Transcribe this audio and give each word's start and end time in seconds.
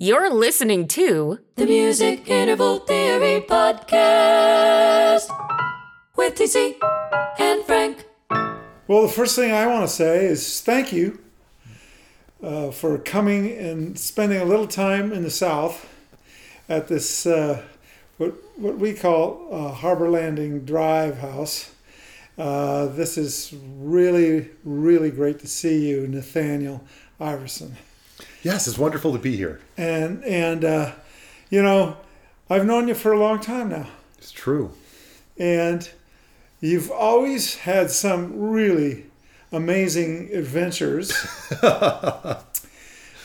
You're 0.00 0.32
listening 0.32 0.86
to 0.94 1.40
The 1.56 1.66
Music 1.66 2.28
Interval 2.30 2.78
Theory 2.78 3.40
Podcast 3.40 5.26
with 6.14 6.36
TC 6.36 6.76
and 7.40 7.64
Frank. 7.64 8.04
Well, 8.86 9.02
the 9.02 9.08
first 9.08 9.34
thing 9.34 9.50
I 9.50 9.66
want 9.66 9.88
to 9.88 9.92
say 9.92 10.26
is 10.26 10.60
thank 10.60 10.92
you 10.92 11.18
uh, 12.40 12.70
for 12.70 12.98
coming 12.98 13.50
and 13.50 13.98
spending 13.98 14.40
a 14.40 14.44
little 14.44 14.68
time 14.68 15.12
in 15.12 15.24
the 15.24 15.32
South 15.32 15.92
at 16.68 16.86
this 16.86 17.26
uh, 17.26 17.64
what 18.18 18.34
what 18.56 18.78
we 18.78 18.94
call 18.94 19.72
Harbor 19.74 20.08
Landing 20.08 20.64
Drive 20.64 21.18
House. 21.18 21.72
Uh, 22.38 22.86
this 22.86 23.18
is 23.18 23.52
really 23.80 24.50
really 24.62 25.10
great 25.10 25.40
to 25.40 25.48
see 25.48 25.88
you, 25.88 26.06
Nathaniel 26.06 26.84
Iverson. 27.18 27.74
Yes, 28.42 28.68
it's 28.68 28.78
wonderful 28.78 29.12
to 29.12 29.18
be 29.18 29.36
here. 29.36 29.60
And 29.76 30.24
and 30.24 30.64
uh, 30.64 30.92
you 31.50 31.62
know, 31.62 31.96
I've 32.50 32.64
known 32.66 32.88
you 32.88 32.94
for 32.94 33.12
a 33.12 33.18
long 33.18 33.40
time 33.40 33.68
now, 33.70 33.88
It's 34.18 34.30
true. 34.30 34.72
and 35.38 35.88
you've 36.60 36.90
always 36.90 37.56
had 37.58 37.90
some 37.90 38.38
really 38.38 39.04
amazing 39.52 40.30
adventures. 40.32 41.12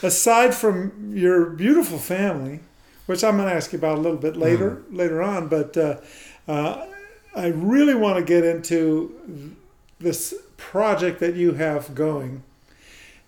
Aside 0.04 0.54
from 0.54 1.14
your 1.16 1.46
beautiful 1.52 1.98
family, 1.98 2.60
which 3.06 3.24
I'm 3.24 3.38
going 3.38 3.48
to 3.48 3.56
ask 3.56 3.72
you 3.72 3.80
about 3.80 3.98
a 3.98 4.02
little 4.02 4.18
bit 4.18 4.36
later 4.36 4.82
later 4.92 5.22
on, 5.22 5.48
but 5.48 5.78
uh, 5.78 5.98
uh, 6.48 6.86
I 7.36 7.48
really 7.48 7.96
want 7.96 8.18
to 8.18 8.24
get 8.24 8.44
into 8.44 9.56
this 10.00 10.34
project 10.58 11.20
that 11.22 11.36
you 11.36 11.54
have 11.54 11.96
going. 11.96 12.44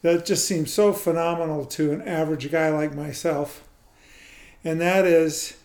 That 0.06 0.24
just 0.24 0.48
seems 0.48 0.72
so 0.72 0.94
phenomenal 0.94 1.66
to 1.66 1.92
an 1.92 2.08
average 2.08 2.52
guy 2.52 2.70
like 2.70 2.94
myself, 2.94 3.64
and 4.64 4.80
that 4.80 5.04
is 5.04 5.58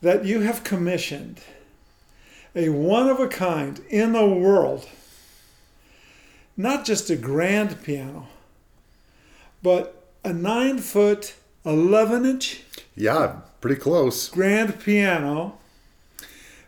that 0.00 0.24
you 0.24 0.42
have 0.42 0.62
commissioned 0.62 1.40
a 2.54 2.68
one 2.68 3.08
of 3.08 3.18
a 3.18 3.26
kind 3.26 3.80
in 3.88 4.12
the 4.12 4.28
world, 4.28 4.88
not 6.56 6.84
just 6.84 7.10
a 7.10 7.16
grand 7.16 7.82
piano, 7.82 8.28
but 9.60 10.04
a 10.22 10.32
nine 10.32 10.78
foot, 10.78 11.34
11 11.64 12.24
inch 12.24 12.62
Yeah, 12.94 13.40
pretty 13.60 13.80
close. 13.80 14.28
grand 14.28 14.78
piano 14.78 15.58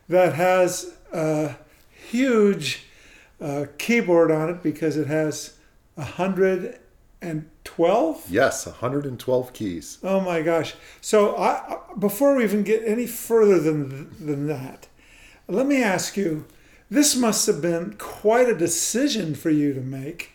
that 0.09 0.35
has 0.35 0.93
a 1.13 1.55
huge 2.11 2.85
uh, 3.41 3.67
keyboard 3.79 4.33
on 4.33 4.51
it 4.51 4.61
because 4.61 4.97
it 4.97 5.07
has 5.07 5.55
112 7.23 8.27
Yes, 8.29 8.67
112 8.67 9.53
keys. 9.53 9.99
Oh 10.03 10.21
my 10.21 10.43
gosh! 10.43 10.75
So 11.01 11.37
I, 11.37 11.79
before 11.99 12.35
we 12.35 12.45
even 12.45 12.65
get 12.65 12.83
any 12.85 13.07
further 13.07 13.59
than 13.61 14.11
than 14.25 14.47
that, 14.49 14.89
let 15.49 15.67
me 15.67 15.83
ask 15.83 16.17
you: 16.17 16.45
This 16.91 17.15
must 17.17 17.47
have 17.47 17.63
been 17.63 17.95
quite 17.99 18.49
a 18.49 18.55
decision 18.57 19.35
for 19.35 19.51
you 19.51 19.73
to 19.73 19.81
make, 19.81 20.33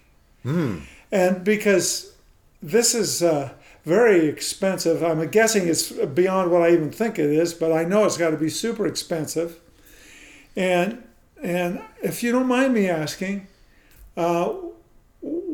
and 1.11 1.43
because 1.43 2.13
this 2.61 2.95
is 2.95 3.21
uh, 3.21 3.51
very 3.83 4.27
expensive. 4.27 5.03
I'm 5.03 5.25
guessing 5.29 5.67
it's 5.67 5.91
beyond 5.91 6.51
what 6.51 6.61
I 6.61 6.71
even 6.71 6.91
think 6.91 7.19
it 7.19 7.29
is, 7.29 7.53
but 7.53 7.71
I 7.71 7.83
know 7.83 8.05
it's 8.05 8.17
got 8.17 8.31
to 8.31 8.37
be 8.37 8.49
super 8.49 8.87
expensive. 8.87 9.59
And 10.55 11.03
and 11.41 11.81
if 12.01 12.23
you 12.23 12.31
don't 12.31 12.47
mind 12.47 12.73
me 12.73 12.89
asking, 12.89 13.47
uh, 14.15 14.53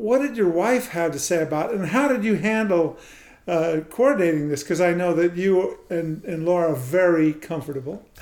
what 0.05 0.19
did 0.23 0.35
your 0.35 0.49
wife 0.49 0.85
have 0.89 1.11
to 1.13 1.19
say 1.19 1.39
about 1.41 1.65
it, 1.71 1.75
and 1.79 1.87
how 1.97 2.05
did 2.13 2.23
you 2.23 2.35
handle 2.35 2.85
uh, 3.47 3.79
coordinating 3.89 4.49
this? 4.49 4.61
Because 4.63 4.81
I 4.81 4.93
know 4.93 5.13
that 5.13 5.35
you 5.35 5.79
and, 5.89 6.23
and 6.25 6.45
Laura 6.45 6.71
are 6.73 6.75
very 6.75 7.31
comfortable 7.49 7.97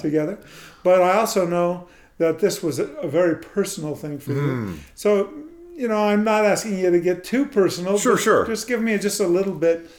together, 0.00 0.38
but 0.82 1.00
I 1.02 1.12
also 1.18 1.46
know 1.46 1.88
that 2.18 2.38
this 2.38 2.62
was 2.62 2.78
a, 2.78 2.84
a 2.96 3.08
very 3.08 3.36
personal 3.36 3.94
thing 3.94 4.18
for 4.18 4.32
Hmm. 4.32 4.40
you. 4.72 4.78
So, 4.94 5.32
you 5.76 5.88
know, 5.88 6.04
I'm 6.10 6.24
not 6.24 6.44
asking 6.44 6.78
you 6.78 6.90
to 6.90 7.00
get 7.00 7.24
too 7.24 7.46
personal. 7.46 7.98
Sure, 7.98 8.16
sure. 8.18 8.46
Just 8.46 8.68
give 8.68 8.80
me 8.82 8.98
just 8.98 9.20
a 9.20 9.26
little 9.26 9.54
bit 9.54 9.90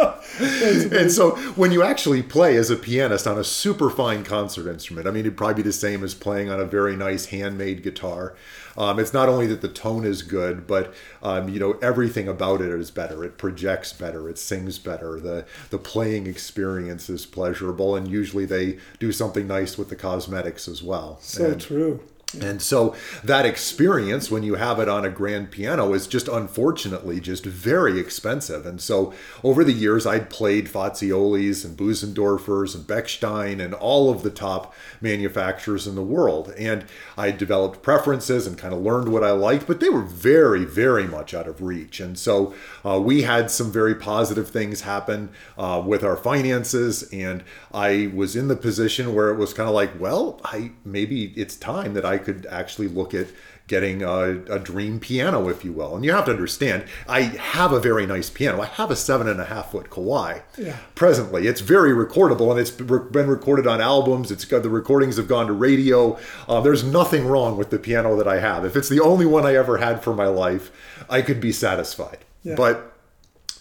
and 0.42 1.12
so 1.12 1.32
when 1.56 1.72
you 1.72 1.84
actually 1.84 2.22
play 2.24 2.56
as 2.58 2.70
a 2.70 2.76
pianist 2.76 3.28
on 3.28 3.38
a 3.38 3.44
super 3.44 3.90
fine 3.90 4.24
concert 4.24 4.70
instrument, 4.70 5.08
I 5.08 5.12
mean, 5.12 5.22
it'd 5.22 5.38
probably 5.38 5.56
be 5.56 5.62
the 5.62 5.74
same 5.74 6.04
as 6.04 6.14
playing 6.14 6.50
on 6.50 6.60
a 6.60 6.66
very 6.66 6.96
nice 6.96 7.26
handmade 7.28 7.84
guitar. 7.84 8.36
Um, 8.78 9.00
it's 9.00 9.14
not 9.14 9.28
only 9.28 9.48
that 9.48 9.62
the 9.62 9.68
tone 9.68 10.06
is 10.06 10.22
good, 10.22 10.66
but 10.66 10.94
um, 11.22 11.50
you 11.50 11.60
know 11.60 11.74
everything 11.82 12.28
about 12.28 12.62
it 12.62 12.70
is 12.70 12.90
better. 12.90 13.24
It 13.26 13.38
projects 13.38 13.92
better. 13.94 14.30
It 14.30 14.38
sings 14.38 14.80
better. 14.80 15.20
the 15.20 15.46
The 15.72 15.78
playing 15.78 16.26
experience 16.28 17.10
is 17.10 17.26
pleasurable, 17.26 17.96
and 17.96 18.08
usually 18.08 18.46
they 18.46 18.78
do 19.00 19.12
something 19.12 19.46
nice 19.48 19.78
with 19.78 19.90
the 19.90 19.96
cosmetics 19.98 20.68
as 20.70 20.82
well. 20.82 21.18
So 21.22 21.46
And- 21.52 21.62
true. 21.62 22.00
And 22.40 22.62
so 22.62 22.96
that 23.24 23.46
experience, 23.46 24.32
when 24.32 24.44
you 24.44 24.56
have 24.56 24.80
it 24.80 24.88
on 24.88 25.06
a 25.06 25.10
grand 25.10 25.52
piano, 25.52 25.94
is 25.94 26.08
just 26.08 26.28
unfortunately 26.28 27.20
just 27.20 27.46
very 27.46 28.00
expensive. 28.00 28.66
And 28.66 28.80
so 28.80 29.14
over 29.44 29.64
the 29.64 29.74
years, 29.74 30.06
I'd 30.06 30.30
played 30.30 30.68
Faziolis 30.68 31.66
and 31.66 31.78
Bösendorfers 31.78 32.76
and 32.76 32.86
Bechstein 32.86 33.64
and 33.64 33.74
all 33.74 34.10
of 34.10 34.24
the 34.24 34.30
top 34.30 34.74
manufacturers 35.02 35.88
in 35.88 35.96
the 35.96 36.02
world. 36.02 36.54
And 36.58 36.86
I 37.18 37.32
developed 37.32 37.82
preferences 37.82 38.48
and 38.48 38.58
kind 38.58 38.74
of 38.74 38.82
learned 38.82 39.10
what 39.10 39.24
I 39.24 39.32
liked, 39.32 39.68
but 39.68 39.80
they 39.80 39.90
were 39.90 40.02
very, 40.02 40.64
very 40.64 41.08
much 41.08 41.34
out 41.34 41.48
of 41.48 41.62
reach. 41.62 42.00
And 42.00 42.18
so 42.18 42.54
uh, 42.86 43.00
we 43.00 43.24
had 43.24 43.52
some 43.52 43.72
very 43.72 43.96
positive 43.96 44.50
things 44.50 44.82
happen 44.82 45.30
uh, 45.58 45.82
with 45.86 46.04
our 46.04 46.18
finances. 46.18 47.04
And 47.12 47.44
I 47.74 48.12
was 48.14 48.36
in 48.36 48.48
the 48.48 48.56
position 48.56 49.14
where 49.14 49.30
it 49.30 49.38
was 49.38 49.54
kind 49.54 49.68
of 49.68 49.76
like, 49.76 50.00
well, 50.00 50.40
I 50.44 50.72
maybe 50.86 51.34
it's 51.36 51.56
time 51.56 51.94
that 51.94 52.06
I 52.06 52.21
could 52.22 52.48
actually 52.50 52.88
look 52.88 53.14
at 53.14 53.28
getting 53.68 54.04
a, 54.04 54.44
a 54.50 54.60
dream 54.60 55.00
piano, 55.00 55.48
if 55.48 55.64
you 55.64 55.72
will. 55.72 55.96
And 55.96 56.04
you 56.04 56.12
have 56.12 56.26
to 56.26 56.32
understand, 56.32 56.84
I 57.08 57.22
have 57.22 57.72
a 57.72 57.80
very 57.80 58.06
nice 58.06 58.30
piano. 58.30 58.62
I 58.62 58.66
have 58.66 58.92
a 58.92 58.96
seven 58.96 59.30
and 59.30 59.40
a 59.40 59.46
half 59.46 59.72
foot 59.72 59.90
Kawai. 59.90 60.42
Yeah. 60.58 60.76
Presently, 60.94 61.48
it's 61.48 61.62
very 61.62 61.92
recordable, 61.92 62.52
and 62.52 62.60
it's 62.60 62.72
been 62.72 63.28
recorded 63.28 63.68
on 63.68 63.80
albums. 63.80 64.30
It's 64.30 64.44
got 64.44 64.64
the 64.64 64.70
recordings 64.70 65.16
have 65.18 65.28
gone 65.28 65.48
to 65.48 65.54
radio. 65.54 66.20
Uh, 66.50 66.60
there's 66.60 66.84
nothing 66.84 67.26
wrong 67.26 67.58
with 67.58 67.70
the 67.70 67.80
piano 67.80 68.16
that 68.18 68.28
I 68.28 68.40
have. 68.40 68.66
If 68.66 68.76
it's 68.76 68.90
the 68.90 69.00
only 69.00 69.26
one 69.26 69.46
I 69.46 69.56
ever 69.56 69.78
had 69.78 70.04
for 70.04 70.14
my 70.14 70.28
life, 70.28 70.72
I 71.10 71.22
could 71.22 71.40
be 71.40 71.52
satisfied. 71.52 72.20
Yeah. 72.44 72.56
But 72.56 72.94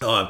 um, 0.01 0.29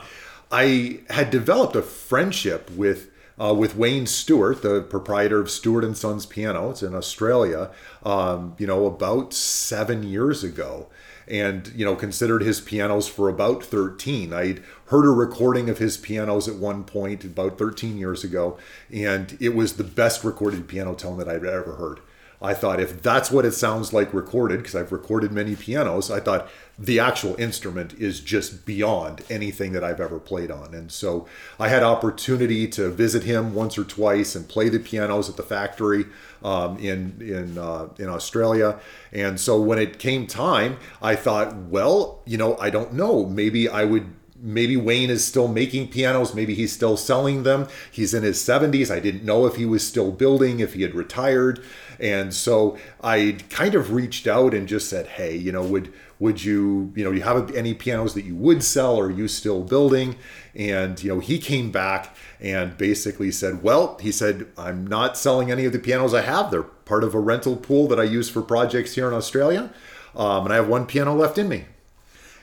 I 0.52 1.00
had 1.09 1.31
developed 1.31 1.75
a 1.75 1.81
friendship 1.81 2.70
with 2.72 3.09
uh, 3.41 3.53
with 3.53 3.75
Wayne 3.75 4.06
Stuart, 4.06 4.62
the 4.62 4.81
proprietor 4.81 5.40
of 5.40 5.50
Stuart 5.50 5.84
and 5.84 5.97
Sons 5.97 6.25
Piano. 6.25 6.69
It's 6.69 6.84
in 6.84 6.94
Australia. 6.94 7.72
Um, 8.03 8.56
you 8.59 8.68
know, 8.68 8.85
about 8.85 9.34
seven 9.34 10.03
years 10.03 10.44
ago, 10.44 10.90
and 11.28 11.72
you 11.75 11.84
know, 11.84 11.96
considered 11.96 12.44
his 12.44 12.62
pianos 12.62 13.07
for 13.07 13.29
about 13.29 13.64
thirteen. 13.64 14.32
I'd 14.32 14.61
heard 14.88 15.05
a 15.05 15.09
recording 15.09 15.70
of 15.70 15.79
his 15.79 15.97
pianos 15.97 16.47
at 16.47 16.55
one 16.55 16.84
point 16.84 17.23
about 17.23 17.58
thirteen 17.58 17.97
years 17.97 18.23
ago, 18.23 18.59
and 18.91 19.35
it 19.40 19.55
was 19.55 19.73
the 19.73 19.84
best 19.84 20.23
recorded 20.23 20.67
piano 20.67 20.93
tone 20.93 21.17
that 21.17 21.28
I'd 21.28 21.46
ever 21.46 21.76
heard. 21.76 21.99
I 22.41 22.55
thought 22.55 22.79
if 22.79 23.03
that's 23.03 23.29
what 23.29 23.46
it 23.46 23.52
sounds 23.52 23.93
like 23.93 24.14
recorded, 24.14 24.58
because 24.58 24.76
I've 24.76 24.91
recorded 24.91 25.32
many 25.32 25.55
pianos, 25.55 26.09
I 26.09 26.20
thought 26.20 26.49
the 26.78 26.99
actual 26.99 27.35
instrument 27.40 27.93
is 27.93 28.20
just 28.20 28.66
beyond 28.66 29.22
anything 29.29 29.73
that 29.73 29.84
I've 29.84 29.99
ever 29.99 30.20
played 30.20 30.49
on. 30.49 30.73
And 30.73 30.91
so 30.91 31.28
I 31.59 31.70
had 31.70 31.84
opportunity 31.84 32.67
to 32.70 32.90
visit 32.90 33.23
him 33.23 33.53
once 33.53 33.78
or 33.78 33.84
twice 33.84 34.35
and 34.35 34.49
play 34.49 34.70
the 34.70 34.79
pianos 34.79 35.29
at 35.29 35.38
the 35.38 35.43
factory 35.43 36.05
um, 36.43 36.79
in 36.79 37.22
in 37.22 37.59
uh, 37.59 37.90
in 37.99 38.09
Australia. 38.09 38.79
And 39.11 39.40
so 39.40 39.61
when 39.61 39.78
it 39.78 39.99
came 39.99 40.26
time, 40.26 40.78
I 41.02 41.16
thought, 41.16 41.55
well, 41.55 42.22
you 42.26 42.38
know, 42.38 42.58
I 42.58 42.72
don't 42.72 42.93
know, 42.93 43.26
maybe 43.28 43.70
I 43.70 43.85
would 43.85 44.08
maybe 44.41 44.76
Wayne 44.76 45.09
is 45.09 45.23
still 45.23 45.47
making 45.47 45.90
pianos. 45.90 46.34
Maybe 46.34 46.55
he's 46.55 46.73
still 46.73 46.97
selling 46.97 47.43
them. 47.43 47.67
He's 47.91 48.14
in 48.14 48.23
his 48.23 48.38
70s. 48.40 48.90
I 48.90 48.99
didn't 48.99 49.23
know 49.23 49.46
if 49.46 49.55
he 49.55 49.66
was 49.66 49.88
still 49.88 50.11
building, 50.11 50.59
if 50.59 50.73
he 50.73 50.82
had 50.82 50.96
retired. 50.96 51.64
And 52.02 52.34
so 52.34 52.78
I 53.03 53.38
kind 53.50 53.76
of 53.76 53.94
reached 53.94 54.28
out 54.28 54.53
and 54.53 54.68
just 54.68 54.90
said, 54.90 55.06
hey, 55.06 55.36
you 55.36 55.52
know, 55.52 55.64
would 55.64 55.94
would 56.20 56.44
you 56.44 56.94
you 56.96 57.03
know 57.03 57.12
do 57.12 57.18
you 57.18 57.24
have 57.24 57.53
any 57.56 57.74
pianos 57.74 58.14
that 58.14 58.26
you 58.26 58.36
would 58.36 58.64
sell 58.64 58.96
or 58.96 59.06
are 59.06 59.12
you 59.12 59.28
still 59.28 59.64
building? 59.64 60.16
And 60.56 61.02
you 61.03 61.14
know 61.14 61.20
he 61.20 61.40
came 61.40 61.72
back 61.72 62.16
and 62.40 62.78
basically 62.78 63.32
said 63.32 63.62
well 63.64 63.98
he 64.02 64.12
said 64.12 64.48
i'm 64.58 64.86
not 64.86 65.16
selling 65.16 65.52
any 65.52 65.66
of 65.66 65.74
the 65.74 65.80
pianos 65.80 66.14
i 66.14 66.22
have. 66.22 66.52
They're 66.52 66.64
part 66.64 67.03
of 67.03 67.16
a 67.16 67.20
rental 67.20 67.56
pool 67.56 67.88
that 67.88 68.00
i 68.00 68.03
use 68.03 68.30
for 68.30 68.44
projects 68.44 68.94
here 68.94 69.08
in 69.08 69.14
australia 69.16 69.74
um, 70.16 70.46
and 70.46 70.53
i 70.53 70.58
have 70.58 70.68
one 70.68 70.86
piano 70.86 71.16
left 71.16 71.38
in 71.40 71.50
me. 71.50 71.66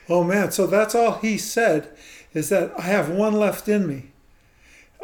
Oh 0.09 0.23
man, 0.23 0.51
so 0.51 0.67
that's 0.67 0.95
all 0.95 1.19
he 1.19 1.37
said 1.37 1.87
is 2.33 2.49
that 2.49 2.71
I 2.77 2.83
have 2.83 3.09
one 3.09 3.33
left 3.33 3.67
in 3.67 3.87
me. 3.87 4.11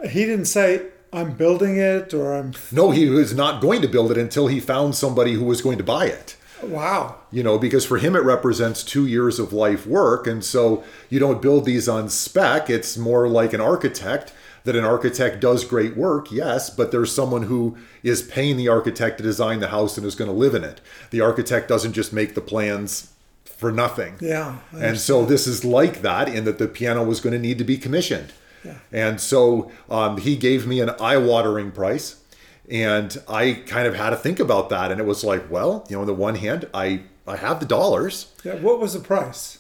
He 0.10 0.26
didn't 0.26 0.46
say 0.46 0.88
I'm 1.16 1.34
building 1.34 1.78
it 1.78 2.14
or 2.14 2.34
I'm 2.34 2.54
no 2.72 2.92
he 2.92 3.10
was 3.10 3.34
not 3.34 3.62
going 3.62 3.82
to 3.82 3.88
build 3.88 4.12
it 4.12 4.18
until 4.18 4.48
he 4.48 4.60
found 4.60 4.96
somebody 4.96 5.34
who 5.34 5.46
was 5.46 5.62
going 5.62 5.78
to 5.78 5.84
buy 5.84 6.06
it 6.06 6.36
wow. 6.64 7.18
you 7.32 7.44
know, 7.44 7.58
because 7.58 7.86
for 7.86 7.98
him 7.98 8.16
it 8.16 8.24
represents 8.24 8.84
two 8.84 9.06
years 9.06 9.40
of 9.40 9.54
life 9.54 9.86
work. 9.86 10.28
And 10.28 10.44
so 10.44 10.84
you 11.10 11.20
don't 11.20 11.42
build 11.42 11.66
these 11.66 11.88
on 11.88 12.10
spec. 12.10 12.70
It's 12.70 12.98
more 12.98 13.28
like 13.28 13.54
an 13.54 13.62
architect 13.62 14.34
that 14.64 14.76
an 14.76 14.84
architect 14.84 15.40
does 15.40 15.64
great 15.64 15.96
work, 15.96 16.32
yes, 16.32 16.72
but 16.72 16.92
there's 16.92 17.14
someone 17.14 17.44
who 17.44 17.78
is 18.02 18.24
paying 18.24 18.58
the 18.58 18.68
architect 18.68 19.18
to 19.18 19.24
design 19.24 19.60
the 19.60 19.68
house 19.68 19.96
and 19.96 20.08
is 20.08 20.16
going 20.16 20.30
to 20.30 20.36
live 20.36 20.56
in 20.56 20.64
it. 20.64 20.82
The 21.12 21.22
architect 21.22 21.68
doesn't 21.68 21.94
just 21.94 22.12
make 22.12 22.34
the 22.34 22.42
plans 22.42 23.14
for 23.44 23.72
nothing. 23.72 24.16
Yeah. 24.20 24.58
And 24.74 25.00
so 25.00 25.24
this 25.24 25.46
is 25.46 25.64
like 25.64 26.02
that 26.02 26.28
in 26.28 26.46
that 26.46 26.58
the 26.58 26.68
piano 26.68 27.04
was 27.04 27.20
going 27.20 27.34
to 27.34 27.40
need 27.40 27.60
to 27.60 27.64
be 27.64 27.78
commissioned. 27.78 28.34
Yeah. 28.66 28.78
And 28.92 29.22
so 29.22 29.72
um, 29.90 30.18
he 30.18 30.36
gave 30.36 30.66
me 30.66 30.80
an 30.82 30.90
eye 31.00 31.18
watering 31.18 31.72
price. 31.72 32.22
And 32.70 33.16
I 33.30 33.54
kind 33.68 33.88
of 33.88 33.96
had 33.96 34.10
to 34.10 34.16
think 34.16 34.40
about 34.40 34.70
that. 34.70 34.92
And 34.92 35.00
it 35.00 35.06
was 35.06 35.24
like, 35.24 35.52
well, 35.52 35.86
you 35.88 35.96
know, 35.96 36.02
on 36.02 36.08
the 36.08 36.16
one 36.16 36.36
hand, 36.36 36.68
I, 36.74 37.04
I 37.28 37.36
have 37.36 37.60
the 37.60 37.66
dollars. 37.66 38.34
Yeah, 38.44 38.56
what 38.56 38.80
was 38.80 38.94
the 38.94 39.00
price? 39.00 39.60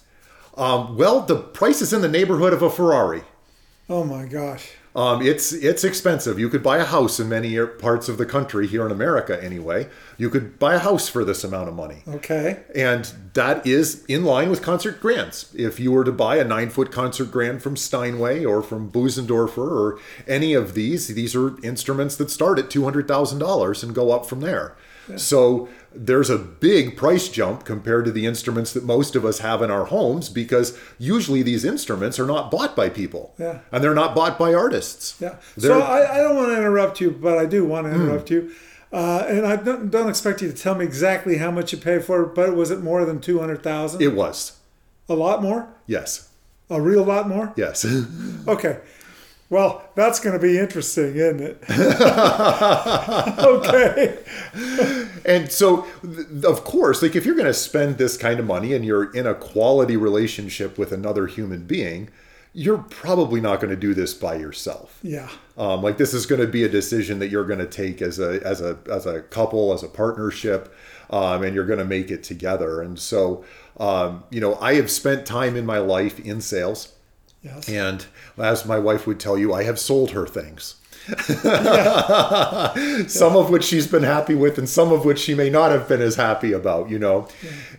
Um, 0.57 0.97
well, 0.97 1.21
the 1.21 1.35
price 1.35 1.81
is 1.81 1.93
in 1.93 2.01
the 2.01 2.07
neighborhood 2.07 2.53
of 2.53 2.61
a 2.61 2.69
Ferrari. 2.69 3.21
Oh 3.89 4.03
my 4.03 4.25
gosh. 4.25 4.71
Um, 4.95 5.21
it's 5.21 5.51
it's 5.51 5.83
expensive. 5.83 6.39
You 6.39 6.47
could 6.47 6.63
buy 6.63 6.77
a 6.77 6.85
house 6.85 7.19
in 7.19 7.27
many 7.27 7.59
parts 7.65 8.07
of 8.07 8.17
the 8.17 8.25
country 8.25 8.65
here 8.65 8.85
in 8.85 8.91
America, 8.93 9.41
anyway. 9.43 9.89
You 10.17 10.29
could 10.29 10.57
buy 10.57 10.75
a 10.75 10.79
house 10.79 11.09
for 11.09 11.25
this 11.25 11.43
amount 11.43 11.67
of 11.67 11.75
money. 11.75 12.03
Okay. 12.07 12.63
And 12.73 13.11
that 13.33 13.67
is 13.67 14.05
in 14.05 14.23
line 14.23 14.49
with 14.49 14.61
concert 14.61 15.01
grands. 15.01 15.53
If 15.53 15.81
you 15.81 15.91
were 15.91 16.05
to 16.05 16.13
buy 16.13 16.37
a 16.37 16.45
nine 16.45 16.69
foot 16.69 16.91
concert 16.91 17.29
grand 17.29 17.61
from 17.61 17.75
Steinway 17.75 18.45
or 18.45 18.61
from 18.61 18.89
Bösendorfer 18.89 19.57
or 19.57 19.99
any 20.27 20.53
of 20.53 20.75
these, 20.75 21.09
these 21.09 21.35
are 21.35 21.61
instruments 21.61 22.15
that 22.15 22.31
start 22.31 22.57
at 22.57 22.69
$200,000 22.69 23.83
and 23.83 23.93
go 23.93 24.11
up 24.11 24.25
from 24.25 24.39
there. 24.39 24.77
So 25.17 25.69
there's 25.95 26.29
a 26.29 26.37
big 26.37 26.97
price 26.97 27.29
jump 27.29 27.63
compared 27.65 28.05
to 28.05 28.11
the 28.11 28.25
instruments 28.25 28.73
that 28.73 28.83
most 28.83 29.15
of 29.15 29.23
us 29.25 29.39
have 29.39 29.61
in 29.61 29.71
our 29.71 29.85
homes 29.85 30.29
because 30.29 30.77
usually 30.99 31.41
these 31.41 31.63
instruments 31.65 32.19
are 32.19 32.25
not 32.25 32.51
bought 32.51 32.75
by 32.75 32.89
people. 32.89 33.33
Yeah. 33.37 33.59
And 33.71 33.83
they're 33.83 33.93
not 33.95 34.13
bought 34.15 34.37
by 34.37 34.53
artists. 34.53 35.15
Yeah. 35.21 35.35
They're- 35.57 35.71
So 35.71 35.81
I, 35.81 36.15
I 36.15 36.17
don't 36.19 36.35
want 36.35 36.49
to 36.49 36.57
interrupt 36.57 36.99
you, 37.01 37.11
but 37.11 37.37
I 37.37 37.45
do 37.45 37.65
want 37.65 37.87
to 37.87 37.93
Hmm. 37.93 38.01
interrupt 38.03 38.29
you. 38.31 38.51
Uh, 38.93 39.25
and 39.27 39.45
I 39.45 39.55
don't, 39.57 39.89
don't 39.89 40.07
expect 40.09 40.41
you 40.41 40.49
to 40.51 40.55
tell 40.57 40.75
me 40.75 40.85
exactly 40.85 41.37
how 41.37 41.51
much 41.51 41.71
you 41.73 41.77
paid 41.77 42.05
for 42.05 42.23
it, 42.23 42.35
but 42.35 42.55
was 42.55 42.71
it 42.71 42.81
more 42.81 43.03
than 43.05 43.19
200000 43.19 44.01
it 44.01 44.13
was. 44.15 44.53
A 45.09 45.13
lot 45.15 45.41
more? 45.41 45.67
Yes. 45.87 46.29
A 46.69 46.79
real 46.81 47.03
lot 47.03 47.27
more? 47.27 47.53
Yes. 47.55 47.85
Okay. 48.47 48.77
Well, 49.55 49.87
that's 49.95 50.19
going 50.19 50.37
to 50.37 50.45
be 50.45 50.59
interesting, 50.59 51.15
isn't 51.15 51.39
it? 51.39 51.63
okay. 53.39 54.17
And 55.23 55.49
so, 55.49 55.87
th- 56.03 56.43
of 56.43 56.65
course, 56.65 57.01
like 57.01 57.15
if 57.15 57.25
you're 57.25 57.35
going 57.35 57.47
to 57.47 57.53
spend 57.53 57.97
this 57.97 58.17
kind 58.17 58.41
of 58.41 58.45
money 58.45 58.73
and 58.73 58.83
you're 58.83 59.13
in 59.13 59.25
a 59.25 59.33
quality 59.33 59.95
relationship 59.95 60.77
with 60.77 60.91
another 60.91 61.25
human 61.27 61.65
being, 61.65 62.09
you're 62.51 62.79
probably 62.79 63.39
not 63.39 63.61
going 63.61 63.69
to 63.69 63.77
do 63.77 63.93
this 63.93 64.13
by 64.13 64.35
yourself. 64.35 64.99
Yeah. 65.01 65.29
Um, 65.57 65.81
like 65.81 65.97
this 65.97 66.13
is 66.13 66.25
going 66.25 66.41
to 66.41 66.47
be 66.47 66.65
a 66.65 66.69
decision 66.69 67.19
that 67.19 67.29
you're 67.29 67.45
going 67.45 67.59
to 67.59 67.65
take 67.65 68.01
as 68.01 68.19
a 68.19 68.45
as 68.45 68.59
a 68.59 68.77
as 68.91 69.05
a 69.05 69.21
couple, 69.21 69.71
as 69.71 69.83
a 69.83 69.87
partnership, 69.87 70.75
um, 71.11 71.43
and 71.43 71.55
you're 71.55 71.65
going 71.65 71.79
to 71.79 71.85
make 71.85 72.11
it 72.11 72.23
together. 72.23 72.81
And 72.81 72.99
so, 72.99 73.45
um, 73.79 74.25
you 74.31 74.41
know, 74.41 74.55
I 74.55 74.73
have 74.73 74.91
spent 74.91 75.25
time 75.25 75.55
in 75.55 75.65
my 75.65 75.77
life 75.77 76.19
in 76.19 76.41
sales. 76.41 76.91
Yes. 77.45 77.69
And 77.69 78.05
as 78.37 78.65
my 78.65 78.79
wife 78.79 79.05
would 79.05 79.19
tell 79.19 79.37
you, 79.37 79.53
I 79.53 79.63
have 79.63 79.79
sold 79.79 80.11
her 80.11 80.25
things. 80.25 80.75
some 83.07 83.35
of 83.35 83.51
which 83.51 83.63
she's 83.63 83.85
been 83.85 84.01
happy 84.01 84.33
with, 84.33 84.57
and 84.57 84.67
some 84.67 84.91
of 84.91 85.05
which 85.05 85.19
she 85.19 85.35
may 85.35 85.51
not 85.51 85.69
have 85.69 85.87
been 85.87 86.01
as 86.01 86.15
happy 86.15 86.51
about, 86.51 86.89
you 86.89 86.97
know. 86.97 87.27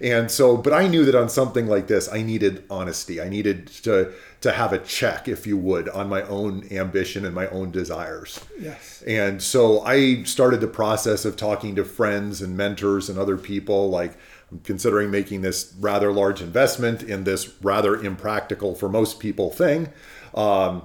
And 0.00 0.30
so, 0.30 0.56
but 0.56 0.72
I 0.72 0.86
knew 0.86 1.04
that 1.04 1.16
on 1.16 1.28
something 1.28 1.66
like 1.66 1.88
this, 1.88 2.08
I 2.12 2.22
needed 2.22 2.62
honesty. 2.70 3.20
I 3.20 3.28
needed 3.28 3.66
to 3.82 4.12
to 4.42 4.52
have 4.52 4.72
a 4.72 4.78
check, 4.78 5.26
if 5.26 5.44
you 5.44 5.56
would, 5.56 5.88
on 5.88 6.08
my 6.08 6.22
own 6.22 6.68
ambition 6.70 7.24
and 7.24 7.34
my 7.34 7.48
own 7.48 7.72
desires. 7.72 8.38
Yes. 8.60 9.02
And 9.04 9.42
so 9.42 9.80
I 9.80 10.22
started 10.22 10.60
the 10.60 10.68
process 10.68 11.24
of 11.24 11.36
talking 11.36 11.74
to 11.74 11.84
friends 11.84 12.40
and 12.40 12.56
mentors 12.56 13.08
and 13.08 13.18
other 13.18 13.38
people. 13.38 13.90
Like, 13.90 14.16
I'm 14.50 14.60
considering 14.60 15.10
making 15.10 15.42
this 15.42 15.74
rather 15.80 16.12
large 16.12 16.40
investment 16.40 17.02
in 17.02 17.24
this 17.24 17.52
rather 17.62 17.96
impractical 17.96 18.74
for 18.74 18.88
most 18.88 19.18
people 19.18 19.50
thing. 19.50 19.88
Um, 20.34 20.82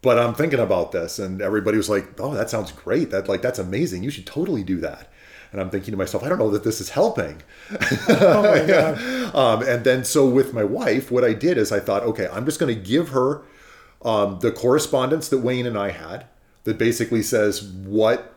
but 0.00 0.18
I'm 0.18 0.34
thinking 0.34 0.58
about 0.58 0.90
this, 0.90 1.20
and 1.20 1.40
everybody 1.40 1.76
was 1.76 1.88
like, 1.88 2.20
"Oh, 2.20 2.34
that 2.34 2.50
sounds 2.50 2.72
great. 2.72 3.10
That 3.10 3.28
like 3.28 3.40
that's 3.40 3.60
amazing. 3.60 4.02
You 4.02 4.10
should 4.10 4.26
totally 4.26 4.64
do 4.64 4.80
that." 4.80 5.08
And 5.52 5.60
I'm 5.60 5.68
thinking 5.70 5.92
to 5.92 5.98
myself, 5.98 6.24
I 6.24 6.30
don't 6.30 6.38
know 6.38 6.50
that 6.50 6.64
this 6.64 6.80
is 6.80 6.90
helping. 6.90 7.42
Oh 8.08 8.42
my 8.42 8.66
God. 8.66 9.34
Um, 9.34 9.62
and 9.68 9.84
then 9.84 10.04
so 10.04 10.26
with 10.26 10.54
my 10.54 10.64
wife, 10.64 11.10
what 11.10 11.24
I 11.24 11.34
did 11.34 11.58
is 11.58 11.70
I 11.70 11.78
thought, 11.78 12.02
okay, 12.04 12.26
I'm 12.32 12.46
just 12.46 12.58
going 12.58 12.74
to 12.74 12.80
give 12.80 13.10
her 13.10 13.42
um, 14.02 14.38
the 14.40 14.50
correspondence 14.50 15.28
that 15.28 15.38
Wayne 15.38 15.66
and 15.66 15.78
I 15.78 15.90
had 15.90 16.26
that 16.64 16.78
basically 16.78 17.22
says 17.22 17.62
what 17.62 18.34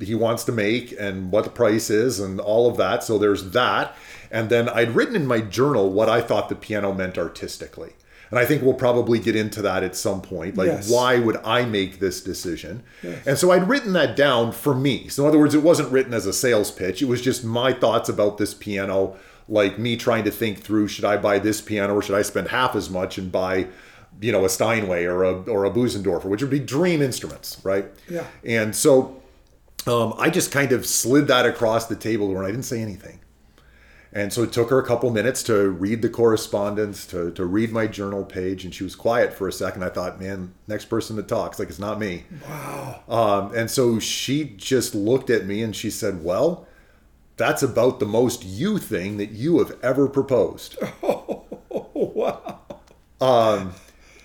he 0.00 0.14
wants 0.14 0.44
to 0.44 0.52
make 0.52 0.94
and 0.98 1.30
what 1.32 1.44
the 1.44 1.50
price 1.50 1.90
is 1.90 2.20
and 2.20 2.38
all 2.40 2.68
of 2.68 2.76
that. 2.76 3.02
So 3.04 3.18
there's 3.18 3.50
that. 3.50 3.94
And 4.30 4.50
then 4.50 4.68
I'd 4.68 4.94
written 4.94 5.16
in 5.16 5.26
my 5.26 5.40
journal 5.40 5.90
what 5.90 6.08
I 6.08 6.20
thought 6.20 6.48
the 6.48 6.54
piano 6.54 6.92
meant 6.92 7.16
artistically. 7.18 7.92
And 8.28 8.40
I 8.40 8.44
think 8.44 8.62
we'll 8.62 8.74
probably 8.74 9.20
get 9.20 9.36
into 9.36 9.62
that 9.62 9.84
at 9.84 9.94
some 9.94 10.20
point. 10.20 10.56
Like, 10.56 10.66
Yes. 10.66 10.90
why 10.90 11.18
would 11.20 11.36
I 11.44 11.64
make 11.64 12.00
this 12.00 12.20
decision? 12.20 12.82
And 13.24 13.38
so 13.38 13.52
I'd 13.52 13.68
written 13.68 13.92
that 13.92 14.16
down 14.16 14.50
for 14.50 14.74
me. 14.74 15.06
So, 15.06 15.22
in 15.22 15.28
other 15.28 15.38
words, 15.38 15.54
it 15.54 15.62
wasn't 15.62 15.92
written 15.92 16.12
as 16.12 16.26
a 16.26 16.32
sales 16.32 16.72
pitch. 16.72 17.00
It 17.00 17.04
was 17.06 17.22
just 17.22 17.44
my 17.44 17.72
thoughts 17.72 18.08
about 18.08 18.36
this 18.36 18.52
piano, 18.52 19.14
like 19.48 19.78
me 19.78 19.96
trying 19.96 20.24
to 20.24 20.32
think 20.32 20.58
through 20.58 20.88
should 20.88 21.04
I 21.04 21.16
buy 21.18 21.38
this 21.38 21.60
piano 21.60 21.94
or 21.94 22.02
should 22.02 22.16
I 22.16 22.22
spend 22.22 22.48
half 22.48 22.74
as 22.74 22.90
much 22.90 23.16
and 23.16 23.30
buy, 23.30 23.68
you 24.20 24.32
know, 24.32 24.44
a 24.44 24.48
Steinway 24.48 25.04
or 25.04 25.22
a, 25.22 25.42
or 25.42 25.64
a 25.64 25.70
Bösendorfer, 25.70 26.24
which 26.24 26.40
would 26.42 26.50
be 26.50 26.58
dream 26.58 27.00
instruments, 27.00 27.58
right? 27.62 27.84
Yeah. 28.08 28.24
And 28.44 28.74
so 28.74 29.22
um, 29.86 30.14
I 30.18 30.30
just 30.30 30.50
kind 30.52 30.72
of 30.72 30.86
slid 30.86 31.28
that 31.28 31.46
across 31.46 31.86
the 31.86 31.96
table 31.96 32.36
and 32.36 32.46
I 32.46 32.50
didn't 32.50 32.64
say 32.64 32.80
anything. 32.80 33.20
And 34.12 34.32
so 34.32 34.42
it 34.44 34.52
took 34.52 34.70
her 34.70 34.78
a 34.78 34.86
couple 34.86 35.10
minutes 35.10 35.42
to 35.42 35.68
read 35.68 36.00
the 36.00 36.08
correspondence, 36.08 37.06
to, 37.08 37.30
to 37.32 37.44
read 37.44 37.70
my 37.70 37.86
journal 37.86 38.24
page, 38.24 38.64
and 38.64 38.74
she 38.74 38.82
was 38.82 38.96
quiet 38.96 39.34
for 39.34 39.46
a 39.46 39.52
second. 39.52 39.82
I 39.82 39.90
thought, 39.90 40.18
man, 40.18 40.54
next 40.66 40.86
person 40.86 41.16
that 41.16 41.28
talks, 41.28 41.58
like 41.58 41.68
it's 41.68 41.78
not 41.78 41.98
me. 41.98 42.24
Wow. 42.48 43.02
Um, 43.08 43.54
and 43.54 43.70
so 43.70 43.98
she 43.98 44.44
just 44.56 44.94
looked 44.94 45.28
at 45.28 45.44
me 45.44 45.62
and 45.62 45.76
she 45.76 45.90
said, 45.90 46.24
Well, 46.24 46.66
that's 47.36 47.62
about 47.62 48.00
the 48.00 48.06
most 48.06 48.42
you 48.42 48.78
thing 48.78 49.18
that 49.18 49.32
you 49.32 49.58
have 49.58 49.76
ever 49.82 50.08
proposed. 50.08 50.78
Oh, 51.98 52.60
wow. 53.20 53.72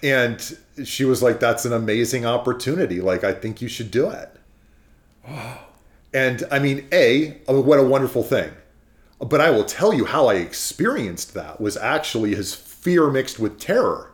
And 0.03 0.57
she 0.85 1.05
was 1.05 1.21
like, 1.21 1.39
That's 1.41 1.65
an 1.65 1.73
amazing 1.73 2.25
opportunity. 2.25 3.01
Like, 3.01 3.25
I 3.25 3.33
think 3.33 3.61
you 3.61 3.67
should 3.67 3.91
do 3.91 4.09
it. 4.09 4.37
And 6.13 6.43
I 6.51 6.59
mean, 6.59 6.87
A, 6.91 7.39
mean, 7.47 7.65
what 7.65 7.79
a 7.79 7.83
wonderful 7.83 8.23
thing. 8.23 8.51
But 9.19 9.39
I 9.39 9.51
will 9.51 9.63
tell 9.63 9.93
you 9.93 10.05
how 10.05 10.27
I 10.27 10.35
experienced 10.35 11.33
that 11.35 11.61
was 11.61 11.77
actually 11.77 12.35
his 12.35 12.53
fear 12.55 13.09
mixed 13.09 13.39
with 13.39 13.59
terror. 13.59 14.11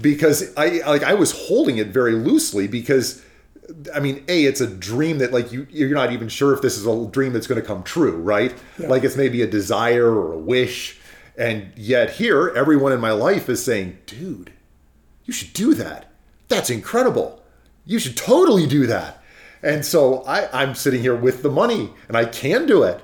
Because 0.00 0.54
I 0.56 0.80
like 0.86 1.02
I 1.02 1.14
was 1.14 1.46
holding 1.48 1.78
it 1.78 1.88
very 1.88 2.12
loosely 2.12 2.66
because 2.66 3.22
I 3.94 4.00
mean, 4.00 4.24
A, 4.28 4.44
it's 4.44 4.60
a 4.60 4.66
dream 4.66 5.18
that 5.18 5.32
like 5.32 5.52
you 5.52 5.66
you're 5.70 5.90
not 5.90 6.12
even 6.12 6.28
sure 6.28 6.52
if 6.52 6.60
this 6.62 6.76
is 6.76 6.86
a 6.86 7.06
dream 7.06 7.32
that's 7.32 7.46
gonna 7.46 7.62
come 7.62 7.82
true, 7.82 8.16
right? 8.16 8.54
Like 8.78 9.04
it's 9.04 9.16
maybe 9.16 9.42
a 9.42 9.46
desire 9.46 10.10
or 10.10 10.32
a 10.32 10.38
wish. 10.38 10.98
And 11.38 11.72
yet 11.76 12.10
here, 12.12 12.52
everyone 12.56 12.92
in 12.92 13.00
my 13.00 13.12
life 13.12 13.48
is 13.48 13.62
saying, 13.62 13.98
dude, 14.06 14.52
you 15.24 15.32
should 15.32 15.52
do 15.52 15.74
that. 15.74 16.10
That's 16.48 16.70
incredible. 16.70 17.42
You 17.84 17.98
should 17.98 18.16
totally 18.16 18.66
do 18.66 18.86
that. 18.86 19.15
And 19.66 19.84
so 19.84 20.22
I, 20.22 20.48
I'm 20.62 20.76
sitting 20.76 21.00
here 21.00 21.16
with 21.16 21.42
the 21.42 21.50
money 21.50 21.92
and 22.06 22.16
I 22.16 22.24
can 22.24 22.66
do 22.66 22.84
it. 22.84 23.02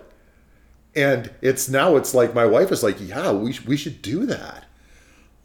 And 0.94 1.28
it's 1.40 1.68
now 1.68 1.96
it's 1.96 2.14
like 2.14 2.34
my 2.34 2.46
wife 2.46 2.70
is 2.70 2.84
like, 2.84 2.98
yeah, 3.00 3.32
we, 3.32 3.58
we 3.66 3.76
should 3.76 4.00
do 4.00 4.26
that. 4.26 4.66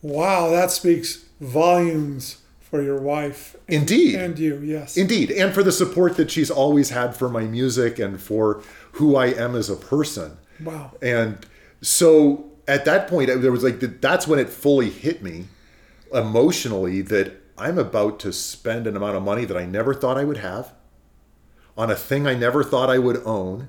Wow, 0.03 0.51
that 0.51 0.69
speaks 0.69 1.25
volumes 1.41 2.43
for 2.59 2.83
your 2.83 2.99
wife 2.99 3.55
Indeed. 3.67 4.13
and 4.13 4.37
you. 4.37 4.59
Yes. 4.59 4.95
Indeed. 4.95 5.31
And 5.31 5.55
for 5.55 5.63
the 5.63 5.71
support 5.71 6.17
that 6.17 6.29
she's 6.29 6.51
always 6.51 6.91
had 6.91 7.15
for 7.15 7.29
my 7.29 7.45
music 7.45 7.97
and 7.97 8.21
for 8.21 8.61
who 8.91 9.15
I 9.15 9.27
am 9.27 9.55
as 9.55 9.71
a 9.71 9.75
person. 9.75 10.37
wow. 10.63 10.91
And 11.01 11.43
so 11.81 12.45
at 12.67 12.85
that 12.85 13.07
point, 13.07 13.31
there 13.41 13.51
was 13.51 13.63
like 13.63 13.79
that's 13.79 14.27
when 14.27 14.37
it 14.37 14.49
fully 14.49 14.91
hit 14.91 15.23
me 15.23 15.45
emotionally 16.13 17.01
that 17.01 17.41
I'm 17.57 17.79
about 17.79 18.19
to 18.19 18.31
spend 18.31 18.85
an 18.85 18.95
amount 18.95 19.17
of 19.17 19.23
money 19.23 19.45
that 19.45 19.57
I 19.57 19.65
never 19.65 19.95
thought 19.95 20.15
I 20.15 20.23
would 20.23 20.37
have 20.37 20.73
on 21.77 21.91
a 21.91 21.95
thing 21.95 22.25
I 22.27 22.33
never 22.33 22.63
thought 22.63 22.89
I 22.89 22.97
would 22.99 23.21
own. 23.25 23.67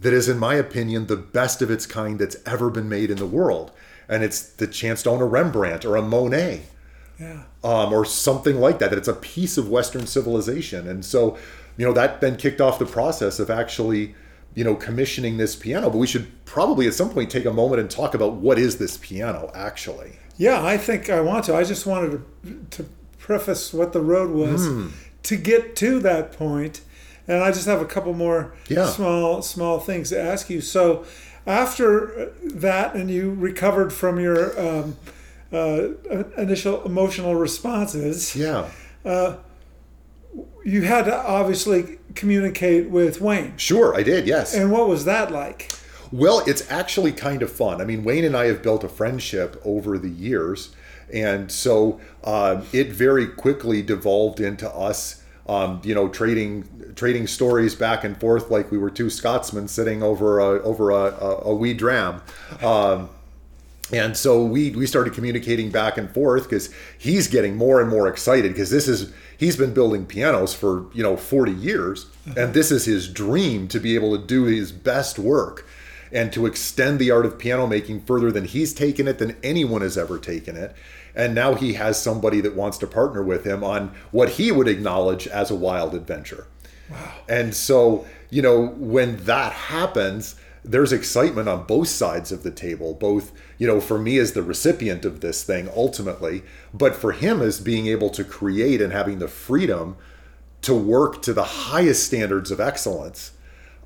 That 0.00 0.12
is, 0.12 0.28
in 0.28 0.38
my 0.38 0.54
opinion, 0.54 1.06
the 1.06 1.16
best 1.16 1.60
of 1.62 1.70
its 1.70 1.84
kind 1.86 2.18
that's 2.20 2.36
ever 2.46 2.70
been 2.70 2.88
made 2.88 3.10
in 3.10 3.16
the 3.16 3.26
world, 3.26 3.72
and 4.08 4.22
it's 4.22 4.40
the 4.42 4.66
chance 4.68 5.02
to 5.02 5.10
own 5.10 5.20
a 5.20 5.26
Rembrandt 5.26 5.84
or 5.84 5.96
a 5.96 6.02
Monet 6.02 6.62
Yeah. 7.18 7.42
um, 7.64 7.92
or 7.92 8.04
something 8.04 8.60
like 8.60 8.78
that. 8.78 8.90
That 8.90 8.98
it's 8.98 9.08
a 9.08 9.12
piece 9.14 9.58
of 9.58 9.68
Western 9.68 10.06
civilization, 10.06 10.86
and 10.86 11.04
so 11.04 11.36
you 11.76 11.84
know 11.84 11.92
that 11.94 12.20
then 12.20 12.36
kicked 12.36 12.60
off 12.60 12.78
the 12.78 12.86
process 12.86 13.40
of 13.40 13.50
actually 13.50 14.14
you 14.54 14.62
know 14.62 14.76
commissioning 14.76 15.36
this 15.36 15.56
piano. 15.56 15.90
But 15.90 15.98
we 15.98 16.06
should 16.06 16.28
probably 16.44 16.86
at 16.86 16.94
some 16.94 17.10
point 17.10 17.28
take 17.30 17.44
a 17.44 17.52
moment 17.52 17.80
and 17.80 17.90
talk 17.90 18.14
about 18.14 18.34
what 18.34 18.56
is 18.58 18.78
this 18.78 18.96
piano 18.98 19.50
actually. 19.52 20.12
Yeah, 20.36 20.64
I 20.64 20.76
think 20.78 21.10
I 21.10 21.20
want 21.20 21.44
to. 21.46 21.56
I 21.56 21.64
just 21.64 21.86
wanted 21.86 22.22
to, 22.44 22.66
to 22.70 22.88
preface 23.18 23.72
what 23.74 23.92
the 23.92 24.00
road 24.00 24.30
was 24.30 24.64
Hmm. 24.68 24.88
to 25.24 25.36
get 25.36 25.74
to 25.76 25.98
that 25.98 26.30
point, 26.32 26.82
and 27.28 27.42
I 27.44 27.52
just 27.52 27.66
have 27.66 27.80
a 27.80 27.84
couple 27.86 28.14
more 28.14 28.52
Yeah. 28.68 28.86
small 28.86 29.42
small 29.42 29.78
things 29.78 30.08
to 30.10 30.20
ask 30.20 30.50
you. 30.50 30.60
So, 30.60 31.04
after 31.46 32.32
that, 32.42 32.94
and 32.94 33.10
you 33.10 33.30
recovered 33.38 33.92
from 33.92 34.18
your 34.18 34.58
um, 34.60 34.96
uh, 35.52 35.88
initial 36.36 36.84
emotional 36.84 37.34
responses, 37.36 38.34
Yeah, 38.34 38.68
you 40.64 40.82
had 40.82 41.04
to 41.06 41.16
obviously 41.16 41.98
communicate 42.14 42.90
with 42.90 43.20
Wayne. 43.20 43.54
sure, 43.56 43.94
I 43.94 44.02
did. 44.02 44.26
Yes. 44.26 44.54
And 44.54 44.70
what 44.70 44.88
was 44.88 45.04
that 45.04 45.30
like? 45.30 45.72
Well, 46.12 46.42
it's 46.46 46.70
actually 46.70 47.12
kind 47.12 47.42
of 47.42 47.50
fun. 47.52 47.80
I 47.80 47.84
mean, 47.84 48.02
Wayne 48.04 48.24
and 48.24 48.36
I 48.36 48.46
have 48.46 48.62
built 48.62 48.82
a 48.84 48.88
friendship 48.88 49.60
over 49.64 49.98
the 49.98 50.08
years, 50.08 50.70
and 51.12 51.50
so 51.52 52.00
um, 52.24 52.64
it 52.72 52.92
very 52.92 53.26
quickly 53.26 53.82
devolved 53.82 54.40
into 54.40 54.68
us, 54.70 55.22
um, 55.48 55.80
you 55.82 55.94
know, 55.94 56.08
trading 56.08 56.94
trading 56.94 57.26
stories 57.26 57.74
back 57.74 58.04
and 58.04 58.18
forth 58.18 58.50
like 58.50 58.70
we 58.70 58.78
were 58.78 58.90
two 58.90 59.08
Scotsmen 59.08 59.68
sitting 59.68 60.02
over 60.02 60.38
a 60.38 60.62
over 60.62 60.90
a, 60.90 61.14
a, 61.14 61.40
a 61.46 61.54
wee 61.54 61.74
dram. 61.74 62.22
Um, 62.62 63.08
and 63.92 64.16
so 64.16 64.44
we 64.44 64.70
we 64.70 64.86
started 64.86 65.14
communicating 65.14 65.70
back 65.70 65.96
and 65.96 66.12
forth 66.12 66.44
because 66.44 66.72
he's 66.98 67.28
getting 67.28 67.56
more 67.56 67.80
and 67.80 67.88
more 67.88 68.06
excited 68.08 68.52
because 68.52 68.70
this 68.70 68.86
is 68.86 69.12
he's 69.38 69.56
been 69.56 69.72
building 69.72 70.04
pianos 70.04 70.54
for 70.54 70.86
you 70.92 71.02
know 71.02 71.16
40 71.16 71.52
years 71.52 72.06
and 72.36 72.52
this 72.52 72.70
is 72.70 72.84
his 72.84 73.08
dream 73.08 73.68
to 73.68 73.80
be 73.80 73.94
able 73.94 74.18
to 74.18 74.22
do 74.22 74.44
his 74.44 74.72
best 74.72 75.18
work 75.18 75.66
and 76.12 76.32
to 76.32 76.46
extend 76.46 76.98
the 76.98 77.10
art 77.10 77.24
of 77.24 77.38
piano 77.38 77.66
making 77.66 78.02
further 78.02 78.30
than 78.30 78.44
he's 78.44 78.74
taken 78.74 79.08
it 79.08 79.18
than 79.18 79.36
anyone 79.42 79.80
has 79.80 79.96
ever 79.96 80.18
taken 80.18 80.56
it 80.56 80.74
and 81.18 81.34
now 81.34 81.52
he 81.54 81.74
has 81.74 82.00
somebody 82.00 82.40
that 82.40 82.54
wants 82.56 82.78
to 82.78 82.86
partner 82.86 83.22
with 83.22 83.44
him 83.44 83.62
on 83.62 83.92
what 84.12 84.30
he 84.30 84.50
would 84.50 84.68
acknowledge 84.68 85.26
as 85.28 85.50
a 85.50 85.54
wild 85.54 85.94
adventure 85.94 86.46
Wow. 86.90 87.12
and 87.28 87.54
so, 87.54 88.06
you 88.30 88.40
know, 88.40 88.68
when 88.68 89.16
that 89.26 89.52
happens, 89.52 90.36
there's 90.64 90.90
excitement 90.92 91.48
on 91.48 91.64
both 91.66 91.88
sides 91.88 92.32
of 92.32 92.42
the 92.42 92.50
table, 92.50 92.94
both, 92.94 93.30
you 93.58 93.66
know, 93.66 93.78
for 93.80 93.98
me 93.98 94.16
as 94.18 94.32
the 94.32 94.42
recipient 94.42 95.04
of 95.04 95.20
this 95.20 95.44
thing 95.44 95.68
ultimately, 95.76 96.42
but 96.72 96.94
for 96.96 97.12
him 97.12 97.42
as 97.42 97.60
being 97.60 97.86
able 97.88 98.08
to 98.10 98.24
create 98.24 98.80
and 98.80 98.92
having 98.92 99.18
the 99.18 99.28
freedom 99.28 99.96
to 100.62 100.74
work 100.74 101.20
to 101.22 101.32
the 101.34 101.44
highest 101.44 102.04
standards 102.06 102.50
of 102.50 102.58
excellence. 102.60 103.32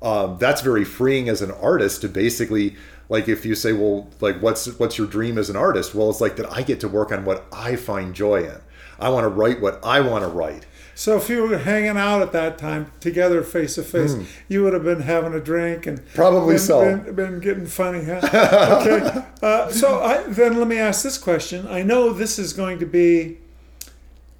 Um, 0.01 0.37
that's 0.39 0.61
very 0.61 0.83
freeing 0.83 1.29
as 1.29 1.41
an 1.41 1.51
artist 1.51 2.01
to 2.01 2.09
basically 2.09 2.75
like 3.09 3.27
if 3.27 3.45
you 3.45 3.55
say 3.55 3.73
well 3.73 4.09
like 4.21 4.37
what's 4.41 4.67
what's 4.79 4.97
your 4.97 5.07
dream 5.07 5.37
as 5.37 5.49
an 5.49 5.55
artist 5.55 5.93
well 5.95 6.09
it's 6.09 6.21
like 6.21 6.35
that 6.35 6.51
i 6.51 6.61
get 6.61 6.79
to 6.79 6.87
work 6.87 7.11
on 7.11 7.25
what 7.25 7.45
i 7.51 7.75
find 7.75 8.13
joy 8.15 8.43
in 8.43 8.59
i 8.99 9.09
want 9.09 9.23
to 9.23 9.29
write 9.29 9.61
what 9.61 9.79
i 9.83 9.99
want 9.99 10.23
to 10.23 10.27
write 10.29 10.65
So 10.95 11.17
if 11.17 11.27
you 11.27 11.41
were 11.47 11.57
hanging 11.57 11.97
out 11.97 12.21
at 12.21 12.31
that 12.33 12.59
time 12.59 12.91
together 12.99 13.41
face 13.41 13.73
to 13.75 13.83
face, 13.83 14.15
you 14.47 14.61
would 14.63 14.73
have 14.73 14.83
been 14.83 15.01
having 15.01 15.33
a 15.33 15.39
drink 15.39 15.87
and 15.87 15.97
Hmm. 15.99 16.05
Probably 16.13 16.53
been, 16.55 16.59
so. 16.59 16.97
Been, 16.97 17.15
been 17.15 17.39
getting 17.39 17.65
funny, 17.65 18.03
huh? 18.05 18.21
okay. 18.81 19.25
Uh, 19.41 19.71
so 19.71 19.99
I, 20.03 20.21
then 20.29 20.59
let 20.59 20.67
me 20.67 20.77
ask 20.77 21.01
this 21.01 21.17
question. 21.17 21.67
I 21.67 21.81
know 21.81 22.13
this 22.13 22.37
is 22.37 22.53
going 22.53 22.77
to 22.77 22.85
be, 22.85 23.39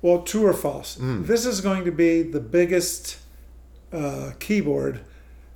well, 0.03 0.21
true 0.21 0.45
or 0.45 0.53
false. 0.53 0.95
Hmm. 0.97 1.23
This 1.25 1.43
is 1.47 1.59
going 1.59 1.85
to 1.85 1.91
be 1.91 2.21
the 2.21 2.39
biggest 2.39 3.17
uh, 3.91 4.33
keyboard, 4.39 5.01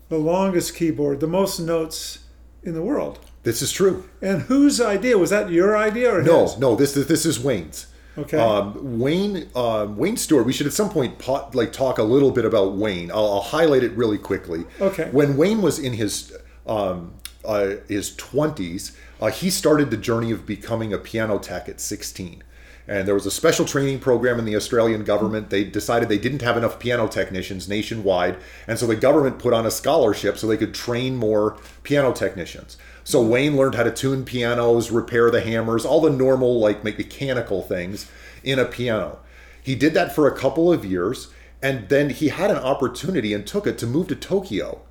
the 0.09 0.17
longest 0.17 0.75
keyboard, 0.75 1.19
the 1.19 1.27
most 1.27 1.59
notes 1.59 2.25
in 2.67 2.73
the 2.73 2.81
world. 2.81 3.19
this 3.43 3.61
is 3.61 3.71
true 3.71 4.03
And 4.21 4.41
whose 4.43 4.79
idea 4.81 5.17
was 5.17 5.29
that? 5.31 5.49
Your 5.49 5.77
idea 5.77 6.13
or 6.13 6.21
No, 6.21 6.41
his? 6.43 6.57
no, 6.59 6.75
this 6.75 6.95
is 6.97 7.07
this 7.07 7.25
is 7.25 7.39
Wayne's. 7.39 7.87
Okay. 8.17 8.37
Um, 8.37 8.99
Wayne 8.99 9.47
um, 9.55 9.95
Wayne 9.95 10.17
Stuart. 10.17 10.43
We 10.43 10.51
should 10.53 10.67
at 10.67 10.73
some 10.73 10.89
point 10.89 11.17
po- 11.19 11.49
like 11.53 11.71
talk 11.71 11.97
a 11.99 12.03
little 12.03 12.31
bit 12.31 12.45
about 12.45 12.73
Wayne. 12.73 13.11
I'll, 13.11 13.31
I'll 13.33 13.41
highlight 13.41 13.83
it 13.83 13.91
really 13.93 14.17
quickly. 14.17 14.65
Okay. 14.81 15.07
When 15.11 15.37
Wayne 15.37 15.61
was 15.61 15.77
in 15.79 15.93
his 15.93 16.35
um, 16.65 17.13
uh, 17.45 17.75
his 17.87 18.15
twenties, 18.15 18.97
uh, 19.21 19.27
he 19.27 19.49
started 19.49 19.91
the 19.91 19.97
journey 19.97 20.31
of 20.31 20.45
becoming 20.45 20.91
a 20.93 20.97
piano 20.97 21.37
tech 21.39 21.69
at 21.69 21.79
sixteen. 21.79 22.43
And 22.87 23.05
there 23.05 23.15
was 23.15 23.25
a 23.25 23.31
special 23.31 23.65
training 23.65 23.99
program 23.99 24.39
in 24.39 24.45
the 24.45 24.55
Australian 24.55 25.03
government. 25.03 25.49
They 25.49 25.65
decided 25.65 26.07
they 26.07 26.17
didn't 26.17 26.41
have 26.41 26.55
enough 26.55 26.79
piano 26.79 27.07
technicians 27.07 27.67
nationwide, 27.67 28.37
and 28.65 28.79
so 28.79 28.87
the 28.87 28.95
government 28.95 29.39
put 29.39 29.53
on 29.53 29.65
a 29.65 29.71
scholarship 29.71 30.37
so 30.37 30.47
they 30.47 30.55
could 30.55 30.73
train 30.73 31.17
more 31.17 31.57
piano 31.83 32.13
technicians. 32.13 32.77
So 33.03 33.21
Wayne 33.21 33.57
learned 33.57 33.75
how 33.75 33.83
to 33.83 33.91
tune 33.91 34.23
pianos, 34.23 34.89
repair 34.89 35.29
the 35.29 35.41
hammers, 35.41 35.85
all 35.85 35.99
the 35.99 36.09
normal 36.09 36.59
like 36.59 36.83
mechanical 36.83 37.61
things 37.61 38.09
in 38.43 38.57
a 38.59 38.65
piano. 38.65 39.19
He 39.61 39.75
did 39.75 39.93
that 39.95 40.15
for 40.15 40.27
a 40.27 40.37
couple 40.37 40.71
of 40.71 40.85
years, 40.85 41.27
and 41.61 41.89
then 41.89 42.09
he 42.09 42.29
had 42.29 42.51
an 42.51 42.57
opportunity 42.57 43.33
and 43.33 43.45
took 43.45 43.67
it 43.67 43.77
to 43.79 43.87
move 43.87 44.07
to 44.07 44.15
Tokyo. 44.15 44.81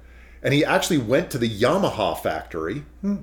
And 0.42 0.52
he 0.52 0.64
actually 0.64 0.98
went 0.98 1.30
to 1.30 1.38
the 1.38 1.48
Yamaha 1.48 2.18
factory 2.18 2.84
hmm. 3.00 3.16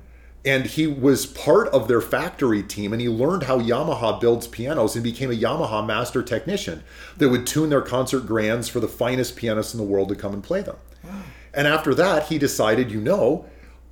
And 0.45 0.65
he 0.65 0.87
was 0.87 1.25
part 1.25 1.69
of 1.69 1.87
their 1.87 2.01
factory 2.01 2.63
team 2.63 2.91
and 2.91 3.01
he 3.01 3.07
learned 3.07 3.43
how 3.43 3.59
Yamaha 3.59 4.19
builds 4.19 4.47
pianos 4.47 4.95
and 4.95 5.03
became 5.03 5.31
a 5.31 5.35
Yamaha 5.35 5.85
master 5.85 6.21
technician 6.21 6.83
that 7.17 7.29
would 7.29 7.47
tune 7.47 7.69
their 7.69 7.81
concert 7.81 8.21
grands 8.21 8.67
for 8.67 8.81
the 8.81 8.87
finest 8.89 9.37
pianists 9.37 9.73
in 9.73 9.77
the 9.77 9.85
world 9.85 10.09
to 10.09 10.15
come 10.15 10.33
and 10.33 10.43
play 10.43 10.61
them. 10.61 10.75
And 11.53 11.67
after 11.67 11.93
that, 11.95 12.27
he 12.27 12.37
decided, 12.37 12.91
you 12.91 12.99
know, 12.99 13.45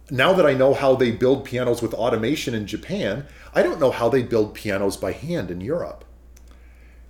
now 0.10 0.34
that 0.34 0.46
I 0.46 0.53
know 0.53 0.74
how 0.74 0.96
they 0.96 1.12
build 1.12 1.46
pianos 1.46 1.81
with 1.81 1.93
automation 1.93 2.53
in 2.53 2.67
Japan, 2.67 3.25
I 3.53 3.63
don't 3.63 3.79
know 3.79 3.91
how 3.91 4.10
they 4.10 4.24
build 4.24 4.53
pianos 4.53 4.98
by 4.98 5.13
hand 5.13 5.51
in 5.51 5.62
Europe. 5.62 6.03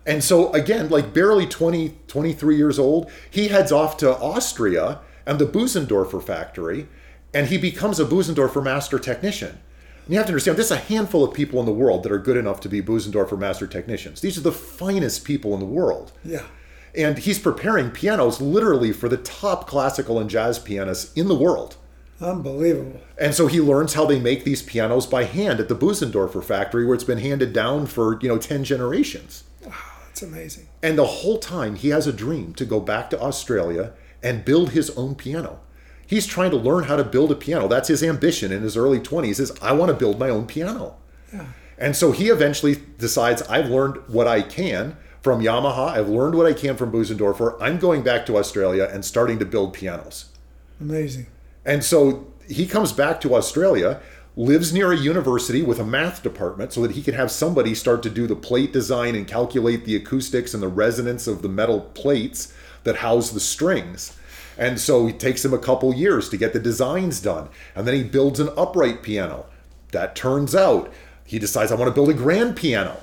And 0.06 0.24
so 0.24 0.52
again, 0.54 0.90
like 0.90 1.14
barely 1.14 1.48
20, 1.48 1.98
23 2.08 2.58
years 2.58 2.78
old, 2.78 3.10
he 3.30 3.48
heads 3.48 3.72
off 3.72 3.98
to 3.98 4.18
Austria 4.18 5.00
and 5.26 5.40
the 5.40 5.46
Bösendorfer 5.46 6.24
factory, 6.24 6.88
and 7.34 7.48
he 7.48 7.58
becomes 7.58 8.00
a 8.00 8.06
Bösendorfer 8.06 8.64
master 8.64 9.00
technician. 9.00 9.60
And 10.06 10.14
you 10.14 10.18
have 10.18 10.26
to 10.26 10.32
understand, 10.32 10.58
there's 10.58 10.72
a 10.72 10.78
handful 10.78 11.24
of 11.24 11.34
people 11.34 11.60
in 11.60 11.66
the 11.66 11.72
world 11.72 12.04
that 12.04 12.12
are 12.12 12.18
good 12.18 12.38
enough 12.38 12.60
to 12.62 12.70
be 12.70 12.82
Bösendorfer 12.82 13.38
master 13.38 13.68
technicians. 13.68 14.22
These 14.22 14.38
are 14.38 14.42
the 14.42 14.52
finest 14.52 15.24
people 15.24 15.54
in 15.54 15.60
the 15.60 15.66
world. 15.66 16.12
Yeah. 16.24 16.44
And 16.96 17.20
he's 17.20 17.40
preparing 17.40 17.92
pianos 17.92 18.42
literally 18.42 18.92
for 18.92 19.08
the 19.08 19.18
top 19.18 19.68
classical 19.68 20.20
and 20.20 20.30
jazz 20.30 20.60
pianists 20.60 21.14
in 21.14 21.28
the 21.28 21.36
world. 21.36 21.78
Unbelievable. 22.20 23.00
And 23.18 23.34
so 23.34 23.48
he 23.48 23.60
learns 23.60 23.94
how 23.94 24.06
they 24.06 24.20
make 24.20 24.44
these 24.44 24.62
pianos 24.62 25.08
by 25.08 25.24
hand 25.24 25.60
at 25.60 25.70
the 25.70 25.76
Bösendorfer 25.76 26.44
factory 26.44 26.86
where 26.86 26.96
it's 26.96 27.04
been 27.04 27.18
handed 27.20 27.54
down 27.54 27.88
for, 27.88 28.20
you 28.22 28.28
know, 28.28 28.38
10 28.38 28.64
generations. 28.64 29.44
That's 29.62 30.22
amazing. 30.22 30.68
And 30.84 30.98
the 30.98 31.06
whole 31.06 31.40
time 31.40 31.76
he 31.76 31.90
has 31.90 32.06
a 32.06 32.14
dream 32.14 32.54
to 32.56 32.66
go 32.66 32.80
back 32.80 33.10
to 33.12 33.22
Australia 33.22 33.94
and 34.22 34.46
build 34.46 34.72
his 34.72 34.90
own 34.92 35.16
piano. 35.16 35.62
He's 36.12 36.28
trying 36.28 36.52
to 36.52 36.58
learn 36.58 36.84
how 36.84 36.98
to 36.98 37.06
build 37.06 37.32
a 37.32 37.36
piano. 37.36 37.70
That's 37.70 37.88
his 37.88 38.04
ambition 38.04 38.52
in 38.52 38.64
his 38.64 38.76
early 38.76 39.00
20s 39.00 39.40
is 39.40 39.54
I 39.62 39.72
want 39.72 39.92
to 39.92 39.98
build 39.98 40.20
my 40.20 40.28
own 40.28 40.46
piano. 40.46 40.98
And 41.78 41.96
so 41.96 42.12
he 42.12 42.28
eventually 42.28 42.84
decides 42.98 43.42
I've 43.44 43.70
learned 43.70 43.96
what 44.10 44.28
I 44.28 44.42
can 44.42 44.98
from 45.22 45.40
Yamaha. 45.42 45.92
I've 45.92 46.10
learned 46.10 46.36
what 46.36 46.46
I 46.46 46.52
can 46.52 46.76
from 46.76 46.92
Bösendorfer. 46.92 47.56
I'm 47.62 47.80
going 47.80 48.02
back 48.04 48.26
to 48.26 48.36
Australia 48.36 48.90
and 48.92 49.06
starting 49.06 49.40
to 49.40 49.46
build 49.46 49.74
pianos. 49.74 50.26
Amazing. 50.82 51.28
And 51.64 51.82
so 51.82 52.28
he 52.46 52.68
comes 52.68 52.92
back 52.92 53.22
to 53.22 53.34
Australia, 53.34 54.02
lives 54.36 54.74
near 54.74 54.92
a 54.92 54.98
university 54.98 55.62
with 55.62 55.80
a 55.80 55.86
math 55.86 56.22
department 56.22 56.74
so 56.74 56.82
that 56.82 56.92
he 56.92 57.02
can 57.02 57.14
have 57.14 57.32
somebody 57.32 57.74
start 57.74 58.04
to 58.04 58.10
do 58.10 58.28
the 58.28 58.36
plate 58.36 58.74
design 58.74 59.16
and 59.16 59.30
calculate 59.30 59.86
the 59.86 59.96
acoustics 59.96 60.54
and 60.54 60.62
the 60.62 60.68
resonance 60.68 61.26
of 61.26 61.42
the 61.42 61.48
metal 61.48 61.80
plates 61.80 62.54
that 62.84 62.98
house 62.98 63.30
the 63.30 63.40
strings. 63.40 64.18
And 64.62 64.80
so 64.80 65.08
it 65.08 65.20
takes 65.20 65.44
him 65.44 65.56
a 65.56 65.58
couple 65.58 65.92
years 65.92 66.30
to 66.30 66.38
get 66.38 66.54
the 66.54 66.60
designs 66.60 67.20
done. 67.20 67.50
And 67.74 67.88
then 67.88 67.96
he 67.96 68.04
builds 68.04 68.40
an 68.40 68.50
upright 68.56 69.02
piano. 69.02 69.48
That 69.92 70.16
turns 70.16 70.54
out 70.54 70.94
he 71.26 71.40
decides, 71.40 71.72
I 71.72 71.76
want 71.76 71.88
to 71.90 71.96
build 71.96 72.10
a 72.10 72.14
grand 72.14 72.56
piano. 72.56 72.98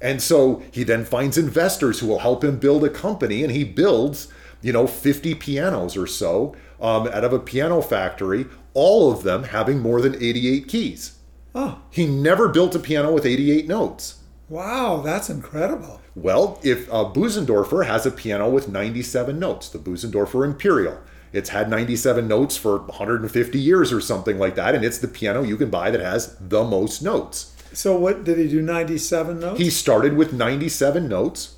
And 0.00 0.22
so 0.22 0.62
he 0.70 0.84
then 0.84 1.04
finds 1.04 1.36
investors 1.36 1.98
who 1.98 2.06
will 2.06 2.20
help 2.20 2.44
him 2.44 2.60
build 2.60 2.84
a 2.84 2.88
company, 2.88 3.42
and 3.42 3.50
he 3.50 3.64
builds, 3.64 4.28
you 4.62 4.72
know, 4.72 4.86
50 4.86 5.34
pianos 5.34 5.96
or 5.96 6.06
so 6.06 6.54
um, 6.80 7.08
out 7.08 7.24
of 7.24 7.32
a 7.32 7.40
piano 7.40 7.82
factory, 7.82 8.46
all 8.72 9.10
of 9.10 9.24
them 9.24 9.42
having 9.42 9.80
more 9.80 10.00
than 10.00 10.14
88 10.14 10.68
keys. 10.68 11.18
Oh, 11.52 11.80
He 11.90 12.06
never 12.06 12.48
built 12.48 12.76
a 12.76 12.78
piano 12.78 13.12
with 13.12 13.26
88 13.26 13.66
notes. 13.66 14.15
Wow, 14.48 15.02
that's 15.04 15.28
incredible. 15.28 16.00
Well, 16.14 16.60
if 16.62 16.88
uh, 16.88 17.10
Bösendorfer 17.12 17.86
has 17.86 18.06
a 18.06 18.10
piano 18.10 18.48
with 18.48 18.68
97 18.68 19.38
notes, 19.38 19.68
the 19.68 19.78
Bösendorfer 19.78 20.44
Imperial, 20.44 20.98
it's 21.32 21.48
had 21.50 21.68
97 21.68 22.28
notes 22.28 22.56
for 22.56 22.78
150 22.78 23.58
years 23.58 23.92
or 23.92 24.00
something 24.00 24.38
like 24.38 24.54
that, 24.54 24.74
and 24.74 24.84
it's 24.84 24.98
the 24.98 25.08
piano 25.08 25.42
you 25.42 25.56
can 25.56 25.68
buy 25.68 25.90
that 25.90 26.00
has 26.00 26.36
the 26.36 26.62
most 26.62 27.02
notes. 27.02 27.54
So 27.72 27.96
what 27.96 28.24
did 28.24 28.38
he 28.38 28.48
do? 28.48 28.62
Ninety-seven 28.62 29.40
notes. 29.40 29.60
He 29.60 29.68
started 29.68 30.16
with 30.16 30.32
97 30.32 31.08
notes, 31.08 31.56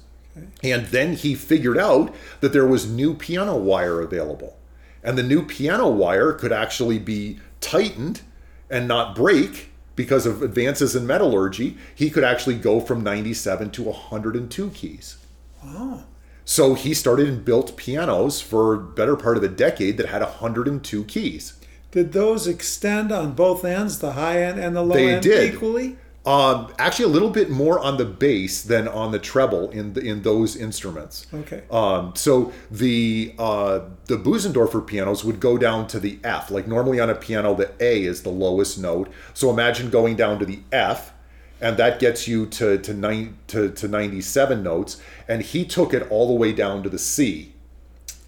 and 0.62 0.86
then 0.86 1.14
he 1.14 1.34
figured 1.34 1.78
out 1.78 2.12
that 2.40 2.52
there 2.52 2.66
was 2.66 2.90
new 2.90 3.14
piano 3.14 3.56
wire 3.56 4.00
available. 4.00 4.56
And 5.04 5.16
the 5.16 5.22
new 5.22 5.44
piano 5.44 5.88
wire 5.88 6.32
could 6.32 6.52
actually 6.52 6.98
be 6.98 7.38
tightened 7.60 8.22
and 8.68 8.88
not 8.88 9.14
break 9.14 9.67
because 9.98 10.24
of 10.26 10.42
advances 10.42 10.94
in 10.96 11.06
metallurgy. 11.06 11.76
He 11.94 12.08
could 12.08 12.24
actually 12.24 12.54
go 12.54 12.80
from 12.80 13.02
97 13.02 13.70
to 13.72 13.82
102 13.82 14.70
keys. 14.70 15.18
wow. 15.62 16.04
So 16.44 16.72
he 16.72 16.94
started 16.94 17.28
and 17.28 17.44
built 17.44 17.76
pianos 17.76 18.40
for 18.40 18.76
better 18.78 19.16
part 19.16 19.36
of 19.36 19.42
a 19.42 19.48
decade 19.48 19.98
that 19.98 20.06
had 20.06 20.22
102 20.22 21.04
keys. 21.04 21.60
Did 21.90 22.12
those 22.12 22.46
extend 22.46 23.12
on 23.12 23.32
both 23.32 23.64
ends, 23.66 23.98
the 23.98 24.12
high 24.12 24.42
end 24.42 24.58
and 24.58 24.74
the 24.74 24.82
low 24.82 24.94
They 24.94 25.12
end, 25.14 25.22
did. 25.22 25.52
equally? 25.54 25.98
Um, 26.28 26.74
actually, 26.78 27.06
a 27.06 27.14
little 27.16 27.30
bit 27.30 27.48
more 27.48 27.78
on 27.80 27.96
the 27.96 28.04
bass 28.04 28.60
than 28.62 28.86
on 28.86 29.12
the 29.12 29.18
treble 29.18 29.70
in 29.70 29.94
the, 29.94 30.02
in 30.02 30.20
those 30.22 30.56
instruments. 30.56 31.26
Okay. 31.32 31.62
Um, 31.70 32.12
so 32.16 32.52
the 32.70 33.34
uh, 33.38 33.80
the 34.04 34.18
Bösendorfer 34.18 34.86
pianos 34.86 35.24
would 35.24 35.40
go 35.40 35.56
down 35.56 35.86
to 35.86 35.98
the 35.98 36.18
F. 36.22 36.50
Like 36.50 36.68
normally 36.68 37.00
on 37.00 37.08
a 37.08 37.14
piano, 37.14 37.54
the 37.54 37.70
A 37.80 38.04
is 38.04 38.24
the 38.24 38.28
lowest 38.28 38.78
note. 38.78 39.10
So 39.32 39.48
imagine 39.48 39.88
going 39.88 40.16
down 40.16 40.38
to 40.40 40.44
the 40.44 40.60
F, 40.70 41.14
and 41.62 41.78
that 41.78 41.98
gets 41.98 42.28
you 42.28 42.44
to 42.58 42.76
to 42.76 42.92
nine 42.92 43.38
to, 43.46 43.70
to 43.70 43.88
ninety 43.88 44.20
seven 44.20 44.62
notes. 44.62 45.00
And 45.28 45.40
he 45.40 45.64
took 45.64 45.94
it 45.94 46.10
all 46.10 46.26
the 46.28 46.34
way 46.34 46.52
down 46.52 46.82
to 46.82 46.90
the 46.90 46.98
C. 46.98 47.54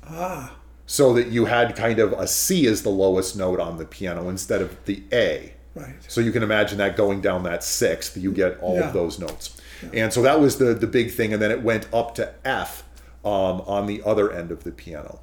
Ah, 0.09 0.57
So 0.87 1.13
that 1.13 1.29
you 1.29 1.45
had 1.45 1.77
kind 1.77 1.99
of 1.99 2.13
a 2.15 2.27
C 2.27 2.67
as 2.67 2.83
the 2.83 2.89
lowest 2.89 3.37
note 3.37 3.61
on 3.61 3.77
the 3.77 3.85
piano 3.85 4.31
instead 4.31 4.63
of 4.63 4.71
the 4.87 5.03
A. 5.13 5.53
right. 5.75 5.95
So 6.09 6.21
you 6.21 6.33
can 6.33 6.43
imagine 6.43 6.79
that 6.79 6.97
going 6.97 7.21
down 7.21 7.43
that 7.45 7.63
sixth, 7.65 8.17
you 8.17 8.33
get 8.33 8.59
all 8.61 8.77
Yeah. 8.77 8.89
of 8.89 8.93
those 8.93 9.19
notes. 9.19 9.61
And 9.95 10.13
so 10.13 10.21
that 10.23 10.41
was 10.41 10.59
the 10.59 10.75
the 10.75 10.87
big 10.87 11.11
thing, 11.11 11.33
and 11.33 11.41
then 11.41 11.51
it 11.51 11.63
went 11.63 11.87
up 11.93 12.15
to 12.17 12.35
F 12.45 12.83
um, 13.25 13.63
on 13.67 13.87
the 13.87 14.03
other 14.05 14.31
end 14.31 14.51
of 14.51 14.63
the 14.65 14.71
piano. 14.73 15.21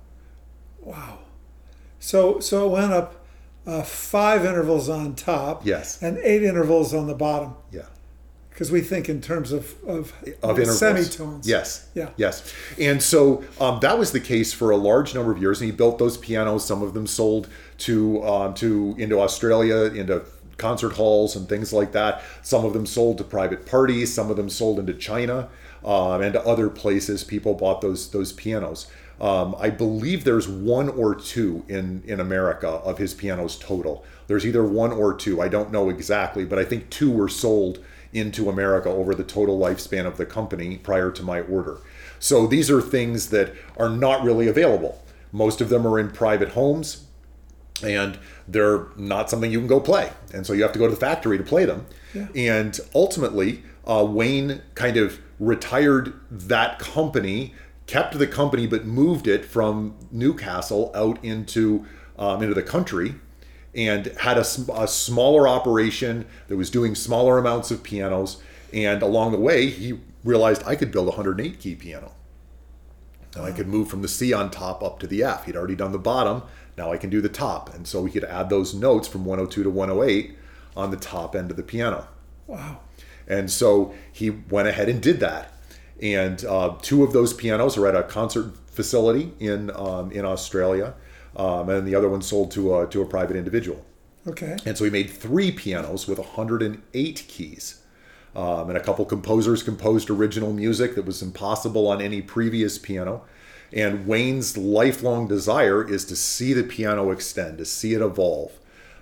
Wow. 0.81 1.19
So 1.99 2.39
so 2.39 2.67
it 2.67 2.71
went 2.71 2.91
up 2.91 3.25
uh, 3.67 3.83
five 3.83 4.45
intervals 4.45 4.89
on 4.89 5.13
top. 5.15 5.65
Yes. 5.65 6.01
And 6.01 6.17
eight 6.19 6.41
intervals 6.43 6.93
on 6.93 7.05
the 7.07 7.13
bottom. 7.13 7.53
Yeah. 7.71 7.81
Because 8.49 8.71
we 8.71 8.81
think 8.81 9.07
in 9.09 9.21
terms 9.21 9.51
of 9.51 9.75
of, 9.85 10.13
Of 10.41 10.65
semitones. 10.65 11.47
Yes. 11.47 11.89
Yeah. 11.93 12.09
Yes. 12.17 12.51
And 12.79 13.03
so 13.03 13.43
um, 13.59 13.79
that 13.81 13.99
was 13.99 14.11
the 14.11 14.19
case 14.19 14.53
for 14.53 14.71
a 14.71 14.77
large 14.77 15.13
number 15.13 15.31
of 15.31 15.37
years, 15.39 15.61
and 15.61 15.69
he 15.69 15.75
built 15.75 15.99
those 15.99 16.17
pianos. 16.17 16.65
Some 16.65 16.81
of 16.81 16.95
them 16.95 17.05
sold 17.05 17.47
to 17.79 18.23
um, 18.23 18.55
to 18.55 18.95
into 18.97 19.19
Australia, 19.19 19.93
into 19.93 20.23
concert 20.57 20.93
halls 20.93 21.35
and 21.35 21.47
things 21.47 21.71
like 21.73 21.91
that. 21.93 22.21
Some 22.41 22.65
of 22.65 22.73
them 22.73 22.85
sold 22.85 23.17
to 23.19 23.23
private 23.23 23.65
parties. 23.65 24.13
Some 24.13 24.29
of 24.29 24.37
them 24.37 24.49
sold 24.49 24.79
into 24.79 24.93
China 24.93 25.49
um, 25.83 26.21
and 26.21 26.33
to 26.33 26.41
other 26.41 26.69
places. 26.69 27.23
People 27.23 27.53
bought 27.53 27.81
those 27.81 28.09
those 28.11 28.33
pianos. 28.33 28.87
Um, 29.19 29.55
I 29.59 29.71
believe 29.71 30.23
there's 30.23 30.47
one 30.47 30.89
or 30.89 31.15
two 31.15 31.63
in 31.67 32.03
in 32.05 32.19
America 32.19 32.67
of 32.67 32.97
his 32.97 33.13
pianos 33.13 33.57
total. 33.57 34.05
There's 34.27 34.45
either 34.45 34.63
one 34.63 34.91
or 34.91 35.13
two. 35.13 35.41
I 35.41 35.47
don't 35.47 35.71
know 35.71 35.89
exactly, 35.89 36.45
but 36.45 36.59
I 36.59 36.65
think 36.65 36.89
two 36.89 37.11
were 37.11 37.29
sold 37.29 37.79
into 38.13 38.49
America 38.49 38.89
over 38.89 39.13
the 39.13 39.23
total 39.23 39.59
lifespan 39.59 40.05
of 40.05 40.17
the 40.17 40.25
company 40.25 40.77
prior 40.77 41.11
to 41.11 41.23
my 41.23 41.41
order. 41.41 41.77
So 42.19 42.47
these 42.47 42.71
are 42.71 42.81
things 42.81 43.29
that 43.29 43.53
are 43.77 43.89
not 43.89 44.23
really 44.23 44.47
available. 44.47 45.03
Most 45.31 45.61
of 45.61 45.69
them 45.69 45.85
are 45.85 45.99
in 45.99 46.11
private 46.11 46.49
homes 46.49 47.06
and 47.83 48.17
they're 48.47 48.87
not 48.95 49.29
something 49.29 49.51
you 49.51 49.59
can 49.59 49.67
go 49.67 49.79
play. 49.79 50.11
And 50.33 50.45
so 50.45 50.53
you 50.53 50.63
have 50.63 50.73
to 50.73 50.79
go 50.79 50.87
to 50.87 50.93
the 50.93 50.99
factory 50.99 51.37
to 51.37 51.43
play 51.43 51.65
them. 51.65 51.85
And 52.35 52.79
ultimately, 52.95 53.63
uh, 53.85 54.05
Wayne 54.09 54.61
kind 54.75 54.97
of 54.97 55.19
retired 55.39 56.19
that 56.31 56.79
company, 56.79 57.53
kept 57.85 58.17
the 58.17 58.27
company, 58.27 58.67
but 58.67 58.85
moved 58.85 59.27
it 59.27 59.45
from 59.45 59.95
Newcastle 60.11 60.91
out 60.95 61.23
into 61.23 61.85
um, 62.17 62.41
into 62.41 62.55
the 62.55 62.63
country, 62.63 63.13
and 63.75 64.07
had 64.21 64.37
a, 64.37 64.45
a 64.73 64.87
smaller 64.87 65.47
operation 65.47 66.25
that 66.47 66.57
was 66.57 66.71
doing 66.71 66.95
smaller 66.95 67.37
amounts 67.37 67.69
of 67.69 67.83
pianos. 67.83 68.41
And 68.73 69.03
along 69.03 69.33
the 69.33 69.39
way, 69.39 69.69
he 69.69 69.99
realized 70.23 70.63
I 70.65 70.75
could 70.75 70.91
build 70.91 71.07
a 71.07 71.11
108 71.11 71.59
key 71.59 71.75
piano. 71.75 72.13
Now 73.35 73.45
I 73.45 73.51
could 73.51 73.67
move 73.67 73.87
from 73.87 74.01
the 74.01 74.07
C 74.07 74.33
on 74.33 74.49
top 74.49 74.83
up 74.83 74.99
to 74.99 75.07
the 75.07 75.23
F. 75.23 75.45
He'd 75.45 75.55
already 75.55 75.75
done 75.75 75.91
the 75.91 75.99
bottom. 75.99 76.41
Now 76.77 76.91
I 76.91 76.97
can 76.97 77.09
do 77.09 77.21
the 77.21 77.29
top. 77.29 77.73
And 77.73 77.87
so 77.87 78.01
we 78.01 78.11
could 78.11 78.23
add 78.23 78.49
those 78.49 78.73
notes 78.73 79.07
from 79.07 79.25
102 79.25 79.63
to 79.63 79.69
108 79.69 80.37
on 80.75 80.91
the 80.91 80.97
top 80.97 81.35
end 81.35 81.51
of 81.51 81.57
the 81.57 81.63
piano. 81.63 82.07
Wow. 82.45 82.79
And 83.27 83.51
so 83.51 83.93
he 84.11 84.29
went 84.29 84.67
ahead 84.67 84.87
and 84.87 85.01
did 85.01 85.19
that. 85.19 85.53
And 86.01 86.45
uh, 86.45 86.75
two 86.81 87.03
of 87.03 87.11
those 87.11 87.33
pianos 87.33 87.77
are 87.77 87.87
at 87.87 87.95
a 87.95 88.03
concert 88.03 88.53
facility 88.67 89.33
in 89.39 89.71
um, 89.71 90.11
in 90.11 90.23
Australia, 90.23 90.93
um, 91.35 91.69
and 91.69 91.87
the 91.87 91.95
other 91.95 92.07
one 92.07 92.21
sold 92.21 92.51
to 92.51 92.77
a, 92.77 92.87
to 92.87 93.01
a 93.01 93.05
private 93.05 93.35
individual. 93.35 93.83
Okay. 94.27 94.57
And 94.65 94.77
so 94.77 94.83
he 94.83 94.91
made 94.91 95.09
three 95.09 95.51
pianos 95.51 96.07
with 96.07 96.19
108 96.19 97.25
keys. 97.27 97.81
Um, 98.35 98.69
and 98.69 98.77
a 98.77 98.81
couple 98.81 99.03
composers 99.05 99.63
composed 99.63 100.11
original 100.11 100.53
music 100.53 100.93
that 100.93 101.05
was 101.05 101.23
impossible 101.23 101.87
on 101.87 102.01
any 102.01 102.21
previous 102.21 102.77
piano. 102.77 103.23
And 103.73 104.07
Wayne's 104.07 104.57
lifelong 104.57 105.27
desire 105.27 105.87
is 105.87 106.05
to 106.05 106.15
see 106.15 106.53
the 106.53 106.63
piano 106.63 107.11
extend, 107.11 107.57
to 107.57 107.65
see 107.65 107.93
it 107.93 108.01
evolve, 108.01 108.53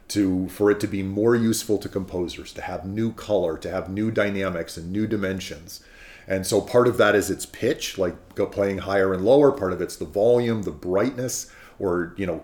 to 0.10 0.49
for 0.49 0.71
it 0.71 0.80
to 0.80 0.88
be 0.88 1.04
more 1.04 1.36
useful 1.36 1.78
to 1.80 1.89
composers, 1.89 2.51
to 2.54 2.62
have 2.62 2.86
new 2.86 3.12
color, 3.13 3.58
to 3.60 3.69
have 3.69 3.89
new 3.89 4.12
dynamics 4.12 4.78
and 4.78 4.91
new 4.91 5.06
dimensions. 5.08 5.84
And 6.28 6.47
so 6.47 6.60
part 6.60 6.88
of 6.88 6.97
that 6.97 7.13
is 7.13 7.30
its 7.30 7.45
pitch, 7.45 7.99
like 7.99 8.15
playing 8.36 8.80
higher 8.80 9.13
and 9.13 9.23
lower. 9.23 9.51
Part 9.51 9.73
of 9.73 9.82
it's 9.82 9.95
the 9.95 10.06
volume, 10.06 10.63
the 10.63 10.71
brightness, 10.71 11.51
or 11.78 12.15
you 12.17 12.25
know, 12.25 12.43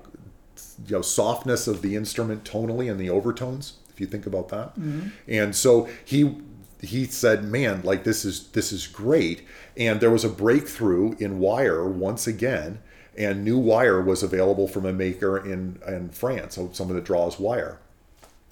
you 0.88 0.96
know 0.96 1.02
softness 1.02 1.68
of 1.68 1.82
the 1.82 1.96
instrument 1.96 2.44
tonally 2.44 2.90
and 2.90 3.00
the 3.00 3.10
overtones 3.10 3.74
if 3.90 4.00
you 4.00 4.08
think 4.08 4.26
about 4.26 4.50
that 4.50 4.70
mm-hmm. 4.80 5.08
and 5.28 5.56
so 5.56 5.88
he 6.04 6.36
he 6.82 7.06
said 7.06 7.44
man 7.44 7.82
like 7.84 8.04
this 8.04 8.26
is 8.26 8.48
this 8.50 8.72
is 8.72 8.88
great 8.88 9.46
and 9.78 10.00
there 10.00 10.12
was 10.12 10.24
a 10.24 10.30
breakthrough 10.30 11.16
in 11.20 11.40
wire 11.40 11.88
once 11.88 12.28
again 12.28 12.80
and 13.18 13.44
new 13.44 13.58
wire 13.58 14.02
was 14.02 14.24
available 14.24 14.68
from 14.68 14.86
a 14.86 14.94
maker 14.94 15.38
in 15.38 15.80
in 15.88 16.10
france 16.10 16.56
so 16.56 16.70
someone 16.74 16.96
that 16.96 17.06
draws 17.06 17.40
wire 17.40 17.80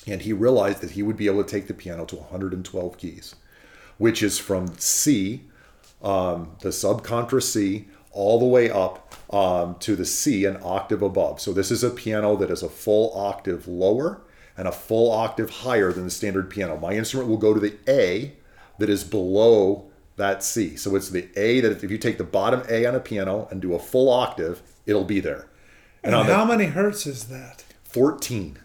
and 0.08 0.22
he 0.22 0.34
realized 0.34 0.82
that 0.82 0.92
he 0.92 1.04
would 1.04 1.18
be 1.18 1.28
able 1.28 1.44
to 1.44 1.50
take 1.50 1.68
the 1.68 1.74
piano 1.74 2.06
to 2.06 2.16
112 2.16 2.98
keys 2.98 3.36
which 3.98 4.22
is 4.22 4.38
from 4.38 4.68
c 4.78 5.42
um, 6.02 6.56
the 6.62 6.70
subcontra 6.70 7.42
C 7.42 7.88
all 8.12 8.40
the 8.40 8.46
way 8.46 8.70
up 8.70 9.16
um, 9.34 9.76
to 9.80 9.96
the 9.96 10.06
C, 10.06 10.46
an 10.46 10.58
octave 10.64 11.02
above. 11.02 11.40
So 11.40 11.54
this 11.54 11.72
is 11.72 11.84
a 11.84 11.90
piano 11.90 12.36
that 12.38 12.50
is 12.50 12.64
a 12.64 12.70
full 12.70 13.18
octave 13.18 13.68
lower 13.68 14.22
and 14.60 14.68
a 14.68 14.74
full 14.74 15.10
octave 15.10 15.50
higher 15.50 15.94
than 15.94 16.04
the 16.04 16.12
standard 16.12 16.50
piano. 16.50 16.76
My 16.76 16.92
instrument 16.92 17.30
will 17.30 17.38
go 17.38 17.54
to 17.54 17.62
the 17.62 17.78
A 17.88 18.34
that 18.78 18.90
is 18.90 19.06
below 19.06 19.90
that 20.18 20.44
C. 20.44 20.76
So 20.76 20.98
it's 20.98 21.10
the 21.10 21.30
A 21.38 21.62
that 21.62 21.82
if 21.82 21.90
you 21.90 21.98
take 21.98 22.18
the 22.18 22.26
bottom 22.26 22.64
A 22.70 22.86
on 22.86 22.94
a 22.94 23.00
piano 23.00 23.48
and 23.50 23.62
do 23.62 23.74
a 23.74 23.80
full 23.80 24.10
octave, 24.10 24.62
it'll 24.86 25.06
be 25.06 25.22
there. 25.22 25.48
And 26.04 26.14
on 26.14 26.26
how 26.26 26.44
the 26.44 26.58
many 26.58 26.66
hertz 26.66 27.08
is 27.08 27.30
that? 27.30 27.64
14. 27.86 28.60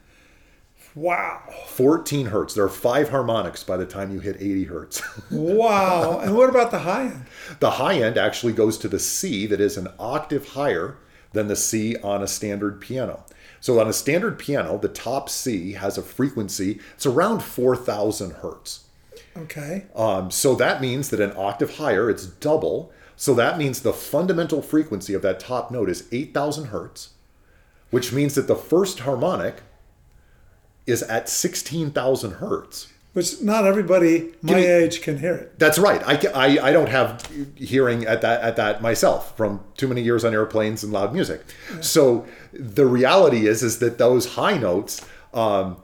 Wow. 0.96 1.42
14 1.68 2.26
hertz. 2.26 2.54
There 2.54 2.64
are 2.64 2.68
five 2.68 3.11
harmonics 3.11 3.62
by 3.62 3.76
the 3.76 3.87
time 3.87 4.12
you 4.12 4.18
hit 4.18 4.35
80 4.40 4.64
hertz. 4.64 5.02
Wow. 5.30 6.18
and 6.18 6.37
what 6.37 6.50
about 6.50 6.72
the 6.72 6.80
high 6.80 7.04
end? 7.04 7.26
The 7.61 7.70
high 7.70 8.00
end 8.00 8.18
actually 8.18 8.52
goes 8.52 8.78
to 8.78 8.88
the 8.88 8.98
C 8.98 9.46
that 9.46 9.61
is 9.61 9.76
an 9.76 9.87
octave 10.00 10.48
higher 10.48 10.96
than 11.33 11.46
the 11.46 11.57
C 11.57 11.94
on 11.98 12.20
a 12.20 12.26
standard 12.26 12.80
piano. 12.80 13.24
So 13.64 13.81
on 13.81 13.88
a 13.88 13.94
standard 13.94 14.38
piano, 14.38 14.77
the 14.77 14.88
top 14.88 15.31
C 15.31 15.72
has 15.72 15.96
a 15.96 16.03
frequency, 16.03 16.81
it's 16.96 17.07
around 17.07 17.42
4,000 17.42 18.33
hertz. 18.33 18.85
Okay. 19.38 19.87
Um, 19.96 20.31
so 20.31 20.55
that 20.57 20.83
means 20.83 21.09
that 21.09 21.18
an 21.18 21.33
octave 21.35 21.79
higher, 21.79 22.11
it's 22.11 22.27
double. 22.27 22.92
So 23.16 23.33
that 23.33 23.57
means 23.57 23.81
the 23.81 23.94
fundamental 23.94 24.61
frequency 24.61 25.14
of 25.14 25.22
that 25.22 25.40
top 25.40 25.70
note 25.70 25.88
is 25.88 26.07
8,000 26.12 26.66
hertz, 26.66 27.14
which 27.88 28.12
means 28.12 28.35
that 28.35 28.48
the 28.48 28.55
first 28.55 28.98
harmonic 28.98 29.62
is 30.87 31.03
at 31.03 31.31
16,000 31.31 32.33
hertz. 32.33 32.92
Which 33.14 33.40
not 33.40 33.64
everybody 33.64 34.33
my 34.42 34.55
me- 34.55 34.66
age 34.66 35.00
can 35.00 35.18
hear 35.18 35.35
it. 35.35 35.59
That's 35.59 35.79
right. 35.79 36.03
I, 36.05 36.20
I, 36.35 36.68
I 36.68 36.72
don't 36.72 36.88
have 36.88 37.24
hearing 37.55 38.05
at 38.05 38.20
that 38.22 38.42
at 38.42 38.57
that 38.57 38.83
myself 38.83 39.37
from 39.37 39.61
too 39.77 39.87
many 39.87 40.03
years 40.03 40.24
on 40.24 40.35
airplanes 40.35 40.83
and 40.83 40.92
loud 40.92 41.12
music. 41.12 41.42
So 41.81 42.27
the 42.53 42.87
reality 42.87 43.46
is 43.46 43.62
is 43.62 43.79
that 43.79 43.98
those 43.98 44.35
high 44.35 44.59
notes, 44.59 45.07
um, 45.33 45.77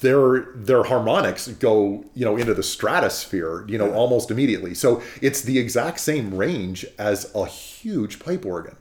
their 0.00 0.46
their 0.54 0.84
harmonics 0.84 1.48
go 1.48 2.04
you 2.14 2.24
know 2.24 2.36
into 2.36 2.52
the 2.52 2.62
stratosphere 2.62 3.64
you 3.68 3.78
know 3.78 3.90
almost 3.94 4.30
immediately 4.30 4.74
so 4.74 5.00
it's 5.22 5.40
the 5.40 5.58
exact 5.58 5.98
same 5.98 6.34
range 6.34 6.84
as 6.98 7.34
a 7.34 7.46
huge 7.46 8.18
pipe 8.18 8.44
organ 8.44 8.76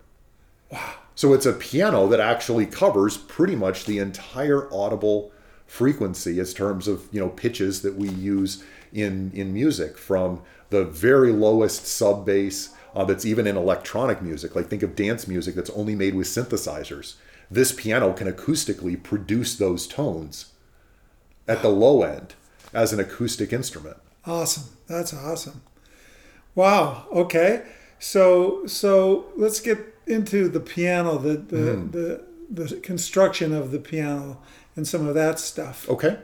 wow 0.69 0.95
so 1.15 1.33
it's 1.33 1.45
a 1.45 1.53
piano 1.53 2.07
that 2.07 2.19
actually 2.19 2.65
covers 2.65 3.15
pretty 3.17 3.55
much 3.55 3.85
the 3.85 3.99
entire 3.99 4.67
audible 4.73 5.31
frequency 5.73 6.39
as 6.39 6.53
terms 6.53 6.87
of 6.87 7.07
you 7.11 7.19
know 7.19 7.29
pitches 7.29 7.81
that 7.81 7.95
we 7.95 8.09
use 8.09 8.63
in 8.91 9.31
in 9.33 9.53
music 9.53 9.97
from 9.97 10.41
the 10.69 10.85
very 10.85 11.31
lowest 11.31 11.87
sub 11.87 12.25
bass 12.25 12.69
uh, 12.95 13.03
that's 13.03 13.25
even 13.25 13.47
in 13.47 13.57
electronic 13.57 14.21
music 14.21 14.55
like 14.55 14.67
think 14.67 14.83
of 14.83 14.95
dance 14.95 15.27
music 15.27 15.55
that's 15.55 15.71
only 15.71 15.95
made 15.95 16.13
with 16.13 16.27
synthesizers 16.27 17.15
this 17.49 17.71
piano 17.71 18.13
can 18.13 18.31
acoustically 18.31 19.01
produce 19.01 19.55
those 19.55 19.87
tones 19.87 20.51
at 21.47 21.61
the 21.61 21.69
low 21.69 22.03
end 22.03 22.35
as 22.73 22.93
an 22.93 22.99
acoustic 22.99 23.51
instrument 23.51 23.97
Awesome. 24.25 24.63
That's 24.87 25.13
awesome. 25.13 25.61
Wow. 26.55 27.05
Okay. 27.11 27.63
So 27.99 28.65
so 28.67 29.25
let's 29.35 29.59
get 29.59 29.79
into 30.07 30.47
the 30.49 30.59
piano, 30.59 31.17
the 31.17 31.37
the, 31.37 32.25
the 32.49 32.65
the 32.65 32.75
construction 32.77 33.53
of 33.53 33.71
the 33.71 33.79
piano 33.79 34.39
and 34.75 34.87
some 34.87 35.07
of 35.07 35.15
that 35.15 35.39
stuff. 35.39 35.89
Okay. 35.89 36.19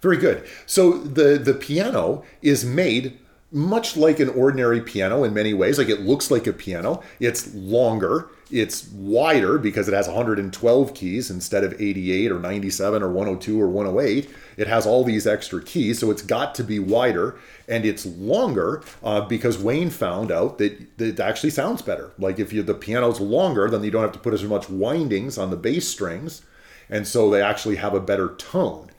Very 0.00 0.16
good. 0.16 0.46
So 0.66 0.98
the 0.98 1.38
the 1.38 1.54
piano 1.54 2.24
is 2.42 2.64
made 2.64 3.18
much 3.52 3.96
like 3.96 4.20
an 4.20 4.28
ordinary 4.28 4.80
piano 4.80 5.24
in 5.24 5.34
many 5.34 5.52
ways. 5.52 5.78
Like 5.78 5.88
it 5.88 6.00
looks 6.00 6.30
like 6.30 6.46
a 6.46 6.52
piano. 6.52 7.02
It's 7.18 7.52
longer. 7.54 8.28
It's 8.50 8.88
wider 8.88 9.58
because 9.58 9.88
it 9.88 9.94
has 9.94 10.08
112 10.08 10.94
keys 10.94 11.30
instead 11.30 11.62
of 11.62 11.80
88 11.80 12.32
or 12.32 12.40
97 12.40 13.02
or 13.02 13.08
102 13.08 13.60
or 13.60 13.68
108. 13.68 14.28
It 14.56 14.66
has 14.66 14.86
all 14.86 15.04
these 15.04 15.26
extra 15.26 15.62
keys, 15.62 16.00
so 16.00 16.10
it's 16.10 16.22
got 16.22 16.54
to 16.56 16.64
be 16.64 16.78
wider 16.78 17.38
and 17.68 17.84
it's 17.84 18.04
longer 18.04 18.82
uh, 19.04 19.20
because 19.22 19.56
Wayne 19.58 19.90
found 19.90 20.32
out 20.32 20.58
that, 20.58 20.98
that 20.98 21.08
it 21.08 21.20
actually 21.20 21.50
sounds 21.50 21.82
better. 21.82 22.12
Like 22.18 22.38
if 22.38 22.52
you 22.52 22.62
the 22.62 22.74
piano's 22.74 23.20
longer, 23.20 23.70
then 23.70 23.84
you 23.84 23.90
don't 23.90 24.02
have 24.02 24.12
to 24.12 24.18
put 24.18 24.34
as 24.34 24.42
much 24.42 24.68
windings 24.68 25.38
on 25.38 25.50
the 25.50 25.56
bass 25.56 25.86
strings, 25.86 26.42
and 26.90 27.06
so 27.06 27.30
they 27.30 27.40
actually 27.40 27.76
have 27.76 27.94
a 27.94 28.00
better 28.00 28.34
tone. 28.36 28.90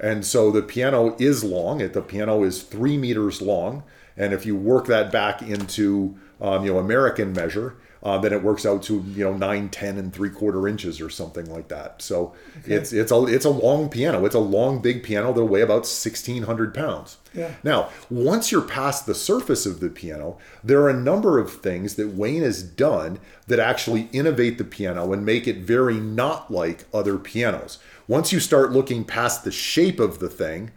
And 0.00 0.24
so 0.24 0.52
the 0.52 0.62
piano 0.62 1.16
is 1.18 1.42
long. 1.42 1.80
It, 1.80 1.92
the 1.92 2.02
piano 2.02 2.44
is 2.44 2.62
three 2.62 2.96
meters 2.96 3.42
long, 3.42 3.82
and 4.16 4.32
if 4.32 4.46
you 4.46 4.54
work 4.54 4.86
that 4.86 5.10
back 5.10 5.42
into 5.42 6.16
um, 6.40 6.64
you 6.64 6.72
know 6.72 6.78
American 6.78 7.32
measure, 7.32 7.76
uh, 8.02 8.18
then 8.18 8.32
it 8.32 8.42
works 8.42 8.66
out 8.66 8.82
to 8.84 9.04
you 9.14 9.24
know 9.24 9.34
nine, 9.34 9.68
ten, 9.68 9.96
and 9.96 10.12
three 10.12 10.30
quarter 10.30 10.66
inches 10.66 11.00
or 11.00 11.08
something 11.08 11.46
like 11.46 11.68
that. 11.68 12.02
So 12.02 12.34
it's 12.64 12.92
it's 12.92 13.12
a 13.12 13.24
it's 13.26 13.44
a 13.44 13.50
long 13.50 13.88
piano. 13.88 14.24
It's 14.24 14.34
a 14.34 14.40
long, 14.40 14.80
big 14.80 15.02
piano 15.02 15.32
that'll 15.32 15.48
weigh 15.48 15.60
about 15.60 15.86
sixteen 15.86 16.44
hundred 16.44 16.74
pounds. 16.74 17.18
Yeah. 17.34 17.54
Now, 17.62 17.90
once 18.10 18.52
you're 18.52 18.60
past 18.60 19.06
the 19.06 19.14
surface 19.14 19.64
of 19.64 19.80
the 19.80 19.88
piano, 19.88 20.36
there 20.62 20.82
are 20.82 20.90
a 20.90 20.94
number 20.94 21.38
of 21.38 21.52
things 21.52 21.94
that 21.94 22.08
Wayne 22.08 22.42
has 22.42 22.62
done 22.62 23.20
that 23.46 23.58
actually 23.58 24.08
innovate 24.12 24.58
the 24.58 24.64
piano 24.64 25.12
and 25.12 25.24
make 25.24 25.46
it 25.46 25.58
very 25.58 25.98
not 25.98 26.50
like 26.50 26.84
other 26.92 27.16
pianos. 27.18 27.78
Once 28.08 28.32
you 28.32 28.40
start 28.40 28.72
looking 28.72 29.04
past 29.04 29.44
the 29.44 29.52
shape 29.52 29.98
of 30.00 30.18
the 30.18 30.28
thing, 30.28 30.72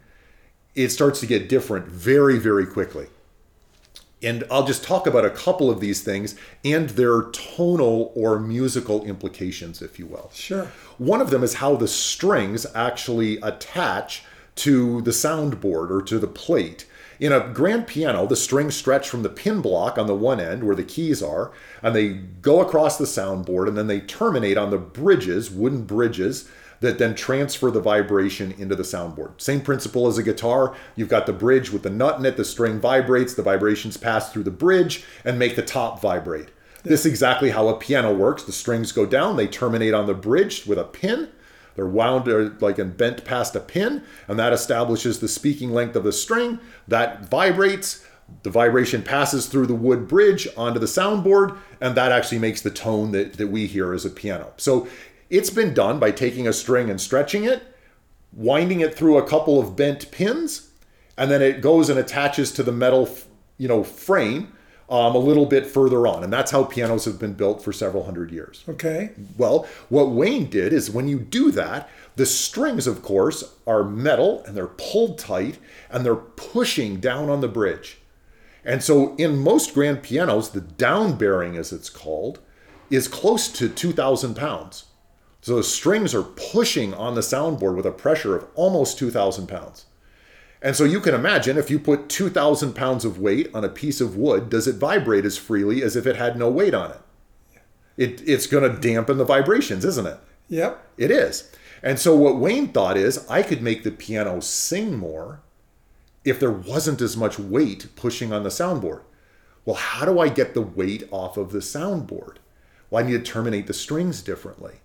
it 0.74 0.90
starts 0.90 1.20
to 1.20 1.26
get 1.26 1.48
different 1.48 1.88
very, 1.88 2.38
very 2.38 2.66
quickly. 2.66 3.08
And 4.22 4.44
I'll 4.50 4.66
just 4.66 4.82
talk 4.82 5.06
about 5.06 5.26
a 5.26 5.30
couple 5.30 5.70
of 5.70 5.80
these 5.80 6.02
things 6.02 6.36
and 6.64 6.90
their 6.90 7.22
tonal 7.22 8.12
or 8.16 8.40
musical 8.40 9.04
implications, 9.04 9.82
if 9.82 9.98
you 9.98 10.06
will. 10.06 10.30
Sure. 10.32 10.72
One 10.96 11.20
of 11.20 11.30
them 11.30 11.44
is 11.44 11.54
how 11.54 11.76
the 11.76 11.88
strings 11.88 12.66
actually 12.74 13.36
attach 13.42 14.24
to 14.56 15.02
the 15.02 15.10
soundboard 15.10 15.90
or 15.90 16.00
to 16.02 16.18
the 16.18 16.26
plate. 16.26 16.86
In 17.18 17.32
a 17.32 17.48
grand 17.52 17.86
piano, 17.86 18.26
the 18.26 18.36
strings 18.36 18.74
stretch 18.74 19.08
from 19.08 19.22
the 19.22 19.28
pin 19.28 19.60
block 19.60 19.96
on 19.96 20.06
the 20.06 20.14
one 20.14 20.40
end 20.40 20.64
where 20.64 20.76
the 20.76 20.82
keys 20.82 21.22
are, 21.22 21.52
and 21.82 21.94
they 21.94 22.08
go 22.08 22.60
across 22.60 22.98
the 22.98 23.04
soundboard, 23.04 23.68
and 23.68 23.76
then 23.76 23.86
they 23.86 24.00
terminate 24.00 24.58
on 24.58 24.70
the 24.70 24.78
bridges, 24.78 25.50
wooden 25.50 25.84
bridges, 25.84 26.48
that 26.80 26.98
then 26.98 27.14
transfer 27.14 27.70
the 27.70 27.80
vibration 27.80 28.52
into 28.52 28.74
the 28.74 28.82
soundboard. 28.82 29.40
Same 29.40 29.60
principle 29.60 30.06
as 30.06 30.18
a 30.18 30.22
guitar. 30.22 30.74
You've 30.94 31.08
got 31.08 31.26
the 31.26 31.32
bridge 31.32 31.70
with 31.70 31.82
the 31.82 31.90
nut 31.90 32.18
in 32.18 32.26
it, 32.26 32.36
the 32.36 32.44
string 32.44 32.80
vibrates, 32.80 33.34
the 33.34 33.42
vibrations 33.42 33.96
pass 33.96 34.32
through 34.32 34.44
the 34.44 34.50
bridge 34.50 35.04
and 35.24 35.38
make 35.38 35.56
the 35.56 35.62
top 35.62 36.00
vibrate. 36.00 36.48
This 36.82 37.00
is 37.00 37.06
exactly 37.06 37.50
how 37.50 37.68
a 37.68 37.76
piano 37.76 38.14
works. 38.14 38.44
The 38.44 38.52
strings 38.52 38.92
go 38.92 39.06
down, 39.06 39.36
they 39.36 39.48
terminate 39.48 39.94
on 39.94 40.06
the 40.06 40.14
bridge 40.14 40.66
with 40.66 40.78
a 40.78 40.84
pin. 40.84 41.28
They're 41.74 41.86
wound 41.86 42.26
or 42.28 42.56
like 42.60 42.78
and 42.78 42.96
bent 42.96 43.24
past 43.24 43.54
a 43.54 43.60
pin, 43.60 44.02
and 44.28 44.38
that 44.38 44.52
establishes 44.52 45.20
the 45.20 45.28
speaking 45.28 45.72
length 45.72 45.94
of 45.94 46.04
the 46.04 46.12
string. 46.12 46.58
That 46.88 47.28
vibrates. 47.28 48.04
The 48.42 48.50
vibration 48.50 49.02
passes 49.02 49.46
through 49.46 49.66
the 49.66 49.74
wood 49.74 50.08
bridge 50.08 50.48
onto 50.56 50.80
the 50.80 50.86
soundboard, 50.86 51.56
and 51.80 51.94
that 51.96 52.10
actually 52.10 52.40
makes 52.40 52.60
the 52.60 52.70
tone 52.70 53.12
that, 53.12 53.34
that 53.34 53.48
we 53.48 53.66
hear 53.66 53.92
as 53.92 54.04
a 54.04 54.10
piano. 54.10 54.52
So 54.56 54.88
it's 55.30 55.50
been 55.50 55.74
done 55.74 55.98
by 55.98 56.10
taking 56.10 56.46
a 56.46 56.52
string 56.52 56.90
and 56.90 57.00
stretching 57.00 57.44
it, 57.44 57.62
winding 58.32 58.80
it 58.80 58.94
through 58.94 59.18
a 59.18 59.26
couple 59.26 59.60
of 59.60 59.76
bent 59.76 60.10
pins, 60.10 60.70
and 61.16 61.30
then 61.30 61.42
it 61.42 61.60
goes 61.60 61.88
and 61.88 61.98
attaches 61.98 62.52
to 62.52 62.62
the 62.62 62.72
metal, 62.72 63.08
you 63.58 63.68
know, 63.68 63.82
frame 63.82 64.52
um, 64.88 65.16
a 65.16 65.18
little 65.18 65.46
bit 65.46 65.66
further 65.66 66.06
on, 66.06 66.22
and 66.22 66.32
that's 66.32 66.50
how 66.50 66.62
pianos 66.64 67.04
have 67.06 67.18
been 67.18 67.32
built 67.32 67.62
for 67.62 67.72
several 67.72 68.04
hundred 68.04 68.30
years. 68.30 68.62
Okay. 68.68 69.10
Well, 69.36 69.66
what 69.88 70.10
Wayne 70.10 70.48
did 70.48 70.72
is 70.72 70.90
when 70.90 71.08
you 71.08 71.18
do 71.18 71.50
that, 71.52 71.88
the 72.14 72.26
strings, 72.26 72.86
of 72.86 73.02
course, 73.02 73.54
are 73.66 73.82
metal 73.82 74.44
and 74.44 74.56
they're 74.56 74.68
pulled 74.68 75.18
tight 75.18 75.58
and 75.90 76.04
they're 76.04 76.14
pushing 76.14 77.00
down 77.00 77.28
on 77.28 77.40
the 77.40 77.48
bridge. 77.48 77.98
And 78.64 78.82
so 78.82 79.14
in 79.16 79.38
most 79.38 79.74
grand 79.74 80.02
pianos, 80.02 80.50
the 80.50 80.60
down 80.60 81.16
bearing, 81.16 81.56
as 81.56 81.72
it's 81.72 81.90
called, 81.90 82.40
is 82.90 83.08
close 83.08 83.48
to 83.48 83.68
2,000 83.68 84.34
pounds. 84.34 84.84
So 85.46 85.54
the 85.54 85.62
strings 85.62 86.12
are 86.12 86.24
pushing 86.24 86.92
on 86.92 87.14
the 87.14 87.20
soundboard 87.20 87.76
with 87.76 87.86
a 87.86 87.92
pressure 87.92 88.34
of 88.34 88.48
almost 88.56 88.98
2,000 88.98 89.46
pounds. 89.46 89.86
And 90.60 90.74
so 90.74 90.82
you 90.82 90.98
can 90.98 91.14
imagine 91.14 91.56
if 91.56 91.70
you 91.70 91.78
put 91.78 92.08
2,000 92.08 92.72
pounds 92.72 93.04
of 93.04 93.20
weight 93.20 93.50
on 93.54 93.64
a 93.64 93.68
piece 93.68 94.00
of 94.00 94.16
wood, 94.16 94.50
does 94.50 94.66
it 94.66 94.74
vibrate 94.74 95.24
as 95.24 95.38
freely 95.38 95.84
as 95.84 95.94
if 95.94 96.04
it 96.04 96.16
had 96.16 96.36
no 96.36 96.50
weight 96.50 96.74
on 96.74 96.90
it? 96.90 97.00
it 97.96 98.22
it's 98.28 98.48
going 98.48 98.64
to 98.64 98.80
dampen 98.80 99.18
the 99.18 99.24
vibrations, 99.24 99.84
isn't 99.84 100.08
it? 100.08 100.18
Yep. 100.48 100.84
It 100.98 101.12
is. 101.12 101.48
And 101.80 102.00
so 102.00 102.16
what 102.16 102.38
Wayne 102.38 102.72
thought 102.72 102.96
is 102.96 103.24
I 103.30 103.44
could 103.44 103.62
make 103.62 103.84
the 103.84 103.92
piano 103.92 104.40
sing 104.40 104.96
more 104.96 105.42
if 106.24 106.40
there 106.40 106.50
wasn't 106.50 107.00
as 107.00 107.16
much 107.16 107.38
weight 107.38 107.86
pushing 107.94 108.32
on 108.32 108.42
the 108.42 108.48
soundboard. 108.48 109.02
Well, 109.64 109.76
how 109.76 110.06
do 110.06 110.18
I 110.18 110.28
get 110.28 110.54
the 110.54 110.62
weight 110.62 111.06
off 111.12 111.36
of 111.36 111.52
the 111.52 111.60
soundboard? 111.60 112.38
Well, 112.90 113.04
I 113.04 113.06
need 113.06 113.24
to 113.24 113.32
terminate 113.32 113.68
the 113.68 113.74
strings 113.74 114.22
differently. 114.22 114.80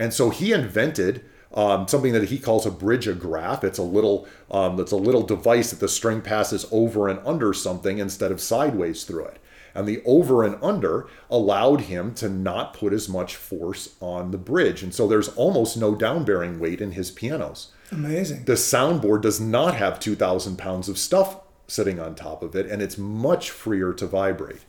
And 0.00 0.14
so 0.14 0.30
he 0.30 0.52
invented 0.52 1.22
um, 1.52 1.86
something 1.86 2.14
that 2.14 2.30
he 2.30 2.38
calls 2.38 2.64
a 2.64 2.70
bridge 2.70 3.06
agraffe. 3.06 3.62
It's 3.62 3.78
a 3.78 3.82
little 3.82 4.26
um, 4.50 4.80
it's 4.80 4.92
a 4.92 4.96
little 4.96 5.22
device 5.22 5.70
that 5.70 5.80
the 5.80 5.88
string 5.88 6.22
passes 6.22 6.66
over 6.72 7.08
and 7.08 7.20
under 7.26 7.52
something 7.52 7.98
instead 7.98 8.32
of 8.32 8.40
sideways 8.40 9.04
through 9.04 9.26
it. 9.26 9.38
And 9.74 9.86
the 9.86 10.02
over 10.04 10.42
and 10.42 10.56
under 10.62 11.06
allowed 11.30 11.82
him 11.82 12.14
to 12.14 12.28
not 12.30 12.72
put 12.72 12.92
as 12.94 13.08
much 13.08 13.36
force 13.36 13.94
on 14.00 14.30
the 14.30 14.38
bridge. 14.38 14.82
And 14.82 14.92
so 14.92 15.06
there's 15.06 15.28
almost 15.36 15.76
no 15.76 15.94
down 15.94 16.24
bearing 16.24 16.58
weight 16.58 16.80
in 16.80 16.92
his 16.92 17.10
pianos. 17.10 17.70
Amazing. 17.92 18.46
The 18.46 18.54
soundboard 18.54 19.20
does 19.20 19.40
not 19.40 19.74
have 19.76 20.00
2,000 20.00 20.56
pounds 20.56 20.88
of 20.88 20.98
stuff 20.98 21.40
sitting 21.68 22.00
on 22.00 22.14
top 22.14 22.42
of 22.42 22.56
it, 22.56 22.66
and 22.66 22.82
it's 22.82 22.98
much 22.98 23.50
freer 23.50 23.92
to 23.92 24.06
vibrate. 24.06 24.64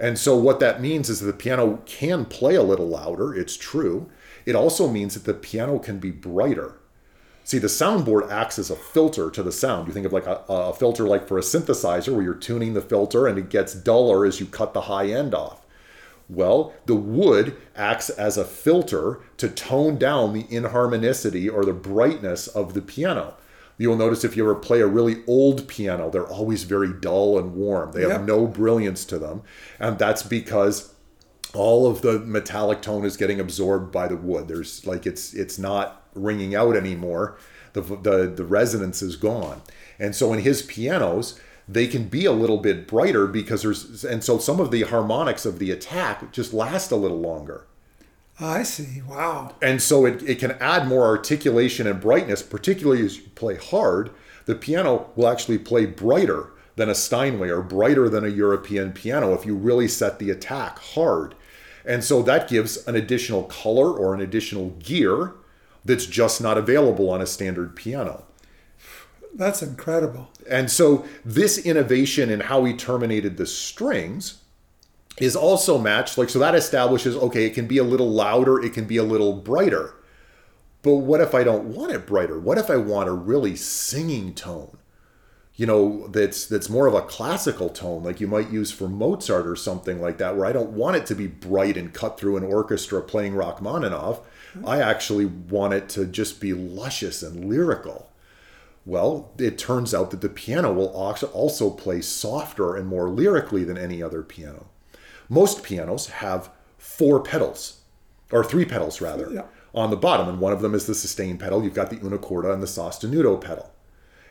And 0.00 0.18
so, 0.18 0.36
what 0.36 0.60
that 0.60 0.80
means 0.80 1.10
is 1.10 1.20
that 1.20 1.26
the 1.26 1.32
piano 1.32 1.82
can 1.84 2.24
play 2.24 2.54
a 2.54 2.62
little 2.62 2.88
louder, 2.88 3.34
it's 3.34 3.56
true. 3.56 4.08
It 4.48 4.56
also 4.56 4.88
means 4.88 5.12
that 5.12 5.24
the 5.24 5.34
piano 5.34 5.78
can 5.78 5.98
be 5.98 6.10
brighter. 6.10 6.78
See, 7.44 7.58
the 7.58 7.66
soundboard 7.66 8.30
acts 8.30 8.58
as 8.58 8.70
a 8.70 8.76
filter 8.76 9.30
to 9.30 9.42
the 9.42 9.52
sound. 9.52 9.86
You 9.88 9.92
think 9.92 10.06
of 10.06 10.12
like 10.12 10.26
a, 10.26 10.42
a 10.48 10.72
filter 10.72 11.04
like 11.06 11.28
for 11.28 11.36
a 11.36 11.42
synthesizer 11.42 12.12
where 12.14 12.22
you're 12.22 12.34
tuning 12.34 12.72
the 12.72 12.80
filter 12.80 13.26
and 13.26 13.38
it 13.38 13.50
gets 13.50 13.74
duller 13.74 14.24
as 14.24 14.40
you 14.40 14.46
cut 14.46 14.72
the 14.72 14.82
high 14.82 15.08
end 15.08 15.34
off. 15.34 15.66
Well, 16.30 16.72
the 16.86 16.94
wood 16.94 17.56
acts 17.76 18.08
as 18.10 18.38
a 18.38 18.44
filter 18.44 19.20
to 19.36 19.48
tone 19.50 19.98
down 19.98 20.32
the 20.32 20.44
inharmonicity 20.44 21.52
or 21.52 21.64
the 21.66 21.72
brightness 21.74 22.46
of 22.48 22.72
the 22.72 22.82
piano. 22.82 23.34
You'll 23.78 23.96
notice 23.96 24.24
if 24.24 24.36
you 24.36 24.44
ever 24.44 24.54
play 24.54 24.80
a 24.80 24.86
really 24.86 25.22
old 25.26 25.68
piano, 25.68 26.10
they're 26.10 26.26
always 26.26 26.64
very 26.64 26.92
dull 26.92 27.38
and 27.38 27.54
warm. 27.54 27.92
They 27.92 28.02
have 28.02 28.10
Yep. 28.10 28.22
no 28.22 28.46
brilliance 28.46 29.04
to 29.06 29.18
them. 29.18 29.42
And 29.78 29.98
that's 29.98 30.22
because 30.22 30.92
all 31.54 31.86
of 31.86 32.02
the 32.02 32.18
metallic 32.20 32.82
tone 32.82 33.04
is 33.04 33.16
getting 33.16 33.40
absorbed 33.40 33.90
by 33.90 34.08
the 34.08 34.16
wood. 34.16 34.48
There's 34.48 34.86
like 34.86 35.06
it's 35.06 35.34
it's 35.34 35.58
not 35.58 36.02
ringing 36.14 36.54
out 36.54 36.76
anymore. 36.76 37.38
The 37.72 37.82
the 37.82 38.32
the 38.34 38.44
resonance 38.44 39.02
is 39.02 39.16
gone. 39.16 39.62
And 39.98 40.14
so 40.14 40.32
in 40.32 40.40
his 40.40 40.62
pianos, 40.62 41.40
they 41.68 41.86
can 41.86 42.08
be 42.08 42.24
a 42.24 42.32
little 42.32 42.58
bit 42.58 42.86
brighter 42.86 43.26
because 43.26 43.62
there's 43.62 44.04
and 44.04 44.22
so 44.22 44.38
some 44.38 44.60
of 44.60 44.70
the 44.70 44.82
harmonics 44.82 45.46
of 45.46 45.58
the 45.58 45.70
attack 45.70 46.32
just 46.32 46.52
last 46.52 46.90
a 46.90 46.96
little 46.96 47.20
longer. 47.20 47.66
Ah, 48.40 48.54
I 48.54 48.62
see. 48.62 49.02
Wow. 49.02 49.54
And 49.60 49.82
so 49.82 50.06
it, 50.06 50.22
it 50.22 50.38
can 50.38 50.52
add 50.60 50.86
more 50.86 51.06
articulation 51.06 51.88
and 51.88 52.00
brightness, 52.00 52.40
particularly 52.40 53.04
as 53.04 53.16
you 53.16 53.24
play 53.34 53.56
hard. 53.56 54.10
The 54.44 54.54
piano 54.54 55.10
will 55.16 55.28
actually 55.28 55.58
play 55.58 55.86
brighter 55.86 56.50
than 56.78 56.88
a 56.88 56.94
Steinway 56.94 57.50
or 57.50 57.60
brighter 57.60 58.08
than 58.08 58.24
a 58.24 58.28
European 58.28 58.92
piano 58.92 59.34
if 59.34 59.44
you 59.44 59.54
really 59.54 59.88
set 59.88 60.18
the 60.18 60.30
attack 60.30 60.78
hard. 60.78 61.34
And 61.84 62.02
so 62.02 62.22
that 62.22 62.48
gives 62.48 62.86
an 62.86 62.96
additional 62.96 63.42
color 63.44 63.92
or 63.92 64.14
an 64.14 64.20
additional 64.20 64.70
gear 64.78 65.34
that's 65.84 66.06
just 66.06 66.40
not 66.40 66.56
available 66.56 67.10
on 67.10 67.20
a 67.20 67.26
standard 67.26 67.76
piano. 67.76 68.24
That's 69.34 69.62
incredible. 69.62 70.30
And 70.48 70.70
so 70.70 71.04
this 71.24 71.58
innovation 71.58 72.30
in 72.30 72.40
how 72.40 72.64
he 72.64 72.74
terminated 72.74 73.36
the 73.36 73.46
strings 73.46 74.38
is 75.18 75.34
also 75.34 75.78
matched 75.78 76.16
like 76.16 76.28
so 76.28 76.38
that 76.38 76.54
establishes 76.54 77.16
okay 77.16 77.44
it 77.44 77.54
can 77.54 77.66
be 77.66 77.78
a 77.78 77.82
little 77.82 78.08
louder 78.08 78.62
it 78.62 78.72
can 78.72 78.84
be 78.84 78.96
a 78.96 79.02
little 79.02 79.32
brighter 79.32 79.96
but 80.82 80.94
what 80.94 81.20
if 81.20 81.34
i 81.34 81.42
don't 81.42 81.64
want 81.64 81.90
it 81.90 82.06
brighter 82.06 82.38
what 82.38 82.56
if 82.56 82.70
i 82.70 82.76
want 82.76 83.08
a 83.08 83.12
really 83.12 83.56
singing 83.56 84.32
tone 84.32 84.78
you 85.58 85.66
know 85.66 86.06
that's 86.08 86.46
that's 86.46 86.70
more 86.70 86.86
of 86.86 86.94
a 86.94 87.02
classical 87.02 87.68
tone 87.68 88.02
like 88.02 88.20
you 88.20 88.26
might 88.28 88.48
use 88.50 88.70
for 88.70 88.88
mozart 88.88 89.46
or 89.46 89.56
something 89.56 90.00
like 90.00 90.16
that 90.16 90.36
where 90.36 90.46
i 90.46 90.52
don't 90.52 90.70
want 90.70 90.96
it 90.96 91.04
to 91.04 91.14
be 91.14 91.26
bright 91.26 91.76
and 91.76 91.92
cut 91.92 92.18
through 92.18 92.36
an 92.36 92.44
orchestra 92.44 93.02
playing 93.02 93.34
rachmaninoff 93.34 94.20
mm-hmm. 94.54 94.66
i 94.66 94.80
actually 94.80 95.26
want 95.26 95.74
it 95.74 95.88
to 95.88 96.06
just 96.06 96.40
be 96.40 96.54
luscious 96.54 97.22
and 97.22 97.44
lyrical 97.44 98.08
well, 98.88 99.32
it 99.36 99.58
turns 99.58 99.92
out 99.92 100.10
that 100.12 100.22
the 100.22 100.30
piano 100.30 100.72
will 100.72 100.88
also 100.88 101.68
play 101.68 102.00
softer 102.00 102.74
and 102.74 102.86
more 102.86 103.10
lyrically 103.10 103.62
than 103.62 103.76
any 103.76 104.02
other 104.02 104.22
piano. 104.22 104.68
Most 105.28 105.62
pianos 105.62 106.06
have 106.06 106.48
four 106.78 107.20
pedals, 107.20 107.82
or 108.32 108.42
three 108.42 108.64
pedals 108.64 109.02
rather, 109.02 109.28
Yeah. 109.30 109.42
on 109.74 109.90
the 109.90 109.96
bottom, 109.96 110.26
and 110.26 110.40
one 110.40 110.54
of 110.54 110.62
them 110.62 110.74
is 110.74 110.86
the 110.86 110.94
sustain 110.94 111.36
pedal. 111.36 111.62
You've 111.62 111.74
got 111.74 111.90
the 111.90 112.00
una 112.02 112.16
corda 112.16 112.50
and 112.50 112.62
the 112.62 112.66
sostenuto 112.66 113.38
pedal. 113.38 113.70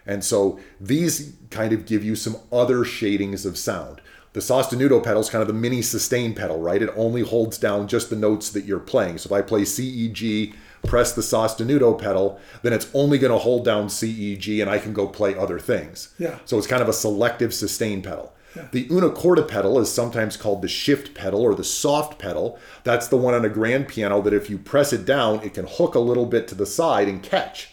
And 0.08 0.24
so 0.24 0.60
these 0.80 1.36
kind 1.50 1.74
of 1.74 1.86
give 1.86 2.04
you 2.04 2.16
some 2.16 2.38
other 2.52 2.84
shadings 2.84 3.46
of 3.46 3.58
sound. 3.58 4.02
The 4.34 4.40
sostenuto 4.40 5.04
pedal 5.04 5.22
is 5.22 5.30
kind 5.30 5.42
of 5.42 5.48
the 5.48 5.54
mini 5.54 5.82
sustain 5.82 6.34
pedal, 6.34 6.60
right? 6.60 6.82
It 6.82 6.90
only 6.96 7.22
holds 7.22 7.58
down 7.58 7.88
just 7.88 8.10
the 8.10 8.16
notes 8.16 8.50
that 8.52 8.66
you're 8.66 8.80
playing. 8.80 9.18
So 9.18 9.28
if 9.28 9.32
I 9.32 9.42
play 9.42 9.66
C, 9.66 9.88
E, 9.88 10.10
G, 10.10 10.54
press 10.86 11.14
the 11.14 11.22
sostenuto 11.22 12.00
pedal, 12.00 12.40
then 12.62 12.74
it's 12.74 12.90
only 12.94 13.18
going 13.18 13.32
to 13.32 13.40
hold 13.40 13.66
down 13.66 13.90
C, 13.90 14.10
E, 14.10 14.38
G, 14.38 14.62
and 14.62 14.70
I 14.70 14.78
can 14.78 14.94
go 14.94 15.08
play 15.08 15.36
other 15.36 15.60
things. 15.60 16.14
Yeah. 16.20 16.38
So 16.46 16.58
it's 16.58 16.68
kind 16.68 16.82
of 16.82 16.90
a 16.90 16.94
selective 16.94 17.54
sustain 17.54 18.02
pedal. 18.02 18.34
The 18.72 18.88
una 18.90 19.12
corda 19.12 19.44
pedal 19.44 19.78
is 19.80 19.92
sometimes 19.92 20.36
called 20.36 20.64
the 20.64 20.68
shift 20.68 21.14
pedal 21.14 21.42
or 21.42 21.54
the 21.54 21.64
soft 21.64 22.18
pedal. 22.18 22.58
That's 22.84 23.08
the 23.08 23.18
one 23.18 23.36
on 23.36 23.46
a 23.46 23.50
grand 23.50 23.88
piano 23.88 24.22
that 24.24 24.34
if 24.34 24.50
you 24.50 24.58
press 24.58 24.94
it 24.94 25.06
down, 25.06 25.44
it 25.44 25.54
can 25.54 25.68
hook 25.68 25.94
a 25.94 26.00
little 26.00 26.26
bit 26.26 26.48
to 26.48 26.56
the 26.56 26.66
side 26.66 27.08
and 27.08 27.22
catch. 27.22 27.70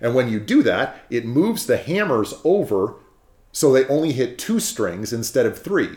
And 0.00 0.14
when 0.14 0.28
you 0.28 0.40
do 0.40 0.62
that, 0.62 1.02
it 1.10 1.24
moves 1.26 1.66
the 1.66 1.76
hammers 1.76 2.34
over 2.44 2.94
so 3.52 3.72
they 3.72 3.86
only 3.86 4.12
hit 4.12 4.38
two 4.38 4.60
strings 4.60 5.12
instead 5.12 5.46
of 5.46 5.58
three. 5.58 5.96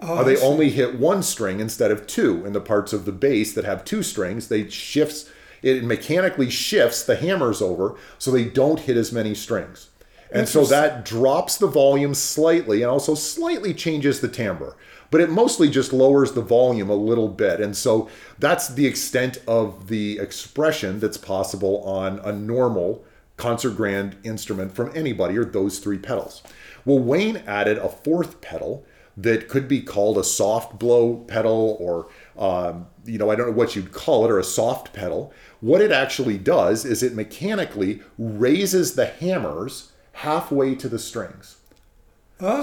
or 0.00 0.24
they 0.24 0.36
only 0.38 0.70
hit 0.70 0.98
one 0.98 1.22
string 1.22 1.60
instead 1.60 1.90
of 1.90 2.06
two 2.06 2.44
in 2.44 2.52
the 2.52 2.60
parts 2.60 2.92
of 2.92 3.04
the 3.04 3.12
bass 3.12 3.52
that 3.54 3.64
have 3.64 3.84
two 3.84 4.02
strings. 4.02 4.48
They 4.48 4.68
shifts 4.68 5.30
it 5.62 5.82
mechanically 5.82 6.50
shifts 6.50 7.02
the 7.02 7.16
hammers 7.16 7.62
over 7.62 7.96
so 8.18 8.30
they 8.30 8.44
don't 8.44 8.80
hit 8.80 8.98
as 8.98 9.12
many 9.12 9.34
strings. 9.34 9.88
And 10.30 10.48
so 10.48 10.64
that 10.66 11.04
drops 11.04 11.56
the 11.56 11.68
volume 11.68 12.12
slightly 12.12 12.82
and 12.82 12.90
also 12.90 13.14
slightly 13.14 13.72
changes 13.72 14.20
the 14.20 14.28
timbre. 14.28 14.76
But 15.10 15.20
it 15.20 15.30
mostly 15.30 15.70
just 15.70 15.92
lowers 15.92 16.32
the 16.32 16.42
volume 16.42 16.90
a 16.90 16.94
little 16.94 17.28
bit. 17.28 17.60
And 17.60 17.74
so 17.76 18.10
that's 18.38 18.68
the 18.68 18.86
extent 18.86 19.38
of 19.46 19.86
the 19.86 20.18
expression 20.18 20.98
that's 20.98 21.16
possible 21.16 21.82
on 21.84 22.18
a 22.18 22.32
normal 22.32 23.04
concert 23.36 23.70
grand 23.70 24.16
instrument 24.22 24.74
from 24.74 24.90
anybody 24.94 25.36
or 25.36 25.44
those 25.44 25.78
three 25.78 25.98
pedals. 25.98 26.42
Well, 26.84 26.98
Wayne 26.98 27.38
added 27.46 27.78
a 27.78 27.88
fourth 27.88 28.40
pedal 28.40 28.84
that 29.16 29.48
could 29.48 29.68
be 29.68 29.80
called 29.80 30.18
a 30.18 30.24
soft 30.24 30.78
blow 30.78 31.16
pedal 31.28 31.76
or 31.78 32.08
um, 32.36 32.88
you 33.04 33.16
know 33.16 33.30
i 33.30 33.36
don't 33.36 33.46
know 33.46 33.52
what 33.52 33.76
you'd 33.76 33.92
call 33.92 34.24
it 34.24 34.30
or 34.30 34.38
a 34.38 34.44
soft 34.44 34.92
pedal. 34.92 35.32
What 35.60 35.80
it 35.80 35.92
actually 35.92 36.36
does 36.36 36.84
is 36.84 37.02
it 37.02 37.14
mechanically 37.14 38.02
raises 38.18 38.94
the 38.94 39.06
hammers 39.06 39.92
halfway 40.12 40.74
to 40.76 40.88
the 40.88 40.98
strings. 40.98 41.56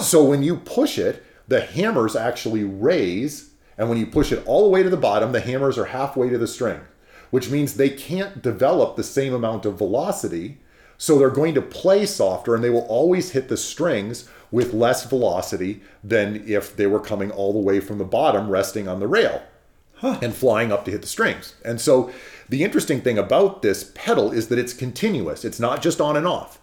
So 0.02 0.24
when 0.24 0.44
you 0.44 0.58
push 0.58 0.98
it 0.98 1.24
the 1.48 1.62
hammers 1.62 2.16
actually 2.16 2.64
raise 2.64 3.52
and 3.78 3.90
when 3.90 3.98
you 3.98 4.06
push 4.06 4.32
it 4.32 4.46
all 4.46 4.64
the 4.64 4.70
way 4.70 4.84
to 4.84 4.90
the 4.90 4.98
bottom 4.98 5.32
the 5.32 5.42
hammers 5.42 5.78
are 5.78 5.86
halfway 5.86 6.30
to 6.30 6.38
the 6.38 6.48
string 6.48 6.82
which 7.30 7.50
means 7.50 7.74
they 7.74 7.90
can't 7.90 8.42
develop 8.42 8.96
the 8.96 9.04
same 9.04 9.34
amount 9.34 9.66
of 9.66 9.78
velocity 9.78 10.60
so 11.02 11.18
they're 11.18 11.32
going 11.32 11.56
to 11.56 11.64
play 11.64 12.06
softer 12.06 12.54
and 12.54 12.64
they 12.64 12.70
will 12.70 12.86
always 12.86 13.32
hit 13.32 13.50
the 13.50 13.58
strings 13.58 14.30
with 14.52 14.72
less 14.72 15.04
velocity 15.04 15.82
than 16.04 16.48
if 16.48 16.76
they 16.76 16.86
were 16.86 17.00
coming 17.00 17.32
all 17.32 17.54
the 17.54 17.58
way 17.58 17.80
from 17.80 17.98
the 17.98 18.06
bottom 18.06 18.48
resting 18.52 18.88
on 18.88 19.00
the 19.00 19.08
rail 19.08 19.42
and 20.04 20.36
flying 20.36 20.72
up 20.72 20.86
to 20.86 20.92
hit 20.92 21.02
the 21.02 21.08
strings. 21.08 21.56
And 21.66 21.82
so 21.82 22.12
the 22.50 22.64
interesting 22.64 23.02
thing 23.02 23.18
about 23.18 23.64
this 23.64 23.92
pedal 23.96 24.32
is 24.32 24.50
that 24.50 24.60
it's 24.60 24.74
continuous. 24.74 25.44
It's 25.44 25.60
not 25.60 25.82
just 25.82 26.00
on 26.00 26.16
and 26.16 26.28
off. 26.28 26.62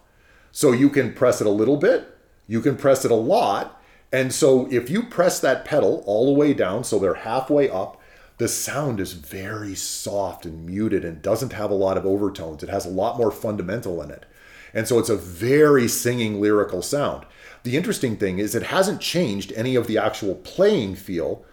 So 0.52 0.70
you 0.70 0.88
can 0.88 1.14
press 1.14 1.40
it 1.40 1.46
a 1.48 1.50
little 1.50 1.76
bit, 1.76 2.16
you 2.46 2.60
can 2.60 2.76
press 2.76 3.04
it 3.04 3.10
a 3.10 3.16
lot. 3.16 3.82
And 4.12 4.32
so 4.32 4.70
if 4.70 4.88
you 4.88 5.02
press 5.02 5.40
that 5.40 5.64
pedal 5.64 6.04
all 6.06 6.26
the 6.26 6.38
way 6.38 6.54
down 6.54 6.84
so 6.84 7.00
they're 7.00 7.14
halfway 7.14 7.68
up, 7.68 7.97
the 8.38 8.48
sound 8.48 9.00
is 9.00 9.12
very 9.12 9.74
soft 9.74 10.46
and 10.46 10.64
muted 10.64 11.04
and 11.04 11.20
doesn't 11.20 11.52
have 11.52 11.70
a 11.70 11.74
lot 11.74 11.96
of 11.96 12.06
overtones. 12.06 12.62
It 12.62 12.68
has 12.68 12.86
a 12.86 12.90
lot 12.90 13.18
more 13.18 13.32
fundamental 13.32 14.00
in 14.00 14.10
it. 14.10 14.24
And 14.72 14.86
so 14.86 14.98
it's 14.98 15.08
a 15.08 15.16
very 15.16 15.88
singing 15.88 16.40
lyrical 16.40 16.82
sound. 16.82 17.26
The 17.64 17.76
interesting 17.76 18.16
thing 18.16 18.38
is 18.38 18.54
it 18.54 18.64
hasn't 18.64 19.00
changed 19.00 19.52
any 19.56 19.74
of 19.74 19.88
the 19.88 19.98
actual 19.98 20.36
playing 20.36 20.94
feel 20.94 21.44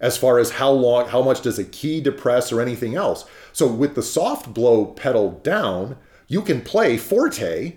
as 0.00 0.16
far 0.16 0.38
as 0.38 0.52
how 0.52 0.70
long 0.70 1.08
how 1.08 1.22
much 1.22 1.42
does 1.42 1.58
a 1.58 1.64
key 1.64 2.00
depress 2.00 2.52
or 2.52 2.60
anything 2.60 2.94
else. 2.94 3.24
So 3.52 3.66
with 3.66 3.96
the 3.96 4.02
soft 4.02 4.54
blow 4.54 4.86
pedal 4.86 5.40
down, 5.42 5.96
you 6.28 6.42
can 6.42 6.60
play 6.60 6.96
forte, 6.96 7.76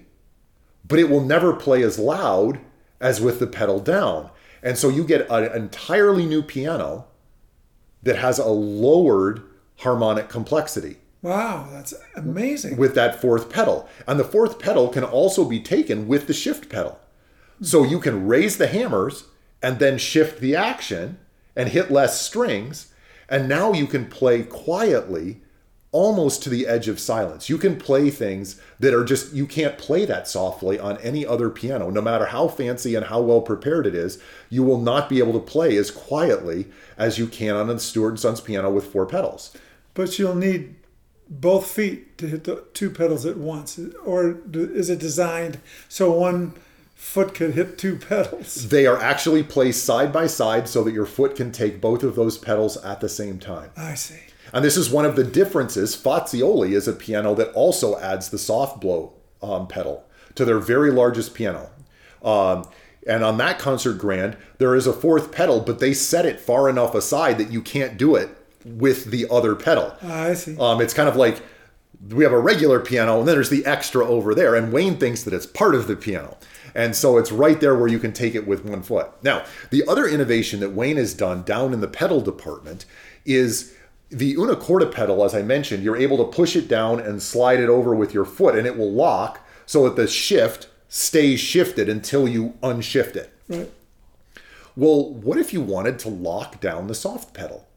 but 0.87 0.99
it 0.99 1.09
will 1.09 1.23
never 1.23 1.53
play 1.53 1.81
as 1.81 1.97
loud 1.97 2.59
as 2.99 3.19
with 3.19 3.39
the 3.39 3.47
pedal 3.47 3.79
down. 3.79 4.29
And 4.61 4.77
so 4.77 4.89
you 4.89 5.03
get 5.03 5.27
an 5.31 5.51
entirely 5.55 6.27
new 6.27 6.43
piano 6.43 7.07
that 8.03 8.17
has 8.17 8.39
a 8.39 8.45
lowered 8.47 9.43
harmonic 9.77 10.29
complexity 10.29 10.97
Wow, 11.23 11.67
that's 11.71 11.93
amazing. 12.15 12.77
with 12.77 12.95
that 12.95 13.21
fourth 13.21 13.49
pedal. 13.51 13.87
And 14.07 14.19
the 14.19 14.23
fourth 14.23 14.57
pedal 14.57 14.89
can 14.89 15.03
also 15.03 15.45
be 15.45 15.59
taken 15.59 16.07
with 16.07 16.25
the 16.25 16.33
shift 16.33 16.67
pedal. 16.67 16.99
So 17.61 17.83
you 17.83 17.99
can 17.99 18.25
raise 18.27 18.57
the 18.57 18.65
hammers 18.65 19.25
and 19.61 19.77
then 19.77 19.99
shift 19.99 20.39
the 20.41 20.55
action 20.55 21.19
and 21.55 21.69
hit 21.69 21.91
less 21.91 22.19
strings. 22.19 22.91
And 23.29 23.47
now 23.47 23.71
you 23.71 23.85
can 23.85 24.07
play 24.07 24.41
quietly 24.41 25.41
almost 25.91 26.41
to 26.43 26.49
the 26.49 26.67
edge 26.67 26.87
of 26.87 26.99
silence. 26.99 27.49
You 27.49 27.57
can 27.57 27.77
play 27.77 28.09
things 28.09 28.59
that 28.79 28.93
are 28.93 29.03
just, 29.03 29.33
you 29.33 29.45
can't 29.45 29.77
play 29.77 30.05
that 30.05 30.27
softly 30.27 30.79
on 30.79 30.97
any 30.99 31.25
other 31.25 31.49
piano. 31.49 31.89
No 31.89 32.01
matter 32.01 32.27
how 32.27 32.47
fancy 32.47 32.95
and 32.95 33.07
how 33.07 33.21
well 33.21 33.41
prepared 33.41 33.85
it 33.85 33.93
is, 33.93 34.21
you 34.49 34.63
will 34.63 34.79
not 34.79 35.09
be 35.09 35.19
able 35.19 35.33
to 35.33 35.39
play 35.39 35.75
as 35.75 35.91
quietly 35.91 36.67
as 36.97 37.17
you 37.17 37.27
can 37.27 37.55
on 37.55 37.69
a 37.69 37.79
Stuart 37.79 38.09
and 38.09 38.19
Sons 38.19 38.39
piano 38.39 38.71
with 38.71 38.85
four 38.85 39.05
pedals. 39.05 39.55
But 39.93 40.17
you'll 40.17 40.35
need 40.35 40.75
both 41.29 41.67
feet 41.67 42.17
to 42.19 42.27
hit 42.27 42.45
the 42.45 42.63
two 42.73 42.89
pedals 42.89 43.25
at 43.25 43.37
once, 43.37 43.79
or 44.05 44.37
is 44.53 44.89
it 44.89 44.99
designed 44.99 45.59
so 45.89 46.11
one 46.11 46.53
foot 46.95 47.33
could 47.33 47.53
hit 47.53 47.77
two 47.77 47.97
pedals? 47.97 48.69
They 48.69 48.85
are 48.85 48.97
actually 48.97 49.43
placed 49.43 49.83
side 49.83 50.13
by 50.13 50.27
side 50.27 50.69
so 50.69 50.83
that 50.83 50.93
your 50.93 51.05
foot 51.05 51.35
can 51.35 51.51
take 51.51 51.81
both 51.81 52.03
of 52.03 52.15
those 52.15 52.37
pedals 52.37 52.77
at 52.77 53.01
the 53.01 53.09
same 53.09 53.39
time. 53.39 53.71
I 53.75 53.95
see. 53.95 54.19
And 54.53 54.63
this 54.65 54.77
is 54.77 54.89
one 54.89 55.05
of 55.05 55.15
the 55.15 55.23
differences. 55.23 55.95
Fazioli 55.95 56.71
is 56.73 56.87
a 56.87 56.93
piano 56.93 57.33
that 57.35 57.51
also 57.53 57.97
adds 57.99 58.29
the 58.29 58.37
soft 58.37 58.81
blow 58.81 59.13
um, 59.41 59.67
pedal 59.67 60.05
to 60.35 60.45
their 60.45 60.59
very 60.59 60.91
largest 60.91 61.33
piano. 61.33 61.69
Um, 62.23 62.65
and 63.07 63.23
on 63.23 63.37
that 63.37 63.59
concert 63.59 63.97
grand, 63.97 64.37
there 64.59 64.75
is 64.75 64.85
a 64.85 64.93
fourth 64.93 65.31
pedal, 65.31 65.59
but 65.59 65.79
they 65.79 65.93
set 65.93 66.25
it 66.25 66.39
far 66.39 66.69
enough 66.69 66.93
aside 66.93 67.37
that 67.39 67.51
you 67.51 67.61
can't 67.61 67.97
do 67.97 68.15
it 68.15 68.29
with 68.63 69.05
the 69.05 69.25
other 69.31 69.55
pedal. 69.55 69.95
I 70.03 70.33
see. 70.33 70.57
Um, 70.57 70.81
it's 70.81 70.93
kind 70.93 71.09
of 71.09 71.15
like 71.15 71.41
we 72.09 72.23
have 72.23 72.33
a 72.33 72.39
regular 72.39 72.79
piano 72.79 73.19
and 73.19 73.27
then 73.27 73.35
there's 73.35 73.49
the 73.49 73.65
extra 73.65 74.05
over 74.05 74.35
there. 74.35 74.55
And 74.55 74.71
Wayne 74.71 74.97
thinks 74.97 75.23
that 75.23 75.33
it's 75.33 75.45
part 75.45 75.75
of 75.75 75.87
the 75.87 75.95
piano. 75.95 76.37
And 76.73 76.95
so 76.95 77.17
it's 77.17 77.31
right 77.31 77.59
there 77.59 77.75
where 77.75 77.87
you 77.87 77.99
can 77.99 78.13
take 78.13 78.33
it 78.33 78.47
with 78.47 78.65
one 78.65 78.81
foot. 78.81 79.11
Now, 79.23 79.43
the 79.71 79.83
other 79.87 80.07
innovation 80.07 80.59
that 80.61 80.71
Wayne 80.71 80.97
has 80.97 81.13
done 81.13 81.43
down 81.43 81.73
in 81.73 81.81
the 81.81 81.87
pedal 81.87 82.21
department 82.21 82.85
is 83.25 83.75
the 84.11 84.35
una 84.35 84.55
corda 84.55 84.85
pedal, 84.85 85.23
as 85.23 85.33
I 85.33 85.41
mentioned, 85.41 85.83
you're 85.83 85.97
able 85.97 86.17
to 86.17 86.25
push 86.25 86.55
it 86.55 86.67
down 86.67 86.99
and 86.99 87.21
slide 87.21 87.59
it 87.59 87.69
over 87.69 87.95
with 87.95 88.13
your 88.13 88.25
foot 88.25 88.57
and 88.57 88.67
it 88.67 88.77
will 88.77 88.91
lock 88.91 89.45
so 89.65 89.85
that 89.85 89.95
the 89.95 90.07
shift 90.07 90.67
stays 90.89 91.39
shifted 91.39 91.87
until 91.87 92.27
you 92.27 92.53
unshift 92.61 93.15
it. 93.15 93.33
right. 93.47 93.71
Well, 94.75 95.13
what 95.13 95.37
if 95.37 95.53
you 95.53 95.61
wanted 95.61 95.99
to 95.99 96.09
lock 96.09 96.61
down 96.61 96.87
the 96.87 96.95
soft 96.95 97.33
pedal? 97.33 97.67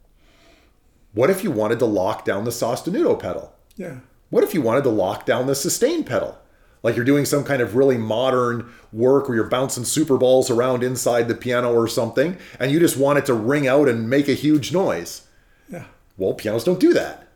What 1.13 1.31
if 1.31 1.43
you 1.43 1.51
wanted 1.51 1.79
to 1.81 1.87
lock 1.87 2.25
down 2.25 2.45
the 2.45 2.51
sostenuto 2.51 3.19
pedal? 3.19 3.53
Yeah. 3.77 3.99
What 4.31 4.45
if 4.45 4.55
you 4.55 4.63
wanted 4.63 4.85
to 4.85 4.91
lock 4.91 5.27
down 5.27 5.47
the 5.47 5.55
sustain 5.55 6.05
pedal? 6.05 6.39
Like 6.83 6.97
you're 6.97 7.05
doing 7.05 7.25
some 7.25 7.45
kind 7.45 7.63
of 7.63 7.77
really 7.77 7.97
modern 7.97 8.73
work 8.93 9.29
where 9.29 9.37
you're 9.37 9.49
bouncing 9.49 9.85
super 9.85 10.19
balls 10.19 10.51
around 10.51 10.83
inside 10.83 11.29
the 11.29 11.35
piano 11.35 11.73
or 11.73 11.89
something, 11.89 12.37
and 12.61 12.71
you 12.71 12.79
just 12.79 12.97
want 12.97 13.19
it 13.19 13.27
to 13.27 13.35
ring 13.35 13.67
out 13.67 13.89
and 13.89 14.11
make 14.11 14.29
a 14.29 14.35
huge 14.35 14.73
noise. 14.73 15.23
Well, 16.17 16.35
pianos 16.35 16.65
don't 16.65 16.81
do 16.81 16.93
that. 16.95 17.27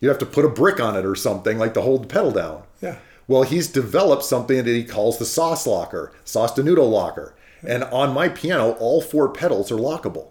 You 0.00 0.08
have 0.08 0.18
to 0.18 0.26
put 0.26 0.44
a 0.44 0.48
brick 0.48 0.80
on 0.80 0.96
it 0.96 1.04
or 1.04 1.14
something 1.14 1.58
like 1.58 1.74
to 1.74 1.82
hold 1.82 2.04
the 2.04 2.08
pedal 2.08 2.30
down. 2.30 2.62
Yeah. 2.80 2.96
Well, 3.28 3.42
he's 3.42 3.68
developed 3.68 4.24
something 4.24 4.56
that 4.56 4.66
he 4.66 4.84
calls 4.84 5.18
the 5.18 5.24
sauce 5.24 5.66
locker, 5.66 6.12
sostenuto 6.24 6.90
locker. 6.90 7.34
And 7.66 7.84
on 7.84 8.14
my 8.14 8.28
piano, 8.28 8.72
all 8.72 9.00
four 9.00 9.28
pedals 9.28 9.70
are 9.70 9.76
lockable. 9.76 10.28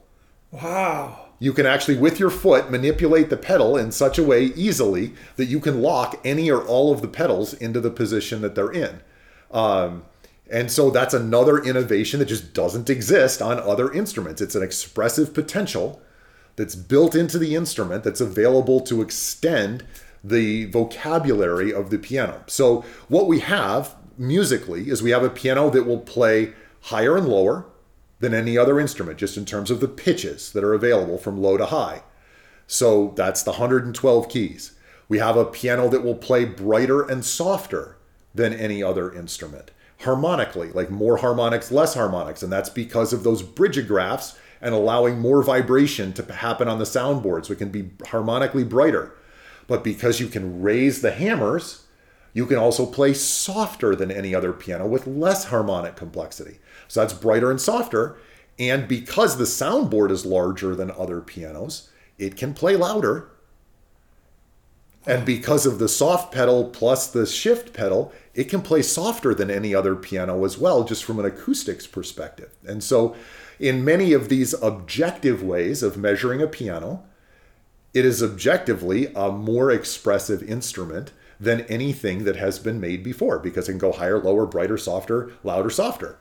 Wow. 0.51 1.27
You 1.39 1.53
can 1.53 1.65
actually, 1.65 1.97
with 1.97 2.19
your 2.19 2.29
foot, 2.29 2.69
manipulate 2.69 3.29
the 3.29 3.37
pedal 3.37 3.77
in 3.77 3.91
such 3.91 4.17
a 4.17 4.23
way 4.23 4.45
easily 4.55 5.13
that 5.37 5.45
you 5.45 5.59
can 5.59 5.81
lock 5.81 6.19
any 6.25 6.51
or 6.51 6.61
all 6.61 6.91
of 6.91 7.01
the 7.01 7.07
pedals 7.07 7.53
into 7.53 7.79
the 7.79 7.91
position 7.91 8.41
that 8.41 8.55
they're 8.55 8.71
in. 8.71 8.99
Um, 9.51 10.03
and 10.51 10.71
so 10.71 10.89
that's 10.89 11.13
another 11.13 11.59
innovation 11.59 12.19
that 12.19 12.25
just 12.25 12.53
doesn't 12.53 12.89
exist 12.89 13.41
on 13.41 13.59
other 13.59 13.91
instruments. 13.93 14.41
It's 14.41 14.55
an 14.55 14.63
expressive 14.63 15.33
potential 15.33 16.01
that's 16.59 16.75
built 16.75 17.15
into 17.15 17.39
the 17.39 17.55
instrument 17.55 18.03
that's 18.03 18.19
available 18.19 18.81
to 18.81 19.01
extend 19.01 19.85
the 20.21 20.65
vocabulary 20.65 21.73
of 21.73 21.89
the 21.89 21.97
piano. 21.97 22.43
So, 22.47 22.83
what 23.07 23.27
we 23.27 23.39
have 23.39 23.95
musically 24.17 24.89
is 24.89 25.01
we 25.01 25.11
have 25.11 25.23
a 25.23 25.29
piano 25.29 25.69
that 25.69 25.85
will 25.85 26.01
play 26.01 26.51
higher 26.81 27.15
and 27.15 27.29
lower 27.29 27.65
than 28.19 28.33
any 28.33 28.57
other 28.57 28.77
instrument, 28.77 29.17
just 29.17 29.37
in 29.37 29.45
terms 29.45 29.71
of 29.71 29.79
the 29.79 29.87
pitches 29.87 30.51
that 30.51 30.65
are 30.65 30.73
available 30.73 31.17
from 31.17 31.41
low 31.41 31.55
to 31.55 31.67
high. 31.67 32.03
So, 32.67 33.13
that's 33.15 33.41
the 33.41 33.51
112 33.51 34.27
keys. 34.27 34.73
We 35.07 35.19
have 35.19 35.37
a 35.37 35.45
piano 35.45 35.87
that 35.87 36.03
will 36.03 36.15
play 36.15 36.43
brighter 36.43 37.03
and 37.03 37.23
softer 37.23 37.95
than 38.35 38.51
any 38.51 38.83
other 38.83 39.13
instrument. 39.13 39.71
Harmonically, 40.01 40.73
like 40.73 40.91
more 40.91 41.17
harmonics, 41.17 41.71
less 41.71 41.93
harmonics, 41.93 42.43
and 42.43 42.51
that's 42.51 42.69
because 42.69 43.13
of 43.13 43.23
those 43.23 43.43
bridge 43.43 43.77
agraffes 43.77 44.35
and 44.61 44.73
allowing 44.73 45.19
more 45.19 45.41
vibration 45.43 46.13
to 46.13 46.33
happen 46.33 46.67
on 46.67 46.79
the 46.79 46.85
soundboard 46.85 47.45
so 47.45 47.53
it 47.53 47.59
can 47.59 47.69
be 47.69 47.89
harmonically 48.07 48.63
brighter. 48.63 49.15
But 49.67 49.83
because 49.83 50.19
you 50.19 50.27
can 50.27 50.61
raise 50.61 51.01
the 51.01 51.11
hammers, 51.11 51.85
you 52.33 52.45
can 52.45 52.57
also 52.57 52.85
play 52.85 53.13
softer 53.13 53.95
than 53.95 54.11
any 54.11 54.35
other 54.35 54.51
piano 54.51 54.87
with 54.87 55.07
less 55.07 55.45
harmonic 55.45 55.95
complexity. 55.95 56.59
So 56.87 57.01
that's 57.01 57.13
brighter 57.13 57.51
and 57.51 57.61
softer. 57.61 58.17
And 58.57 58.87
because 58.87 59.37
the 59.37 59.45
soundboard 59.45 60.11
is 60.11 60.25
larger 60.25 60.75
than 60.75 60.91
other 60.91 61.21
pianos, 61.21 61.89
it 62.17 62.35
can 62.35 62.53
play 62.53 62.75
louder. 62.75 63.29
And 65.05 65.25
because 65.25 65.65
of 65.65 65.79
the 65.79 65.87
soft 65.87 66.33
pedal 66.33 66.65
plus 66.65 67.07
the 67.07 67.25
shift 67.25 67.73
pedal, 67.73 68.11
it 68.33 68.45
can 68.45 68.61
play 68.61 68.81
softer 68.81 69.33
than 69.33 69.49
any 69.49 69.73
other 69.73 69.95
piano 69.95 70.43
as 70.43 70.57
well, 70.57 70.83
just 70.83 71.03
from 71.03 71.19
an 71.19 71.25
acoustics 71.25 71.87
perspective. 71.87 72.51
And 72.65 72.83
so, 72.83 73.15
in 73.59 73.83
many 73.83 74.13
of 74.13 74.29
these 74.29 74.53
objective 74.61 75.43
ways 75.43 75.83
of 75.83 75.97
measuring 75.97 76.41
a 76.41 76.47
piano, 76.47 77.03
it 77.93 78.05
is 78.05 78.23
objectively 78.23 79.11
a 79.15 79.31
more 79.31 79.71
expressive 79.71 80.41
instrument 80.43 81.11
than 81.39 81.61
anything 81.61 82.23
that 82.25 82.35
has 82.35 82.59
been 82.59 82.79
made 82.79 83.03
before 83.03 83.39
because 83.39 83.67
it 83.67 83.73
can 83.73 83.79
go 83.79 83.91
higher, 83.91 84.19
lower, 84.19 84.45
brighter, 84.45 84.77
softer, 84.77 85.31
louder, 85.43 85.69
softer. 85.69 86.17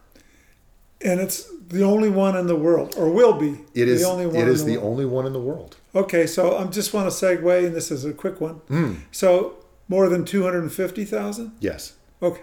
And 1.00 1.20
it's 1.20 1.48
the 1.68 1.84
only 1.84 2.08
one 2.08 2.36
in 2.36 2.48
the 2.48 2.56
world, 2.56 2.94
or 2.96 3.08
will 3.10 3.34
be. 3.34 3.60
It 3.72 3.86
is 3.88 4.02
the 4.02 4.08
only 4.08 4.26
one. 4.26 4.36
it 4.36 4.48
in 4.48 4.56
the 4.56 4.64
the 4.64 4.76
world. 4.78 4.90
only 4.90 5.04
one 5.04 5.26
in 5.26 5.32
the 5.32 5.40
world. 5.40 5.76
Okay, 5.94 6.26
so 6.26 6.56
I 6.56 6.64
just 6.64 6.92
want 6.92 7.08
to 7.10 7.14
segue, 7.14 7.66
and 7.66 7.74
this 7.74 7.92
is 7.92 8.04
a 8.04 8.12
quick 8.12 8.40
one. 8.40 8.54
Hmm. 8.66 8.94
So 9.12 9.56
more 9.86 10.08
than 10.08 10.24
two 10.24 10.42
hundred 10.42 10.62
and 10.62 10.72
fifty 10.72 11.04
thousand. 11.04 11.52
Yes. 11.60 11.94
Okay. 12.20 12.42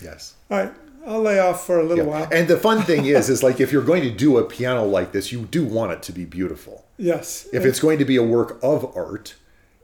Yes. 0.00 0.36
All 0.50 0.58
right. 0.58 0.72
I'll 1.06 1.22
lay 1.22 1.38
off 1.38 1.64
for 1.66 1.78
a 1.80 1.82
little 1.84 2.04
Yeah. 2.04 2.10
while. 2.10 2.28
And 2.30 2.46
the 2.48 2.56
fun 2.58 2.82
thing 2.82 3.06
is 3.06 3.28
is 3.30 3.42
like 3.46 3.60
if 3.60 3.72
you're 3.72 3.82
going 3.82 4.02
to 4.02 4.10
do 4.10 4.36
a 4.38 4.44
piano 4.44 4.84
like 4.84 5.12
this, 5.12 5.32
you 5.32 5.42
do 5.46 5.64
want 5.64 5.92
it 5.92 6.02
to 6.04 6.12
be 6.12 6.24
beautiful. 6.24 6.84
yes. 6.98 7.48
If 7.52 7.64
it's 7.64 7.80
going 7.80 7.98
to 7.98 8.04
be 8.04 8.16
a 8.16 8.22
work 8.22 8.58
of 8.62 8.94
art, 8.96 9.34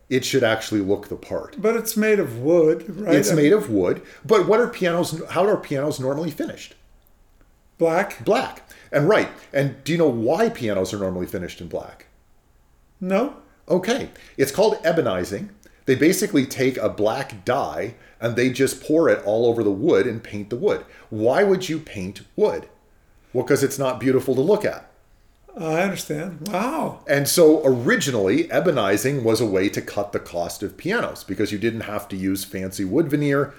it 0.09 0.25
should 0.25 0.45
actually 0.45 0.81
look 0.83 1.09
the 1.09 1.17
part. 1.17 1.57
but 1.61 1.75
it's 1.77 1.97
made 1.97 2.21
of 2.21 2.39
wood, 2.39 2.85
right? 3.01 3.15
It's 3.17 3.33
made 3.33 3.53
of 3.53 3.71
wood, 3.71 4.03
but 4.25 4.47
what 4.47 4.61
are 4.61 4.69
pianos 4.69 5.21
how 5.31 5.45
are 5.47 5.57
pianos 5.57 5.99
normally 5.99 6.31
finished? 6.31 6.75
black. 7.79 8.25
Black. 8.25 8.63
And 8.93 9.09
right. 9.09 9.29
And 9.53 9.83
do 9.85 9.93
you 9.93 9.99
know 9.99 10.09
why 10.09 10.49
pianos 10.49 10.95
are 10.95 10.99
normally 10.99 11.27
finished 11.27 11.61
in 11.61 11.69
black? 11.69 12.07
No. 13.01 13.37
Okay. 13.69 14.11
It's 14.39 14.53
called 14.53 14.79
ebonizing. 14.85 15.51
They 15.87 15.95
basically 15.95 16.47
take 16.47 16.77
a 16.77 16.89
black 16.89 17.45
dye 17.45 17.95
and 18.21 18.37
they 18.37 18.51
just 18.51 18.83
pour 18.83 19.09
it 19.09 19.25
all 19.25 19.47
over 19.47 19.63
the 19.63 19.71
wood 19.71 20.07
and 20.07 20.23
paint 20.23 20.51
the 20.51 20.57
wood. 20.57 20.85
Why 21.11 21.43
would 21.45 21.69
you 21.69 21.79
paint 21.79 22.23
wood? 22.35 22.69
Well, 23.33 23.45
because 23.45 23.63
it's 23.63 23.79
not 23.79 24.01
beautiful 24.01 24.35
to 24.35 24.41
look 24.41 24.65
at. 24.65 24.91
I 25.57 25.81
understand. 25.83 26.49
Wow. 26.49 27.01
And 27.07 27.27
so 27.27 27.63
originally, 27.65 28.51
ebonizing 28.51 29.25
was 29.25 29.41
a 29.41 29.47
way 29.47 29.69
to 29.71 29.81
cut 29.81 30.13
the 30.13 30.21
cost 30.21 30.63
of 30.63 30.77
pianos 30.77 31.25
because 31.25 31.51
you 31.51 31.59
didn't 31.59 31.83
have 31.83 32.09
to 32.09 32.17
use 32.17 32.45
fancy 32.45 32.85
wood 32.85 33.09
veneer. 33.09 33.55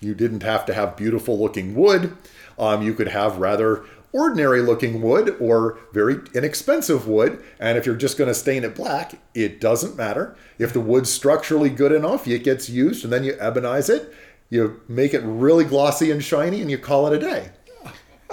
You 0.00 0.14
didn't 0.14 0.42
have 0.42 0.66
to 0.66 0.74
have 0.74 0.96
beautiful 0.96 1.38
looking 1.38 1.76
wood. 1.76 2.16
Um, 2.58 2.82
you 2.82 2.92
could 2.92 3.08
have 3.08 3.38
rather 3.38 3.84
ordinary 4.12 4.60
looking 4.60 5.00
wood 5.00 5.36
or 5.40 5.78
very 5.92 6.20
inexpensive 6.34 7.06
wood. 7.06 7.42
And 7.58 7.78
if 7.78 7.86
you're 7.86 7.96
just 7.96 8.18
going 8.18 8.28
to 8.28 8.34
stain 8.34 8.64
it 8.64 8.74
black, 8.74 9.18
it 9.34 9.60
doesn't 9.60 9.96
matter. 9.96 10.36
If 10.58 10.72
the 10.72 10.80
wood's 10.80 11.10
structurally 11.10 11.70
good 11.70 11.92
enough, 11.92 12.26
it 12.26 12.44
gets 12.44 12.68
used 12.68 13.04
and 13.04 13.12
then 13.12 13.24
you 13.24 13.32
ebonize 13.34 13.88
it. 13.88 14.12
You 14.50 14.80
make 14.86 15.14
it 15.14 15.22
really 15.24 15.64
glossy 15.64 16.10
and 16.10 16.22
shiny 16.22 16.60
and 16.60 16.70
you 16.70 16.78
call 16.78 17.06
it 17.06 17.14
a 17.14 17.18
day. 17.18 17.50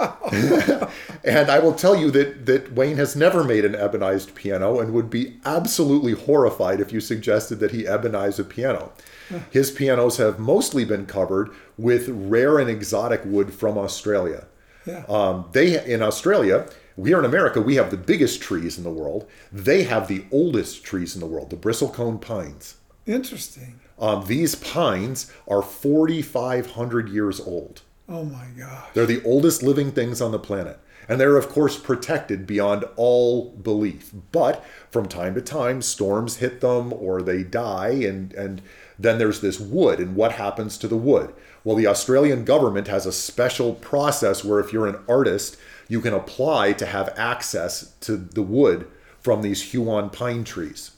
and 1.24 1.50
I 1.50 1.58
will 1.58 1.74
tell 1.74 1.94
you 1.94 2.10
that, 2.12 2.46
that 2.46 2.72
Wayne 2.72 2.96
has 2.96 3.14
never 3.14 3.44
made 3.44 3.66
an 3.66 3.74
ebonized 3.74 4.34
piano 4.34 4.80
and 4.80 4.94
would 4.94 5.10
be 5.10 5.38
absolutely 5.44 6.12
horrified 6.12 6.80
if 6.80 6.90
you 6.92 7.00
suggested 7.00 7.56
that 7.60 7.72
he 7.72 7.84
ebonize 7.84 8.38
a 8.38 8.44
piano. 8.44 8.92
His 9.50 9.70
pianos 9.70 10.16
have 10.16 10.38
mostly 10.38 10.84
been 10.84 11.06
covered 11.06 11.50
with 11.76 12.08
rare 12.08 12.58
and 12.58 12.68
exotic 12.70 13.22
wood 13.24 13.52
from 13.52 13.78
Australia. 13.78 14.46
Yeah. 14.86 15.04
Um, 15.08 15.48
they 15.52 15.84
in 15.84 16.02
Australia, 16.02 16.68
here 17.04 17.18
in 17.18 17.24
America, 17.24 17.60
we 17.60 17.76
have 17.76 17.90
the 17.90 17.96
biggest 17.96 18.40
trees 18.42 18.78
in 18.78 18.84
the 18.84 18.90
world. 18.90 19.28
They 19.52 19.84
have 19.84 20.08
the 20.08 20.24
oldest 20.30 20.84
trees 20.84 21.14
in 21.14 21.20
the 21.20 21.26
world, 21.26 21.50
the 21.50 21.56
bristlecone 21.56 22.20
pines. 22.20 22.76
Interesting. 23.06 23.80
Um, 23.98 24.26
these 24.26 24.54
pines 24.54 25.30
are 25.46 25.62
4,500 25.62 27.08
years 27.08 27.40
old. 27.40 27.82
Oh 28.08 28.24
my 28.24 28.46
gosh. 28.58 28.88
They're 28.94 29.06
the 29.06 29.22
oldest 29.24 29.62
living 29.62 29.92
things 29.92 30.20
on 30.20 30.32
the 30.32 30.38
planet. 30.38 30.80
And 31.08 31.20
they're, 31.20 31.36
of 31.36 31.48
course, 31.48 31.76
protected 31.76 32.46
beyond 32.46 32.84
all 32.96 33.50
belief. 33.50 34.12
But 34.30 34.64
from 34.90 35.08
time 35.08 35.34
to 35.34 35.40
time, 35.40 35.82
storms 35.82 36.36
hit 36.36 36.60
them 36.60 36.92
or 36.92 37.20
they 37.20 37.42
die, 37.42 37.88
and, 37.88 38.32
and 38.34 38.62
then 38.96 39.18
there's 39.18 39.40
this 39.40 39.58
wood. 39.58 39.98
And 39.98 40.14
what 40.14 40.32
happens 40.32 40.78
to 40.78 40.88
the 40.88 40.96
wood? 40.96 41.34
Well, 41.64 41.76
the 41.76 41.86
Australian 41.86 42.44
government 42.44 42.88
has 42.88 43.06
a 43.06 43.12
special 43.12 43.74
process 43.74 44.44
where 44.44 44.60
if 44.60 44.72
you're 44.72 44.86
an 44.86 45.02
artist, 45.08 45.56
you 45.88 46.00
can 46.00 46.14
apply 46.14 46.72
to 46.74 46.86
have 46.86 47.12
access 47.16 47.94
to 48.00 48.16
the 48.16 48.42
wood 48.42 48.86
from 49.18 49.42
these 49.42 49.72
Huon 49.72 50.10
pine 50.10 50.44
trees. 50.44 50.92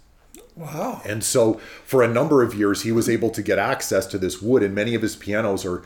Wow. 0.55 1.01
And 1.05 1.25
so 1.25 1.55
for 1.85 2.03
a 2.03 2.09
number 2.09 2.43
of 2.43 2.55
years, 2.55 2.83
he 2.83 2.93
was 2.93 3.09
able 3.09 3.31
to 3.31 3.43
get 3.43 3.59
access 3.59 4.07
to 4.07 4.19
this 4.19 4.41
wood, 4.43 4.63
and 4.63 4.75
many 4.75 4.95
of 4.95 5.03
his 5.03 5.17
pianos 5.17 5.65
are 5.65 5.83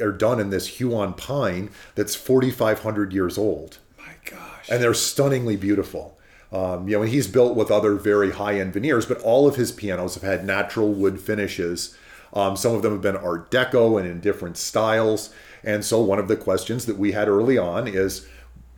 are 0.00 0.12
done 0.12 0.40
in 0.40 0.50
this 0.50 0.80
Huon 0.80 1.12
pine 1.12 1.70
that's 1.94 2.14
4,500 2.14 3.12
years 3.12 3.36
old, 3.36 3.78
My 3.98 4.14
gosh. 4.24 4.68
and 4.70 4.82
they're 4.82 4.94
stunningly 4.94 5.54
beautiful. 5.56 6.18
Um, 6.50 6.88
you 6.88 6.96
know, 6.96 7.02
and 7.02 7.10
he's 7.12 7.26
built 7.26 7.56
with 7.56 7.70
other 7.70 7.94
very 7.94 8.32
high-end 8.32 8.72
veneers, 8.72 9.06
but 9.06 9.20
all 9.20 9.46
of 9.46 9.56
his 9.56 9.70
pianos 9.70 10.14
have 10.14 10.22
had 10.22 10.44
natural 10.46 10.92
wood 10.92 11.20
finishes. 11.20 11.96
Um, 12.32 12.56
some 12.56 12.74
of 12.74 12.82
them 12.82 12.92
have 12.92 13.02
been 13.02 13.16
Art 13.16 13.50
Deco 13.50 13.98
and 14.00 14.08
in 14.08 14.20
different 14.20 14.56
styles. 14.56 15.32
And 15.64 15.84
so 15.84 16.00
one 16.00 16.18
of 16.18 16.28
the 16.28 16.36
questions 16.36 16.86
that 16.86 16.98
we 16.98 17.12
had 17.12 17.28
early 17.28 17.58
on 17.58 17.86
is, 17.86 18.26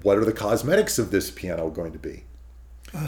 what 0.02 0.18
are 0.18 0.24
the 0.24 0.32
cosmetics 0.32 0.98
of 0.98 1.10
this 1.10 1.30
piano 1.30 1.70
going 1.70 1.92
to 1.92 1.98
be? 1.98 2.24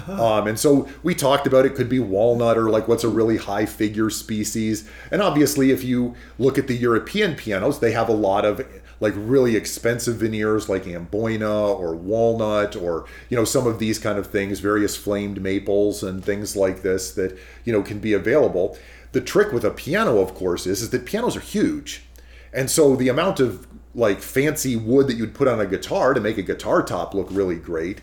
Um, 0.09 0.49
and 0.49 0.59
so 0.59 0.89
we 1.03 1.15
talked 1.15 1.47
about 1.47 1.65
it 1.65 1.75
could 1.75 1.89
be 1.89 2.01
walnut 2.01 2.59
or 2.59 2.71
like 2.71 2.89
what's 2.89 3.05
a 3.05 3.09
really 3.09 3.37
high 3.37 3.67
figure 3.67 4.11
species. 4.11 4.89
And 5.13 5.23
obviously, 5.23 5.71
if 5.71 5.85
you 5.85 6.15
look 6.39 6.59
at 6.59 6.67
the 6.67 6.75
European 6.75 7.37
pianos, 7.37 7.79
they 7.79 7.93
have 7.93 8.09
a 8.09 8.13
lot 8.13 8.45
of 8.45 8.67
like 8.99 9.13
really 9.17 9.57
expensive 9.57 10.17
veneers 10.17 10.69
like 10.69 10.85
amboina 10.85 11.79
or 11.79 11.95
walnut 11.95 12.75
or 12.75 13.05
you 13.29 13.37
know 13.37 13.45
some 13.45 13.67
of 13.67 13.79
these 13.79 13.99
kind 13.99 14.19
of 14.19 14.27
things, 14.27 14.59
various 14.59 14.97
flamed 14.97 15.41
maples 15.41 16.03
and 16.03 16.25
things 16.25 16.57
like 16.57 16.83
this 16.83 17.13
that 17.13 17.39
you 17.65 17.73
know 17.73 17.83
can 17.83 18.01
be 18.01 18.13
available. 18.13 18.77
The 19.13 19.21
trick 19.21 19.53
with 19.53 19.65
a 19.65 19.71
piano, 19.71 20.19
of 20.19 20.35
course, 20.35 20.67
is, 20.67 20.83
is 20.83 20.91
that 20.91 21.07
pianos 21.07 21.37
are 21.37 21.41
huge. 21.41 22.05
And 22.53 22.71
so 22.71 22.97
the 22.97 23.09
amount 23.09 23.41
of 23.41 23.67
like 23.95 24.21
fancy 24.21 24.77
wood 24.77 25.07
that 25.09 25.17
you'd 25.17 25.35
put 25.35 25.49
on 25.49 25.61
a 25.61 25.67
guitar 25.67 26.13
to 26.13 26.21
make 26.21 26.39
a 26.39 26.43
guitar 26.43 26.83
top 26.83 27.15
look 27.15 27.29
really 27.31 27.57
great 27.57 28.03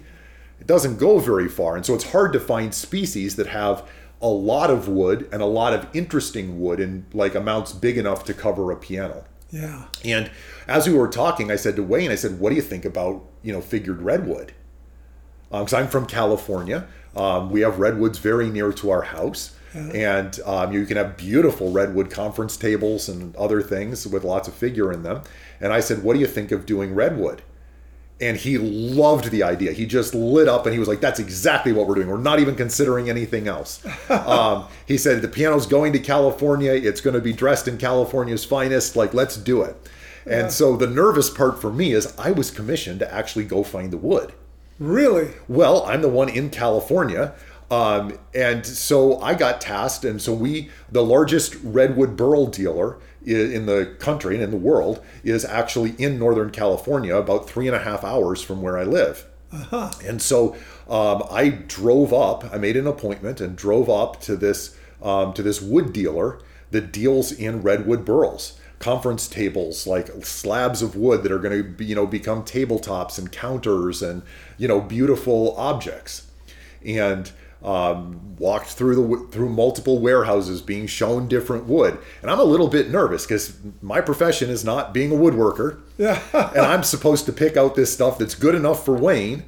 it 0.63 0.67
doesn't 0.67 0.97
go 0.97 1.19
very 1.19 1.49
far. 1.49 1.75
And 1.75 1.85
so 1.85 1.93
it's 1.93 2.11
hard 2.11 2.31
to 2.31 2.39
find 2.39 2.73
species 2.73 3.35
that 3.35 3.47
have 3.47 3.85
a 4.21 4.29
lot 4.29 4.69
of 4.69 4.87
wood 4.87 5.27
and 5.29 5.41
a 5.41 5.45
lot 5.45 5.73
of 5.73 5.85
interesting 5.93 6.61
wood 6.61 6.79
in 6.79 7.05
like 7.11 7.35
amounts 7.35 7.73
big 7.73 7.97
enough 7.97 8.23
to 8.25 8.33
cover 8.33 8.71
a 8.71 8.77
piano. 8.77 9.25
Yeah. 9.51 9.87
And 10.05 10.31
as 10.65 10.87
we 10.87 10.93
were 10.93 11.09
talking, 11.09 11.51
I 11.51 11.57
said 11.57 11.75
to 11.75 11.83
Wayne, 11.83 12.11
I 12.11 12.15
said, 12.15 12.39
"What 12.39 12.49
do 12.49 12.55
you 12.55 12.61
think 12.61 12.85
about 12.85 13.25
you 13.41 13.51
know 13.51 13.59
figured 13.59 14.01
redwood?" 14.01 14.53
Because 15.51 15.73
I'm 15.73 15.89
from 15.89 16.05
California, 16.05 16.87
um, 17.13 17.51
we 17.51 17.59
have 17.59 17.79
redwoods 17.79 18.17
very 18.17 18.49
near 18.49 18.71
to 18.71 18.89
our 18.89 19.01
house, 19.01 19.55
and 19.73 20.39
um, 20.45 20.71
you 20.71 20.85
can 20.85 20.97
have 20.97 21.17
beautiful 21.17 21.71
redwood 21.71 22.09
conference 22.09 22.57
tables 22.57 23.09
and 23.09 23.35
other 23.35 23.61
things 23.61 24.07
with 24.07 24.23
lots 24.23 24.47
of 24.47 24.53
figure 24.53 24.91
in 24.91 25.03
them. 25.03 25.21
And 25.59 25.73
I 25.73 25.79
said, 25.79 26.03
"What 26.03 26.13
do 26.13 26.19
you 26.19 26.27
think 26.27 26.51
of 26.51 26.65
doing 26.65 26.93
redwood?" 26.93 27.41
And 28.21 28.37
he 28.37 28.57
loved 28.57 29.31
the 29.31 29.43
idea. 29.43 29.73
He 29.73 29.85
just 29.85 30.13
lit 30.15 30.47
up 30.47 30.65
and 30.65 30.71
he 30.71 30.79
was 30.79 30.87
like, 30.87 31.01
That's 31.01 31.19
exactly 31.19 31.73
what 31.73 31.87
we're 31.87 31.95
doing. 31.95 32.07
We're 32.07 32.17
not 32.17 32.39
even 32.39 32.55
considering 32.55 33.09
anything 33.09 33.47
else. 33.47 33.83
um, 34.09 34.67
he 34.87 34.97
said, 34.97 35.21
The 35.21 35.27
piano's 35.27 35.65
going 35.65 35.91
to 35.93 35.99
California. 35.99 36.71
It's 36.71 37.01
going 37.01 37.15
to 37.15 37.21
be 37.21 37.33
dressed 37.33 37.67
in 37.67 37.77
California's 37.77 38.45
finest. 38.45 38.95
Like, 38.95 39.13
let's 39.13 39.35
do 39.35 39.63
it. 39.63 39.75
And 40.25 40.51
so 40.51 40.77
the 40.77 40.87
nervous 40.87 41.29
part 41.29 41.59
for 41.59 41.71
me 41.71 41.91
is 41.91 42.13
I 42.17 42.31
was 42.31 42.49
commissioned 42.49 42.99
to 42.99 43.13
actually 43.13 43.45
go 43.45 43.63
find 43.63 43.91
the 43.91 43.97
wood. 43.97 44.33
Really? 44.79 45.33
Well, 45.47 45.83
I'm 45.85 46.01
the 46.01 46.09
one 46.09 46.29
in 46.29 46.49
California. 46.49 47.33
Um, 47.73 48.19
and 48.35 48.65
so 48.65 49.19
I 49.19 49.33
got 49.33 49.59
tasked. 49.59 50.05
And 50.05 50.21
so 50.21 50.33
we, 50.33 50.69
the 50.91 51.03
largest 51.03 51.55
redwood 51.63 52.15
burl 52.15 52.45
dealer 52.47 52.97
in 53.25 53.65
the 53.65 53.95
country 53.99 54.35
and 54.35 54.43
in 54.43 54.51
the 54.51 54.57
world, 54.57 55.01
is 55.23 55.45
actually 55.45 55.91
in 55.97 56.19
Northern 56.19 56.51
California, 56.51 57.15
about 57.15 57.49
three 57.49 57.67
and 57.67 57.75
a 57.75 57.79
half 57.79 58.03
hours 58.03 58.41
from 58.41 58.61
where 58.61 58.77
I 58.77 58.83
live. 58.83 59.25
And 60.05 60.21
so 60.21 60.55
um, 60.89 61.23
I 61.31 61.49
drove 61.49 62.11
up. 62.11 62.43
I 62.53 62.57
made 62.57 62.75
an 62.75 62.87
appointment 62.87 63.39
and 63.39 63.55
drove 63.55 63.89
up 63.89 64.19
to 64.21 64.35
this 64.35 64.75
um, 65.01 65.33
to 65.33 65.43
this 65.43 65.61
wood 65.61 65.93
dealer 65.93 66.39
that 66.71 66.91
deals 66.91 67.31
in 67.31 67.61
redwood 67.61 68.03
burls, 68.05 68.57
conference 68.79 69.27
tables, 69.27 69.85
like 69.85 70.07
slabs 70.25 70.81
of 70.81 70.95
wood 70.95 71.23
that 71.23 71.31
are 71.31 71.39
going 71.39 71.55
to 71.55 71.69
be, 71.69 71.85
you 71.85 71.95
know 71.95 72.07
become 72.07 72.43
tabletops 72.43 73.19
and 73.19 73.31
counters 73.31 74.01
and 74.01 74.23
you 74.57 74.67
know 74.67 74.81
beautiful 74.81 75.55
objects, 75.57 76.27
and 76.83 77.31
um, 77.63 78.35
walked 78.37 78.67
through 78.67 78.95
the 78.95 79.27
through 79.31 79.49
multiple 79.49 79.99
warehouses 79.99 80.61
being 80.61 80.85
shown 80.87 81.27
different 81.27 81.65
wood. 81.65 81.97
And 82.21 82.29
I'm 82.29 82.39
a 82.39 82.43
little 82.43 82.67
bit 82.67 82.89
nervous 82.91 83.25
because 83.25 83.57
my 83.81 84.01
profession 84.01 84.49
is 84.49 84.65
not 84.65 84.93
being 84.93 85.11
a 85.11 85.15
woodworker 85.15 85.79
Yeah. 85.97 86.21
and 86.33 86.61
I'm 86.65 86.83
supposed 86.83 87.25
to 87.27 87.33
pick 87.33 87.55
out 87.55 87.75
this 87.75 87.93
stuff 87.93 88.17
that's 88.17 88.35
good 88.35 88.55
enough 88.55 88.83
for 88.83 88.95
Wayne 88.97 89.43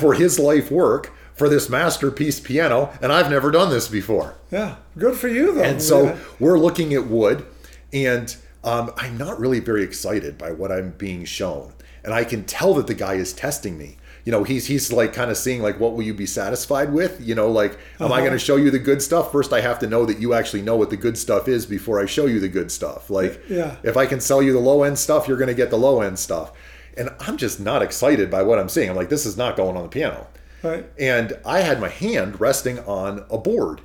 for 0.00 0.14
his 0.14 0.38
life 0.38 0.70
work 0.70 1.12
for 1.34 1.48
this 1.48 1.68
masterpiece 1.68 2.38
piano, 2.38 2.90
and 3.02 3.12
I've 3.12 3.30
never 3.30 3.50
done 3.50 3.70
this 3.70 3.88
before. 3.88 4.34
yeah. 4.50 4.76
Good 4.98 5.16
for 5.16 5.26
you, 5.28 5.52
though. 5.54 5.62
And 5.62 5.80
so 5.82 6.04
Yeah. 6.04 6.16
we're 6.38 6.58
looking 6.58 6.92
at 6.94 7.06
wood, 7.06 7.44
and 7.92 8.36
um, 8.62 8.92
I'm 8.96 9.16
not 9.16 9.40
really 9.40 9.58
very 9.58 9.82
excited 9.82 10.36
by 10.38 10.52
what 10.52 10.70
I'm 10.70 10.90
being 10.90 11.24
shown, 11.24 11.72
and 12.04 12.12
I 12.12 12.24
can 12.24 12.44
tell 12.44 12.74
that 12.74 12.86
the 12.88 12.94
guy 12.94 13.14
is 13.14 13.32
testing 13.32 13.78
me. 13.78 13.96
You 14.24 14.32
know, 14.32 14.44
he's 14.44 14.66
he's 14.66 14.92
like 14.92 15.12
kind 15.12 15.30
of 15.30 15.36
seeing 15.36 15.62
like, 15.62 15.80
what 15.80 15.94
will 15.94 16.02
you 16.02 16.12
be 16.14 16.26
satisfied 16.26 16.92
with? 16.92 17.20
You 17.20 17.34
know, 17.34 17.50
like, 17.50 17.72
am 17.98 18.06
I 18.12 18.16
Uh-huh. 18.16 18.18
going 18.20 18.32
to 18.32 18.38
show 18.38 18.56
you 18.56 18.70
the 18.70 18.78
good 18.78 19.00
stuff? 19.02 19.32
First, 19.32 19.52
I 19.52 19.60
have 19.60 19.78
to 19.80 19.86
know 19.86 20.04
that 20.06 20.18
you 20.20 20.34
actually 20.34 20.62
know 20.62 20.76
what 20.76 20.90
the 20.90 20.96
good 20.96 21.16
stuff 21.16 21.48
is 21.48 21.64
before 21.66 22.00
I 22.00 22.06
show 22.06 22.26
you 22.26 22.38
the 22.40 22.48
good 22.48 22.70
stuff. 22.70 23.08
Like, 23.10 23.40
Yeah. 23.48 23.76
if 23.82 23.96
I 23.96 24.06
can 24.06 24.20
sell 24.20 24.42
you 24.42 24.52
the 24.52 24.58
low 24.60 24.82
end 24.82 24.98
stuff, 24.98 25.26
you're 25.26 25.38
going 25.38 25.48
to 25.48 25.54
get 25.54 25.70
the 25.70 25.78
low 25.78 26.00
end 26.02 26.18
stuff. 26.18 26.52
And 26.96 27.08
I'm 27.20 27.36
just 27.36 27.60
not 27.60 27.82
excited 27.82 28.30
by 28.30 28.42
what 28.42 28.58
I'm 28.58 28.68
seeing. 28.68 28.90
I'm 28.90 28.96
like, 28.96 29.08
this 29.08 29.24
is 29.24 29.36
not 29.36 29.56
going 29.56 29.76
on 29.76 29.84
the 29.84 29.88
piano. 29.88 30.26
Right. 30.62 30.84
And 30.98 31.38
I 31.46 31.60
had 31.60 31.80
my 31.80 31.88
hand 31.88 32.40
resting 32.40 32.78
on 32.80 33.24
a 33.30 33.38
board. 33.38 33.80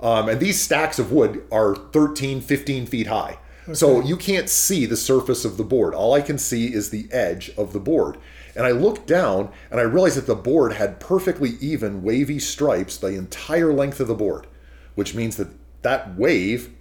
Um, 0.00 0.28
and 0.28 0.40
these 0.40 0.60
stacks 0.60 0.98
of 0.98 1.12
wood 1.12 1.42
are 1.52 1.76
13, 1.76 2.40
15 2.40 2.86
feet 2.86 3.06
high. 3.08 3.38
So 3.74 4.00
you 4.00 4.16
can't 4.16 4.48
see 4.48 4.86
the 4.86 4.96
surface 4.96 5.44
of 5.44 5.58
the 5.58 5.62
board. 5.62 5.92
All 5.94 6.14
I 6.14 6.22
can 6.22 6.38
see 6.38 6.72
is 6.72 6.88
the 6.88 7.06
edge 7.12 7.50
of 7.58 7.74
the 7.74 7.78
board. 7.80 8.16
And 8.58 8.66
I 8.66 8.72
looked 8.72 9.06
down 9.06 9.52
and 9.70 9.78
I 9.78 9.84
realized 9.84 10.16
that 10.16 10.26
the 10.26 10.34
board 10.34 10.72
had 10.72 10.98
perfectly 10.98 11.50
even 11.60 12.02
wavy 12.02 12.40
stripes 12.40 12.96
the 12.96 13.06
entire 13.14 13.72
length 13.72 14.00
of 14.00 14.08
the 14.08 14.16
board, 14.16 14.48
which 14.96 15.14
means 15.14 15.36
that 15.36 15.46
that 15.82 16.16
wave 16.16 16.74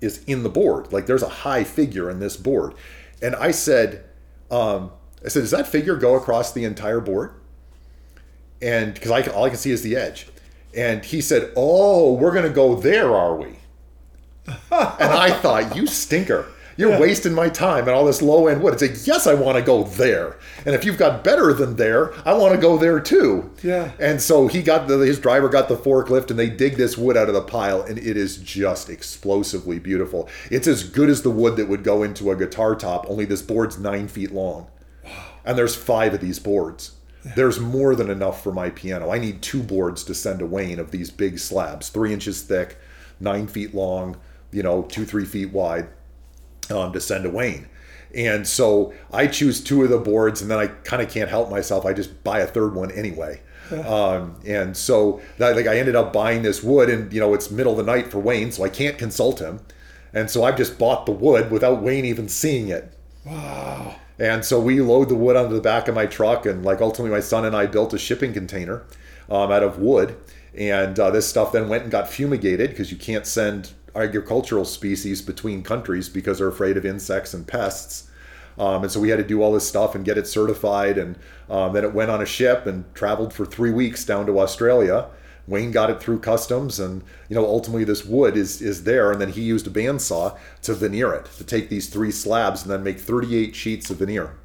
is 0.00 0.24
in 0.24 0.44
the 0.44 0.48
board. 0.48 0.94
Like 0.94 1.04
there's 1.04 1.22
a 1.22 1.28
high 1.28 1.62
figure 1.62 2.08
in 2.08 2.20
this 2.20 2.38
board. 2.38 2.72
And 3.20 3.36
I 3.36 3.50
said, 3.50 4.02
um, 4.50 4.92
I 5.22 5.28
said, 5.28 5.40
does 5.40 5.50
that 5.50 5.68
figure 5.68 5.94
go 5.96 6.14
across 6.14 6.54
the 6.54 6.64
entire 6.64 7.00
board? 7.00 7.34
And 8.62 8.94
because 8.94 9.10
I 9.10 9.20
all 9.30 9.44
I 9.44 9.50
can 9.50 9.58
see 9.58 9.72
is 9.72 9.82
the 9.82 9.96
edge. 9.96 10.26
And 10.74 11.04
he 11.04 11.20
said, 11.20 11.52
oh, 11.54 12.14
we're 12.14 12.32
going 12.32 12.44
to 12.44 12.50
go 12.50 12.76
there, 12.76 13.14
are 13.14 13.36
we? 13.36 13.58
and 14.46 14.56
I 14.70 15.32
thought, 15.32 15.76
you 15.76 15.86
stinker. 15.86 16.46
You're 16.80 16.98
wasting 16.98 17.34
my 17.34 17.50
time 17.50 17.86
and 17.86 17.90
all 17.90 18.06
this 18.06 18.22
low 18.22 18.46
end 18.46 18.62
wood. 18.62 18.72
It's 18.72 18.82
like, 18.82 19.06
yes, 19.06 19.26
I 19.26 19.34
want 19.34 19.58
to 19.58 19.62
go 19.62 19.84
there. 19.84 20.38
And 20.64 20.74
if 20.74 20.84
you've 20.84 20.96
got 20.96 21.22
better 21.22 21.52
than 21.52 21.76
there, 21.76 22.14
I 22.26 22.32
want 22.32 22.54
to 22.54 22.60
go 22.60 22.78
there 22.78 23.00
too. 23.00 23.50
Yeah. 23.62 23.92
And 23.98 24.20
so 24.20 24.48
he 24.48 24.62
got 24.62 24.88
the, 24.88 24.98
his 24.98 25.20
driver 25.20 25.50
got 25.50 25.68
the 25.68 25.76
forklift 25.76 26.30
and 26.30 26.38
they 26.38 26.48
dig 26.48 26.76
this 26.76 26.96
wood 26.96 27.18
out 27.18 27.28
of 27.28 27.34
the 27.34 27.42
pile 27.42 27.82
and 27.82 27.98
it 27.98 28.16
is 28.16 28.38
just 28.38 28.88
explosively 28.88 29.78
beautiful. 29.78 30.28
It's 30.50 30.66
as 30.66 30.82
good 30.82 31.10
as 31.10 31.20
the 31.20 31.30
wood 31.30 31.56
that 31.56 31.68
would 31.68 31.84
go 31.84 32.02
into 32.02 32.30
a 32.30 32.36
guitar 32.36 32.74
top, 32.74 33.04
only 33.08 33.26
this 33.26 33.42
board's 33.42 33.78
nine 33.78 34.08
feet 34.08 34.32
long. 34.32 34.68
And 35.44 35.58
there's 35.58 35.76
five 35.76 36.14
of 36.14 36.20
these 36.20 36.38
boards. 36.38 36.92
There's 37.36 37.60
more 37.60 37.94
than 37.94 38.08
enough 38.08 38.42
for 38.42 38.52
my 38.52 38.70
piano. 38.70 39.10
I 39.10 39.18
need 39.18 39.42
two 39.42 39.62
boards 39.62 40.02
to 40.04 40.14
send 40.14 40.38
to 40.38 40.46
Wayne 40.46 40.78
of 40.78 40.90
these 40.90 41.10
big 41.10 41.38
slabs, 41.38 41.90
three 41.90 42.14
inches 42.14 42.40
thick, 42.40 42.78
nine 43.20 43.46
feet 43.46 43.74
long, 43.74 44.16
you 44.50 44.62
know, 44.62 44.82
two, 44.82 45.04
three 45.04 45.26
feet 45.26 45.52
wide 45.52 45.88
um, 46.70 46.92
to 46.92 47.00
send 47.00 47.24
to 47.24 47.30
Wayne. 47.30 47.68
And 48.14 48.46
so 48.46 48.92
I 49.12 49.26
choose 49.26 49.62
two 49.62 49.84
of 49.84 49.90
the 49.90 49.98
boards, 49.98 50.42
and 50.42 50.50
then 50.50 50.58
I 50.58 50.66
kind 50.66 51.02
of 51.02 51.10
can't 51.10 51.30
help 51.30 51.50
myself. 51.50 51.86
I 51.86 51.92
just 51.92 52.24
buy 52.24 52.40
a 52.40 52.46
third 52.46 52.74
one 52.74 52.90
anyway. 52.90 53.40
Um, 53.86 54.40
and 54.44 54.76
so 54.76 55.20
that, 55.38 55.54
like 55.54 55.68
I 55.68 55.78
ended 55.78 55.94
up 55.94 56.12
buying 56.12 56.42
this 56.42 56.62
wood, 56.62 56.90
and 56.90 57.12
you 57.12 57.20
know 57.20 57.34
it's 57.34 57.50
middle 57.50 57.78
of 57.78 57.86
the 57.86 57.92
night 57.92 58.08
for 58.08 58.18
Wayne, 58.18 58.50
so 58.50 58.64
I 58.64 58.68
can't 58.68 58.98
consult 58.98 59.38
him. 59.38 59.60
And 60.12 60.28
so 60.28 60.42
I've 60.42 60.56
just 60.56 60.76
bought 60.76 61.06
the 61.06 61.12
wood 61.12 61.52
without 61.52 61.82
Wayne 61.82 62.04
even 62.04 62.28
seeing 62.28 62.68
it. 62.68 62.92
Wow. 63.24 63.94
And 64.18 64.44
so 64.44 64.60
we 64.60 64.80
load 64.80 65.08
the 65.08 65.14
wood 65.14 65.36
onto 65.36 65.54
the 65.54 65.60
back 65.60 65.86
of 65.86 65.94
my 65.94 66.06
truck, 66.06 66.46
and 66.46 66.64
like 66.64 66.80
ultimately, 66.80 67.14
my 67.14 67.20
son 67.20 67.44
and 67.44 67.54
I 67.54 67.66
built 67.66 67.94
a 67.94 67.98
shipping 67.98 68.32
container 68.32 68.84
um, 69.28 69.52
out 69.52 69.62
of 69.62 69.78
wood. 69.78 70.16
And 70.52 70.98
uh, 70.98 71.10
this 71.10 71.28
stuff 71.28 71.52
then 71.52 71.68
went 71.68 71.84
and 71.84 71.92
got 71.92 72.08
fumigated 72.08 72.70
because 72.70 72.90
you 72.90 72.98
can't 72.98 73.24
send 73.24 73.70
agricultural 73.94 74.64
species 74.64 75.22
between 75.22 75.62
countries 75.62 76.08
because 76.08 76.38
they're 76.38 76.48
afraid 76.48 76.76
of 76.76 76.84
insects 76.84 77.34
and 77.34 77.46
pests. 77.46 78.08
Um, 78.58 78.82
and 78.82 78.92
so 78.92 79.00
we 79.00 79.08
had 79.08 79.16
to 79.18 79.24
do 79.24 79.42
all 79.42 79.52
this 79.52 79.66
stuff 79.66 79.94
and 79.94 80.04
get 80.04 80.18
it 80.18 80.26
certified. 80.26 80.98
And 80.98 81.18
um, 81.48 81.72
then 81.72 81.84
it 81.84 81.94
went 81.94 82.10
on 82.10 82.20
a 82.20 82.26
ship 82.26 82.66
and 82.66 82.84
traveled 82.94 83.32
for 83.32 83.46
three 83.46 83.70
weeks 83.70 84.04
down 84.04 84.26
to 84.26 84.38
Australia. 84.40 85.06
Wayne 85.46 85.70
got 85.72 85.90
it 85.90 86.00
through 86.00 86.20
customs, 86.20 86.78
and 86.78 87.02
you 87.28 87.34
know 87.34 87.44
ultimately 87.44 87.82
this 87.82 88.04
wood 88.04 88.36
is 88.36 88.60
is 88.62 88.84
there. 88.84 89.10
And 89.10 89.20
then 89.20 89.30
he 89.30 89.40
used 89.42 89.66
a 89.66 89.70
bandsaw 89.70 90.36
to 90.62 90.74
veneer 90.74 91.12
it 91.14 91.24
to 91.38 91.44
take 91.44 91.68
these 91.70 91.88
three 91.88 92.10
slabs 92.12 92.62
and 92.62 92.70
then 92.70 92.84
make 92.84 93.00
38 93.00 93.56
sheets 93.56 93.90
of 93.90 93.96
veneer 93.96 94.36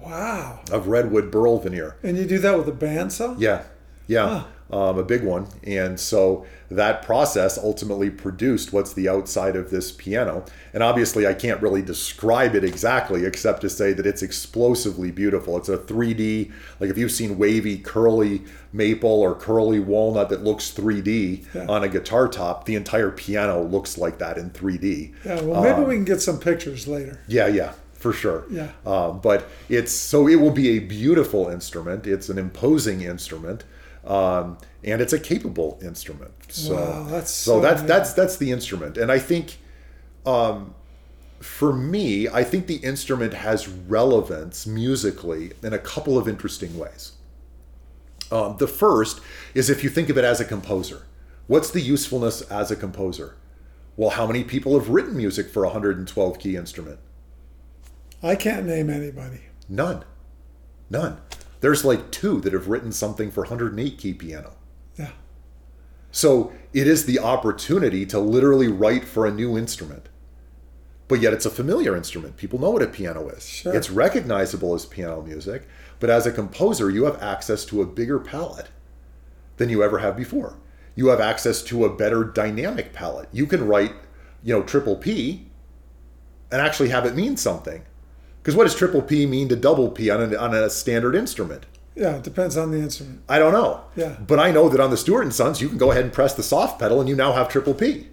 Wow. 0.00 0.60
of 0.70 0.86
redwood 0.86 1.30
burl 1.30 1.58
veneer. 1.58 1.96
And 2.02 2.16
you 2.16 2.24
do 2.26 2.38
that 2.38 2.56
with 2.56 2.68
a 2.68 2.72
bandsaw? 2.72 3.34
Yeah, 3.38 3.64
yeah, 4.06 4.44
um, 4.70 4.98
a 4.98 5.04
big 5.04 5.22
one. 5.22 5.46
And 5.62 5.98
so 6.00 6.46
that 6.70 7.02
process 7.02 7.56
ultimately 7.58 8.10
produced 8.10 8.72
what's 8.72 8.92
the 8.94 9.08
outside 9.08 9.54
of 9.56 9.70
this 9.70 9.92
piano. 9.92 10.44
And 10.72 10.82
obviously, 10.82 11.26
I 11.26 11.34
can't 11.34 11.60
really 11.62 11.82
describe 11.82 12.54
it 12.54 12.64
exactly, 12.64 13.24
except 13.24 13.60
to 13.60 13.70
say 13.70 13.92
that 13.92 14.06
it's 14.06 14.22
explosively 14.22 15.10
beautiful. 15.10 15.56
It's 15.56 15.68
a 15.68 15.76
3D, 15.78 16.50
like 16.80 16.90
if 16.90 16.98
you've 16.98 17.12
seen 17.12 17.38
wavy, 17.38 17.78
curly 17.78 18.42
maple 18.72 19.10
or 19.10 19.34
curly 19.34 19.78
walnut 19.80 20.28
that 20.30 20.42
looks 20.42 20.70
3D 20.72 21.44
Yeah. 21.54 21.66
on 21.68 21.84
a 21.84 21.88
guitar 21.88 22.26
top, 22.28 22.64
the 22.64 22.74
entire 22.74 23.10
piano 23.10 23.62
looks 23.62 23.96
like 23.96 24.18
that 24.18 24.36
in 24.38 24.50
3D. 24.50 25.12
Yeah. 25.24 25.40
Well, 25.42 25.62
maybe 25.62 25.82
Um, 25.82 25.88
we 25.88 25.94
can 25.94 26.04
get 26.04 26.20
some 26.20 26.38
pictures 26.40 26.88
later. 26.88 27.18
Yeah, 27.28 27.46
yeah, 27.46 27.72
for 27.92 28.12
sure. 28.12 28.44
Yeah. 28.50 28.68
Um, 28.84 29.20
but 29.22 29.48
it's 29.68 29.92
so 29.92 30.26
it 30.26 30.36
will 30.36 30.50
be 30.50 30.70
a 30.70 30.78
beautiful 30.80 31.48
instrument. 31.48 32.06
It's 32.06 32.28
an 32.28 32.38
imposing 32.38 33.02
instrument, 33.02 33.62
um, 34.06 34.58
and 34.82 35.00
it's 35.00 35.12
a 35.12 35.18
capable 35.20 35.78
instrument. 35.82 36.32
So 36.48 36.74
Wow, 36.74 37.04
that's 37.04 37.30
so 37.30 37.56
so 37.56 37.60
that's 37.60 37.82
neat. 37.82 37.88
that's 37.88 38.12
that's 38.12 38.36
the 38.36 38.50
instrument, 38.50 38.96
and 38.96 39.10
I 39.10 39.18
think. 39.18 39.58
Um, 40.26 40.74
for 41.40 41.74
me, 41.74 42.26
I 42.26 42.42
think 42.42 42.66
the 42.68 42.76
instrument 42.76 43.34
has 43.34 43.68
relevance 43.68 44.66
musically 44.66 45.52
in 45.62 45.74
a 45.74 45.78
couple 45.78 46.16
of 46.16 46.26
interesting 46.26 46.78
ways. 46.78 47.12
Um, 48.32 48.56
the 48.58 48.66
first 48.66 49.20
is 49.52 49.68
if 49.68 49.84
you 49.84 49.90
think 49.90 50.08
of 50.08 50.16
it 50.16 50.24
as 50.24 50.40
a 50.40 50.44
composer. 50.46 51.02
What's 51.46 51.70
the 51.70 51.82
usefulness 51.82 52.40
as 52.42 52.70
a 52.70 52.76
composer? 52.76 53.36
Well, 53.96 54.10
how 54.10 54.26
many 54.26 54.42
people 54.42 54.78
have 54.78 54.88
written 54.88 55.16
music 55.16 55.50
for 55.50 55.64
a 55.64 55.68
112 55.68 56.38
key 56.38 56.56
instrument? 56.56 56.98
I 58.22 58.36
can't 58.36 58.64
name 58.66 58.88
anybody. 58.88 59.42
None. 59.68 60.02
None. 60.88 61.18
There's 61.64 61.82
like 61.82 62.10
two 62.10 62.42
that 62.42 62.52
have 62.52 62.68
written 62.68 62.92
something 62.92 63.30
for 63.30 63.40
108 63.40 63.96
key 63.96 64.12
piano. 64.12 64.52
Yeah. 64.96 65.12
So 66.12 66.52
it 66.74 66.86
is 66.86 67.06
the 67.06 67.18
opportunity 67.18 68.04
to 68.04 68.18
literally 68.18 68.68
write 68.68 69.06
for 69.06 69.24
a 69.24 69.30
new 69.30 69.56
instrument. 69.56 70.10
But 71.08 71.22
yet 71.22 71.32
it's 71.32 71.46
a 71.46 71.50
familiar 71.50 71.96
instrument. 71.96 72.36
People 72.36 72.60
know 72.60 72.68
what 72.68 72.82
a 72.82 72.86
piano 72.86 73.30
is. 73.30 73.48
Sure. 73.48 73.74
It's 73.74 73.88
recognizable 73.88 74.74
as 74.74 74.84
piano 74.84 75.22
music. 75.22 75.66
But 76.00 76.10
as 76.10 76.26
a 76.26 76.32
composer, 76.32 76.90
you 76.90 77.04
have 77.04 77.22
access 77.22 77.64
to 77.64 77.80
a 77.80 77.86
bigger 77.86 78.18
palette 78.18 78.68
than 79.56 79.70
you 79.70 79.82
ever 79.82 80.00
have 80.00 80.18
before. 80.18 80.58
You 80.94 81.06
have 81.06 81.20
access 81.20 81.62
to 81.62 81.86
a 81.86 81.96
better 81.96 82.24
dynamic 82.24 82.92
palette. 82.92 83.30
You 83.32 83.46
can 83.46 83.66
write, 83.66 83.94
you 84.42 84.52
know, 84.52 84.64
triple 84.64 84.96
P 84.96 85.46
and 86.52 86.60
actually 86.60 86.90
have 86.90 87.06
it 87.06 87.16
mean 87.16 87.38
something. 87.38 87.84
Because 88.44 88.56
what 88.56 88.64
does 88.64 88.74
triple 88.74 89.00
P 89.00 89.24
mean 89.24 89.48
to 89.48 89.56
double 89.56 89.88
P 89.88 90.10
on 90.10 90.34
a, 90.34 90.36
on 90.36 90.54
a 90.54 90.68
standard 90.68 91.14
instrument? 91.14 91.64
Yeah, 91.96 92.16
it 92.16 92.24
depends 92.24 92.58
on 92.58 92.72
the 92.72 92.78
instrument. 92.78 93.22
I 93.26 93.38
don't 93.38 93.54
know. 93.54 93.84
Yeah. 93.96 94.16
But 94.20 94.38
I 94.38 94.50
know 94.50 94.68
that 94.68 94.80
on 94.80 94.90
the 94.90 94.98
Stuart 94.98 95.22
and 95.22 95.32
Sons, 95.32 95.62
you 95.62 95.68
can 95.70 95.78
go 95.78 95.92
ahead 95.92 96.04
and 96.04 96.12
press 96.12 96.34
the 96.34 96.42
soft 96.42 96.78
pedal, 96.78 97.00
and 97.00 97.08
you 97.08 97.16
now 97.16 97.32
have 97.32 97.48
triple 97.48 97.72
P. 97.72 98.08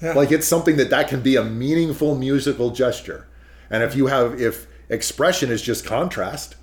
Yeah. 0.00 0.14
Like 0.14 0.32
it's 0.32 0.48
something 0.48 0.78
that 0.78 0.88
that 0.88 1.08
can 1.08 1.20
be 1.20 1.36
a 1.36 1.44
meaningful 1.44 2.14
musical 2.14 2.70
gesture. 2.70 3.28
And 3.68 3.82
if 3.82 3.94
you 3.94 4.06
have 4.06 4.40
if 4.40 4.66
expression 4.88 5.50
is 5.50 5.60
just 5.60 5.84
contrast, 5.84 6.56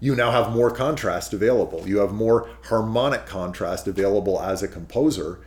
you 0.00 0.16
now 0.16 0.32
have 0.32 0.50
more 0.50 0.72
contrast 0.72 1.32
available. 1.32 1.86
You 1.86 1.98
have 1.98 2.12
more 2.12 2.50
harmonic 2.64 3.26
contrast 3.26 3.86
available 3.86 4.40
as 4.40 4.60
a 4.60 4.66
composer 4.66 5.38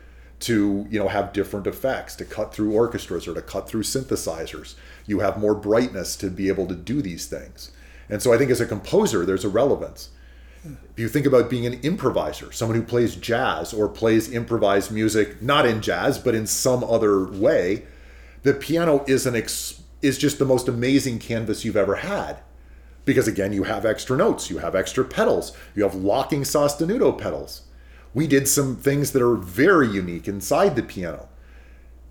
to, 0.41 0.87
you 0.89 0.99
know, 0.99 1.07
have 1.07 1.33
different 1.33 1.67
effects, 1.67 2.15
to 2.15 2.25
cut 2.25 2.53
through 2.53 2.73
orchestras 2.73 3.27
or 3.27 3.33
to 3.33 3.41
cut 3.41 3.67
through 3.67 3.83
synthesizers. 3.83 4.75
You 5.05 5.19
have 5.19 5.37
more 5.37 5.55
brightness 5.55 6.15
to 6.17 6.29
be 6.29 6.47
able 6.47 6.67
to 6.67 6.75
do 6.75 7.01
these 7.01 7.27
things. 7.27 7.71
And 8.09 8.21
so 8.21 8.33
I 8.33 8.37
think 8.37 8.51
as 8.51 8.61
a 8.61 8.65
composer, 8.65 9.25
there's 9.25 9.45
a 9.45 9.49
relevance. 9.49 10.09
If 10.63 10.99
you 10.99 11.07
think 11.07 11.25
about 11.25 11.49
being 11.49 11.65
an 11.65 11.79
improviser, 11.81 12.51
someone 12.51 12.77
who 12.77 12.83
plays 12.83 13.15
jazz 13.15 13.73
or 13.73 13.87
plays 13.87 14.31
improvised 14.31 14.91
music, 14.91 15.41
not 15.41 15.65
in 15.65 15.81
jazz, 15.81 16.19
but 16.19 16.35
in 16.35 16.45
some 16.45 16.83
other 16.83 17.25
way, 17.25 17.85
the 18.43 18.53
piano 18.53 19.03
is 19.07 19.25
an 19.25 19.35
ex- 19.35 19.81
is 20.01 20.17
just 20.17 20.39
the 20.39 20.45
most 20.45 20.67
amazing 20.67 21.19
canvas 21.19 21.63
you've 21.63 21.77
ever 21.77 21.95
had. 21.95 22.39
Because 23.05 23.27
again, 23.27 23.53
you 23.53 23.63
have 23.63 23.85
extra 23.85 24.15
notes, 24.15 24.49
you 24.49 24.59
have 24.59 24.75
extra 24.75 25.03
pedals, 25.03 25.55
you 25.75 25.83
have 25.83 25.95
locking 25.95 26.41
sostenuto 26.41 27.17
pedals. 27.17 27.63
We 28.13 28.27
did 28.27 28.47
some 28.47 28.75
things 28.75 29.11
that 29.11 29.21
are 29.21 29.35
very 29.35 29.87
unique 29.87 30.27
inside 30.27 30.75
the 30.75 30.83
piano. 30.83 31.29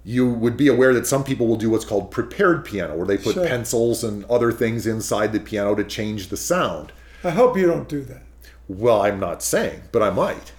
You 0.03 0.28
would 0.30 0.57
be 0.57 0.68
aware 0.68 0.94
that 0.94 1.07
some 1.07 1.24
people 1.24 1.46
will 1.46 1.57
do 1.57 1.68
what's 1.68 1.84
called 1.84 2.11
prepared 2.11 2.64
piano, 2.64 2.96
where 2.96 3.07
they 3.07 3.18
put 3.18 3.34
Sure. 3.34 3.46
pencils 3.46 4.03
and 4.03 4.24
other 4.24 4.51
things 4.51 4.86
inside 4.86 5.32
the 5.32 5.40
piano 5.40 5.74
to 5.74 5.84
change 5.84 6.28
the 6.28 6.38
sound. 6.38 6.92
I 7.22 7.30
hope 7.30 7.57
you 7.57 7.66
don't 7.66 7.88
do 7.88 8.03
that. 8.05 8.22
Well, 8.66 9.03
I'm 9.03 9.20
not 9.20 9.42
saying, 9.42 9.82
but 9.92 10.03
I 10.03 10.11
might. 10.11 10.53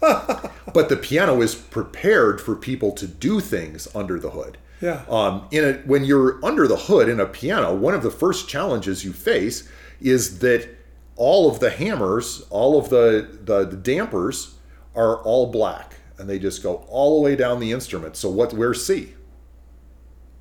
but 0.00 0.88
the 0.88 0.96
piano 0.96 1.40
is 1.42 1.54
prepared 1.54 2.40
for 2.40 2.54
people 2.54 2.92
to 2.92 3.06
do 3.06 3.40
things 3.40 3.88
under 3.94 4.20
the 4.20 4.30
hood. 4.30 4.56
Yeah. 4.80 5.02
Um, 5.10 5.46
in 5.50 5.64
a, 5.64 5.72
when 5.86 6.04
you're 6.04 6.42
under 6.44 6.66
the 6.68 6.76
hood 6.76 7.08
in 7.08 7.20
a 7.20 7.26
piano, 7.26 7.74
one 7.74 7.94
of 7.94 8.02
the 8.02 8.10
first 8.10 8.48
challenges 8.48 9.04
you 9.04 9.12
face 9.12 9.68
is 10.00 10.38
that 10.38 10.68
all 11.16 11.50
of 11.50 11.60
the 11.60 11.70
hammers, 11.70 12.46
all 12.50 12.78
of 12.78 12.88
the, 12.88 13.28
the, 13.44 13.66
the 13.66 13.76
dampers 13.76 14.54
are 14.94 15.22
all 15.22 15.50
black 15.50 15.96
and 16.18 16.28
they 16.28 16.38
just 16.38 16.62
go 16.62 16.84
all 16.88 17.18
the 17.18 17.24
way 17.24 17.34
down 17.34 17.60
the 17.60 17.72
instrument. 17.72 18.16
So 18.16 18.28
what 18.28 18.52
where's 18.52 18.84
C? 18.84 19.14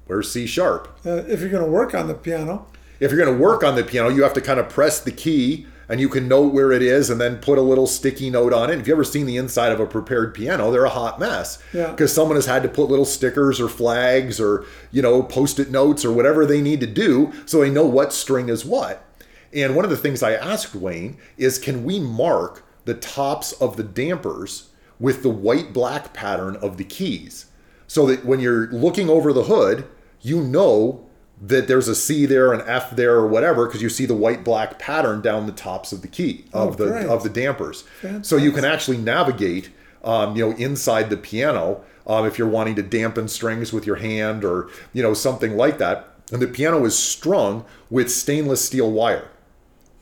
Where's 0.08 0.32
C 0.32 0.46
sharp? 0.46 1.00
Uh, 1.06 1.24
if 1.28 1.40
you're 1.40 1.50
going 1.50 1.64
to 1.64 1.70
work 1.70 1.94
on 1.94 2.08
the 2.08 2.16
piano, 2.16 2.68
if 3.00 3.12
you're 3.12 3.24
going 3.24 3.38
to 3.38 3.42
work 3.42 3.64
on 3.64 3.76
the 3.76 3.84
piano, 3.84 4.10
you 4.10 4.24
have 4.24 4.34
to 4.34 4.42
kind 4.42 4.60
of 4.60 4.68
press 4.68 5.00
the 5.00 5.12
key 5.12 5.68
and 5.88 6.00
you 6.00 6.10
can 6.10 6.28
note 6.28 6.54
where 6.54 6.72
it 6.72 6.82
is 6.84 7.10
and 7.10 7.20
then 7.20 7.38
put 7.38 7.58
a 7.58 7.62
little 7.62 7.88
sticky 7.88 8.30
note 8.30 8.54
on 8.54 8.70
it. 8.70 8.80
If 8.80 8.88
you 8.88 8.94
ever 8.94 9.04
seen 9.04 9.26
the 9.26 9.38
inside 9.38 9.72
of 9.72 9.80
a 9.80 9.88
prepared 9.88 10.36
piano, 10.36 10.70
they're 10.70 10.86
a 10.86 10.90
hot 10.90 11.20
mess. 11.20 11.62
Yeah. 11.74 11.92
Because 11.92 12.14
someone 12.14 12.36
has 12.36 12.46
had 12.46 12.62
to 12.64 12.70
put 12.70 12.90
little 12.90 13.06
stickers 13.06 13.60
or 13.60 13.68
flags 13.68 14.40
or, 14.40 14.66
you 14.92 15.02
know, 15.02 15.24
post-it 15.24 15.72
notes 15.72 16.06
or 16.06 16.12
whatever 16.12 16.46
they 16.46 16.62
need 16.62 16.80
to 16.82 16.88
do 16.88 17.34
so 17.46 17.62
they 17.62 17.72
know 17.72 17.86
what 17.86 18.14
string 18.14 18.50
is 18.50 18.64
what. 18.64 19.04
And 19.52 19.76
one 19.76 19.84
of 19.84 19.90
the 19.90 19.98
things 19.98 20.22
I 20.22 20.34
asked 20.34 20.76
Wayne 20.76 21.18
is 21.38 21.58
can 21.58 21.84
we 21.84 22.00
mark 22.00 22.64
the 22.90 22.94
tops 22.96 23.52
of 23.54 23.78
the 23.78 23.84
dampers 23.84 24.70
with 25.00 25.24
the 25.24 25.30
white 25.30 25.72
black 25.74 26.12
pattern 26.14 26.56
of 26.58 26.78
the 26.78 26.84
keys 26.84 27.46
so 27.88 28.06
that 28.08 28.26
when 28.26 28.40
you're 28.40 28.68
looking 28.72 29.10
over 29.10 29.32
the 29.32 29.44
hood, 29.44 29.88
you 30.22 30.42
know 30.42 31.06
that 31.42 31.68
there's 31.70 31.88
a 31.88 31.96
C 31.96 32.26
there, 32.26 32.52
an 32.52 32.62
F 32.68 32.92
there, 32.96 33.16
or 33.16 33.26
whatever, 33.28 33.66
because 33.66 33.82
you 33.82 33.88
see 33.90 34.06
the 34.06 34.14
white 34.16 34.44
black 34.44 34.78
pattern 34.78 35.22
down 35.22 35.46
the 35.46 35.54
tops 35.54 35.94
of 35.94 36.02
the 36.02 36.08
key 36.10 36.44
of 36.54 36.74
Oh, 36.74 36.76
the 36.84 36.92
great. 36.92 37.06
of 37.06 37.24
the 37.24 37.30
dampers. 37.30 37.86
So 38.22 38.36
you 38.36 38.52
can 38.52 38.66
actually 38.66 38.98
navigate, 38.98 39.70
um, 40.04 40.36
you 40.36 40.46
know, 40.50 40.56
inside 40.58 41.10
the 41.10 41.16
piano 41.18 41.82
um, 42.06 42.26
if 42.26 42.38
you're 42.38 42.48
wanting 42.50 42.76
to 42.76 42.84
dampen 42.84 43.28
strings 43.30 43.72
with 43.72 43.86
your 43.88 43.96
hand 43.98 44.44
or 44.44 44.70
you 44.94 45.02
know 45.02 45.14
something 45.14 45.56
like 45.56 45.78
that. 45.78 46.10
And 46.34 46.42
the 46.42 46.48
piano 46.48 46.84
is 46.86 46.98
strung 46.98 47.64
with 47.90 48.12
stainless 48.12 48.64
steel 48.66 48.92
wire 48.92 49.30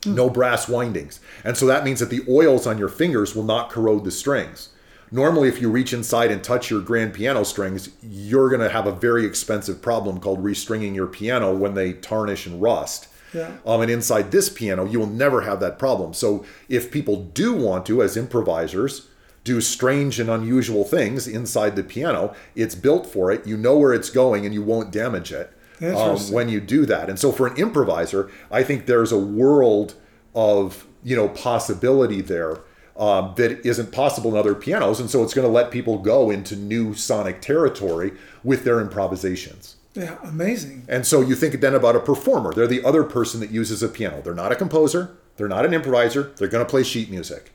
no 0.06 0.30
brass 0.30 0.68
windings. 0.68 1.20
And 1.44 1.56
so 1.56 1.66
that 1.66 1.84
means 1.84 2.00
that 2.00 2.10
the 2.10 2.24
oils 2.28 2.66
on 2.66 2.78
your 2.78 2.88
fingers 2.88 3.34
will 3.34 3.44
not 3.44 3.70
corrode 3.70 4.04
the 4.04 4.10
strings. 4.10 4.70
Normally, 5.10 5.48
if 5.48 5.60
you 5.60 5.70
reach 5.70 5.92
inside 5.92 6.30
and 6.30 6.44
touch 6.44 6.70
your 6.70 6.82
grand 6.82 7.14
piano 7.14 7.44
strings, 7.44 7.90
you're 8.02 8.50
going 8.50 8.60
to 8.60 8.68
have 8.68 8.86
a 8.86 8.92
very 8.92 9.24
expensive 9.24 9.80
problem 9.80 10.20
called 10.20 10.44
restringing 10.44 10.94
your 10.94 11.06
piano 11.06 11.54
when 11.54 11.74
they 11.74 11.94
tarnish 11.94 12.46
and 12.46 12.60
rust. 12.60 13.08
Yeah. 13.32 13.56
Um, 13.66 13.80
and 13.80 13.90
inside 13.90 14.30
this 14.30 14.48
piano, 14.48 14.84
you 14.84 14.98
will 14.98 15.06
never 15.06 15.42
have 15.42 15.60
that 15.60 15.78
problem. 15.78 16.12
So 16.12 16.44
if 16.68 16.90
people 16.90 17.24
do 17.24 17.54
want 17.54 17.86
to, 17.86 18.02
as 18.02 18.16
improvisers, 18.16 19.08
do 19.44 19.60
strange 19.62 20.20
and 20.20 20.28
unusual 20.28 20.84
things 20.84 21.26
inside 21.26 21.74
the 21.74 21.82
piano, 21.82 22.34
it's 22.54 22.74
built 22.74 23.06
for 23.06 23.30
it. 23.30 23.46
You 23.46 23.56
know 23.56 23.78
where 23.78 23.94
it's 23.94 24.10
going 24.10 24.44
and 24.44 24.52
you 24.52 24.62
won't 24.62 24.92
damage 24.92 25.32
it 25.32 25.52
um, 25.82 26.18
when 26.32 26.48
you 26.48 26.60
do 26.60 26.86
that. 26.86 27.08
And 27.08 27.18
so 27.18 27.32
for 27.32 27.46
an 27.46 27.56
improviser, 27.56 28.30
I 28.50 28.62
think 28.62 28.86
there's 28.86 29.12
a 29.12 29.18
world 29.18 29.94
of 30.34 30.86
you 31.02 31.16
know 31.16 31.28
possibility 31.28 32.20
there 32.20 32.58
um, 32.96 33.34
that 33.36 33.64
isn't 33.64 33.92
possible 33.92 34.32
in 34.32 34.36
other 34.36 34.54
pianos, 34.54 35.00
and 35.00 35.08
so 35.08 35.22
it's 35.22 35.34
going 35.34 35.46
to 35.46 35.52
let 35.52 35.70
people 35.70 35.98
go 35.98 36.30
into 36.30 36.56
new 36.56 36.94
sonic 36.94 37.40
territory 37.40 38.12
with 38.42 38.64
their 38.64 38.80
improvisations. 38.80 39.76
yeah, 39.94 40.18
amazing. 40.24 40.84
And 40.88 41.06
so 41.06 41.20
you 41.20 41.34
think 41.34 41.60
then 41.60 41.74
about 41.74 41.96
a 41.96 42.00
performer. 42.00 42.52
They're 42.52 42.66
the 42.66 42.84
other 42.84 43.04
person 43.04 43.40
that 43.40 43.50
uses 43.50 43.82
a 43.82 43.88
piano. 43.88 44.20
They're 44.20 44.34
not 44.34 44.52
a 44.52 44.56
composer. 44.56 45.16
They're 45.36 45.48
not 45.48 45.64
an 45.64 45.72
improviser. 45.72 46.32
They're 46.36 46.48
going 46.48 46.64
to 46.64 46.70
play 46.70 46.82
sheet 46.82 47.10
music. 47.10 47.52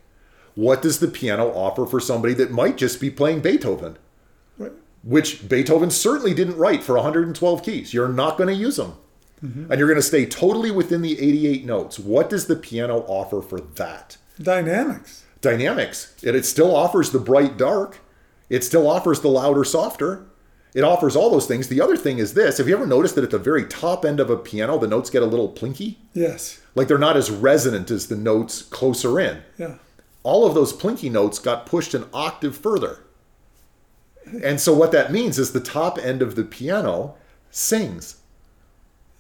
What 0.56 0.82
does 0.82 1.00
the 1.00 1.08
piano 1.08 1.48
offer 1.48 1.86
for 1.86 2.00
somebody 2.00 2.34
that 2.36 2.52
might 2.52 2.78
just 2.78 3.02
be 3.02 3.10
playing 3.10 3.42
Beethoven? 3.42 3.98
Which 5.04 5.48
Beethoven 5.50 5.92
certainly 5.92 6.34
didn't 6.34 6.58
write 6.58 6.84
for 6.84 6.96
112 6.96 7.64
keys. 7.64 7.94
You're 7.94 8.08
not 8.08 8.38
going 8.38 8.48
to 8.48 8.56
use 8.56 8.78
them. 8.78 8.94
Mm-hmm. 9.44 9.70
And 9.72 9.78
you're 9.80 9.90
going 9.90 9.98
to 10.00 10.02
stay 10.02 10.26
totally 10.26 10.72
within 10.72 11.02
the 11.02 11.20
88 11.20 11.66
notes. 11.66 12.00
What 12.00 12.30
does 12.30 12.48
the 12.48 12.56
piano 12.56 13.00
offer 13.08 13.42
for 13.42 13.60
that? 13.60 14.16
Dynamics. 14.42 15.24
Dynamics. 15.42 16.16
It, 16.24 16.36
it 16.36 16.46
still 16.46 16.74
offers 16.74 17.12
the 17.12 17.20
bright 17.20 17.58
dark. 17.58 18.00
It 18.50 18.64
still 18.64 18.90
offers 18.90 19.20
the 19.20 19.28
louder 19.28 19.66
softer. 19.66 20.26
It 20.74 20.84
offers 20.84 21.16
all 21.16 21.30
those 21.30 21.46
things. 21.46 21.68
The 21.68 21.82
other 21.82 21.98
thing 21.98 22.18
is 22.20 22.34
this. 22.34 22.58
Have 22.58 22.68
you 22.70 22.76
ever 22.76 22.88
noticed 22.88 23.16
that 23.16 23.24
at 23.26 23.32
the 23.32 23.38
very 23.38 23.66
top 23.66 24.06
end 24.06 24.20
of 24.22 24.30
a 24.30 24.38
piano, 24.38 24.80
the 24.80 24.88
notes 24.88 25.10
get 25.10 25.22
a 25.22 25.26
little 25.28 25.52
plinky? 25.52 25.98
Yes. 26.14 26.62
Like 26.76 26.88
they're 26.88 26.98
not 26.98 27.18
as 27.18 27.30
resonant 27.30 27.92
as 27.92 28.08
the 28.08 28.16
notes 28.16 28.62
closer 28.62 29.20
in. 29.20 29.44
Yeah. 29.58 29.76
all 30.24 30.48
of 30.48 30.56
those 30.56 30.72
plinky 30.74 31.12
notes 31.12 31.38
got 31.38 31.66
pushed 31.66 31.94
an 31.94 32.06
octave 32.14 32.56
further. 32.56 33.00
And 34.44 34.60
so 34.60 34.74
what 34.74 34.92
that 34.92 35.12
means 35.12 35.38
is 35.38 35.52
the 35.52 35.60
top 35.60 35.98
end 35.98 36.22
of 36.22 36.36
the 36.36 36.44
piano 36.44 37.16
sings. 37.52 38.18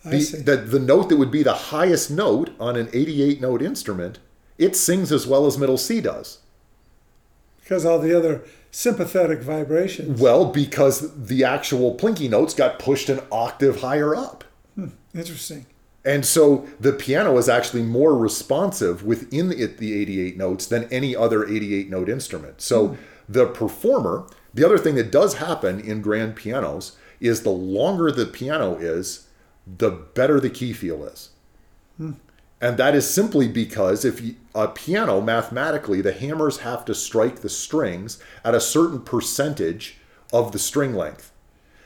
I 0.05 0.09
The, 0.09 0.41
the, 0.45 0.57
the 0.57 0.79
note 0.79 1.09
that 1.09 1.17
would 1.17 1.31
be 1.31 1.43
the 1.43 1.53
highest 1.53 2.11
note 2.11 2.51
on 2.59 2.75
an 2.75 2.89
88 2.93 3.41
note 3.41 3.61
instrument, 3.61 4.19
it 4.57 4.75
sings 4.75 5.11
as 5.11 5.25
well 5.25 5.45
as 5.45 5.57
middle 5.57 5.77
C 5.77 6.01
does. 6.01 6.39
because 7.61 7.85
all 7.85 7.99
the 7.99 8.15
other 8.17 8.43
sympathetic 8.71 9.41
vibrations. 9.41 10.19
Well, 10.19 10.45
because 10.45 11.13
the 11.15 11.43
actual 11.43 11.95
plinky 11.95 12.29
notes 12.29 12.53
got 12.53 12.79
pushed 12.79 13.07
an 13.07 13.21
octave 13.31 13.81
higher 13.81 14.15
up. 14.15 14.43
Hmm, 14.75 14.87
interesting. 15.13 15.67
And 16.03 16.25
so 16.25 16.67
the 16.79 16.91
piano 16.91 17.37
is 17.37 17.47
actually 17.47 17.83
more 17.83 18.17
responsive 18.17 19.03
within 19.03 19.51
it, 19.51 19.77
the 19.77 19.99
88 20.01 20.37
notes 20.37 20.65
than 20.65 20.91
any 20.91 21.15
other 21.15 21.47
88 21.47 21.89
note 21.89 22.09
instrument. 22.09 22.61
So 22.61 22.87
hmm. 22.89 22.95
the 23.29 23.45
performer, 23.45 24.27
the 24.53 24.65
other 24.65 24.77
thing 24.77 24.95
that 24.95 25.11
does 25.11 25.35
happen 25.35 25.79
in 25.79 26.01
grand 26.01 26.35
pianos 26.35 26.97
is 27.19 27.41
the 27.41 27.49
longer 27.49 28.11
the 28.11 28.25
piano 28.25 28.75
is, 28.75 29.27
the 29.65 29.89
better 29.89 30.39
the 30.39 30.49
key 30.49 30.73
feel 30.73 31.03
is. 31.05 31.29
Hmm. 31.97 32.13
And 32.61 32.77
that 32.77 32.95
is 32.95 33.09
simply 33.09 33.47
because 33.47 34.05
if 34.05 34.21
you, 34.21 34.35
a 34.55 34.67
piano, 34.67 35.19
mathematically, 35.19 36.01
the 36.01 36.13
hammers 36.13 36.59
have 36.59 36.85
to 36.85 36.95
strike 36.95 37.37
the 37.37 37.49
strings 37.49 38.21
at 38.43 38.55
a 38.55 38.61
certain 38.61 39.01
percentage 39.01 39.97
of 40.31 40.51
the 40.51 40.59
string 40.59 40.93
length. 40.93 41.31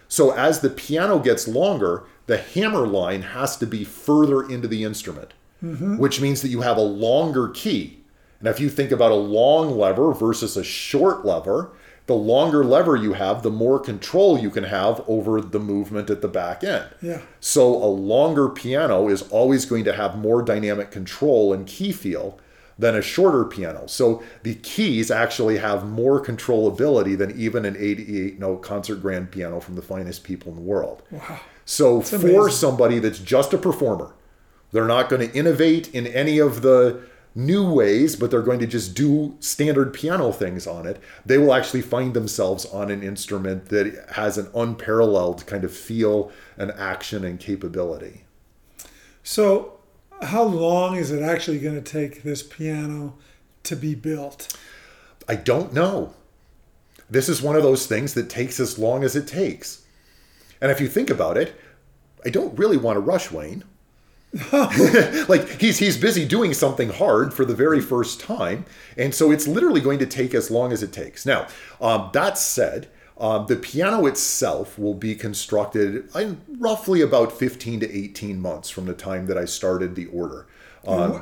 So 0.07 0.31
as 0.31 0.59
the 0.59 0.69
piano 0.69 1.19
gets 1.19 1.47
longer, 1.47 2.03
the 2.27 2.37
hammer 2.37 2.85
line 2.85 3.21
has 3.21 3.57
to 3.57 3.65
be 3.65 3.83
further 3.83 4.47
into 4.47 4.67
the 4.67 4.83
instrument. 4.83 5.33
Mm-hmm. 5.63 5.97
which 5.97 6.21
means 6.21 6.43
that 6.43 6.49
you 6.49 6.61
have 6.61 6.77
a 6.77 6.81
longer 6.81 7.47
key. 7.47 7.97
And 8.37 8.47
if 8.47 8.59
you 8.59 8.69
think 8.69 8.91
about 8.91 9.11
a 9.11 9.15
long 9.15 9.75
lever 9.75 10.13
versus 10.13 10.55
a 10.55 10.63
short 10.63 11.25
lever, 11.25 11.71
the 12.07 12.15
longer 12.15 12.63
lever 12.63 12.95
you 12.95 13.13
have, 13.13 13.43
the 13.43 13.51
more 13.51 13.79
control 13.79 14.39
you 14.39 14.49
can 14.49 14.63
have 14.63 15.03
over 15.07 15.41
the 15.41 15.59
movement 15.59 16.09
at 16.09 16.21
the 16.21 16.27
back 16.27 16.63
end. 16.63 16.87
Yeah. 17.01 17.21
So 17.41 17.67
a 17.75 17.85
longer 17.85 18.47
piano 18.49 19.09
is 19.09 19.23
always 19.23 19.65
going 19.65 19.83
to 19.83 19.93
have 19.93 20.17
more 20.17 20.41
dynamic 20.41 20.89
control 20.89 21.53
and 21.53 21.67
key 21.67 21.91
feel 21.91 22.39
than 22.79 22.95
a 22.95 23.01
shorter 23.01 23.43
piano. 23.43 23.87
So 23.87 24.23
the 24.43 24.55
keys 24.55 25.11
actually 25.11 25.57
have 25.57 25.85
more 25.85 26.23
controllability 26.23 27.17
than 27.17 27.37
even 27.37 27.65
an 27.65 27.75
88 27.77 28.39
note 28.39 28.61
concert 28.61 29.01
grand 29.01 29.31
piano 29.31 29.59
from 29.59 29.75
the 29.75 29.81
finest 29.81 30.23
people 30.23 30.51
in 30.51 30.55
the 30.55 30.61
world. 30.61 31.03
Wow. 31.11 31.41
So 31.65 31.99
for 31.99 32.15
amazing. 32.15 32.49
somebody 32.51 32.99
that's 32.99 33.19
just 33.19 33.53
a 33.53 33.57
performer, 33.57 34.13
they're 34.71 34.85
not 34.85 35.09
going 35.09 35.27
to 35.27 35.37
innovate 35.37 35.93
in 35.93 36.07
any 36.07 36.39
of 36.39 36.61
the 36.61 37.01
new 37.37 37.71
ways, 37.71 38.15
but 38.15 38.31
they're 38.31 38.41
going 38.41 38.59
to 38.59 38.65
just 38.65 38.95
do 38.95 39.37
standard 39.39 39.93
piano 39.93 40.31
things 40.31 40.65
on 40.65 40.87
it. 40.87 40.99
They 41.23 41.37
will 41.37 41.53
actually 41.53 41.83
find 41.83 42.15
themselves 42.15 42.65
on 42.65 42.89
an 42.89 43.03
instrument 43.03 43.69
that 43.69 44.09
has 44.13 44.39
an 44.39 44.49
unparalleled 44.55 45.45
kind 45.45 45.63
of 45.63 45.71
feel 45.71 46.31
and 46.57 46.71
action 46.71 47.23
and 47.23 47.39
capability. 47.39 48.23
So, 49.21 49.79
how 50.23 50.43
long 50.43 50.95
is 50.95 51.11
it 51.11 51.21
actually 51.21 51.59
going 51.59 51.75
to 51.75 51.91
take 51.91 52.23
this 52.23 52.41
piano 52.41 53.13
to 53.63 53.75
be 53.75 53.93
built? 53.93 54.57
I 55.29 55.35
don't 55.35 55.73
know. 55.73 56.15
This 57.07 57.29
is 57.29 57.41
one 57.41 57.55
of 57.55 57.61
those 57.61 57.85
things 57.85 58.15
that 58.15 58.31
takes 58.31 58.59
as 58.59 58.79
long 58.79 59.03
as 59.03 59.15
it 59.15 59.27
takes. 59.27 59.85
And 60.59 60.71
if 60.71 60.81
you 60.81 60.87
think 60.87 61.11
about 61.11 61.37
it, 61.37 61.55
I 62.25 62.29
don't 62.29 62.57
really 62.57 62.77
want 62.77 62.95
to 62.95 63.01
rush 63.01 63.31
Wayne. 63.31 63.63
like 65.29 65.47
he's 65.59 65.79
he's 65.79 65.97
busy 65.97 66.25
doing 66.25 66.53
something 66.53 66.89
hard 66.89 67.33
for 67.33 67.45
the 67.45 67.55
very 67.55 67.79
first 67.79 68.19
time, 68.19 68.65
and 68.97 69.15
so 69.15 69.31
it's 69.31 69.47
literally 69.47 69.81
going 69.81 69.99
to 69.99 70.05
take 70.05 70.33
as 70.33 70.51
long 70.51 70.71
as 70.71 70.83
it 70.83 70.91
takes. 70.91 71.25
Now, 71.25 71.47
um, 71.79 72.09
that 72.13 72.37
said, 72.37 72.89
um, 73.19 73.45
the 73.47 73.55
piano 73.55 74.05
itself 74.05 74.77
will 74.77 74.93
be 74.93 75.15
constructed 75.15 76.09
in 76.13 76.41
roughly 76.59 77.01
about 77.01 77.31
15 77.31 77.79
to 77.79 77.97
18 77.97 78.39
months 78.39 78.69
from 78.69 78.85
the 78.85 78.93
time 78.93 79.27
that 79.27 79.37
I 79.37 79.45
started 79.45 79.95
the 79.95 80.07
order. 80.07 80.45
Um, 80.85 81.13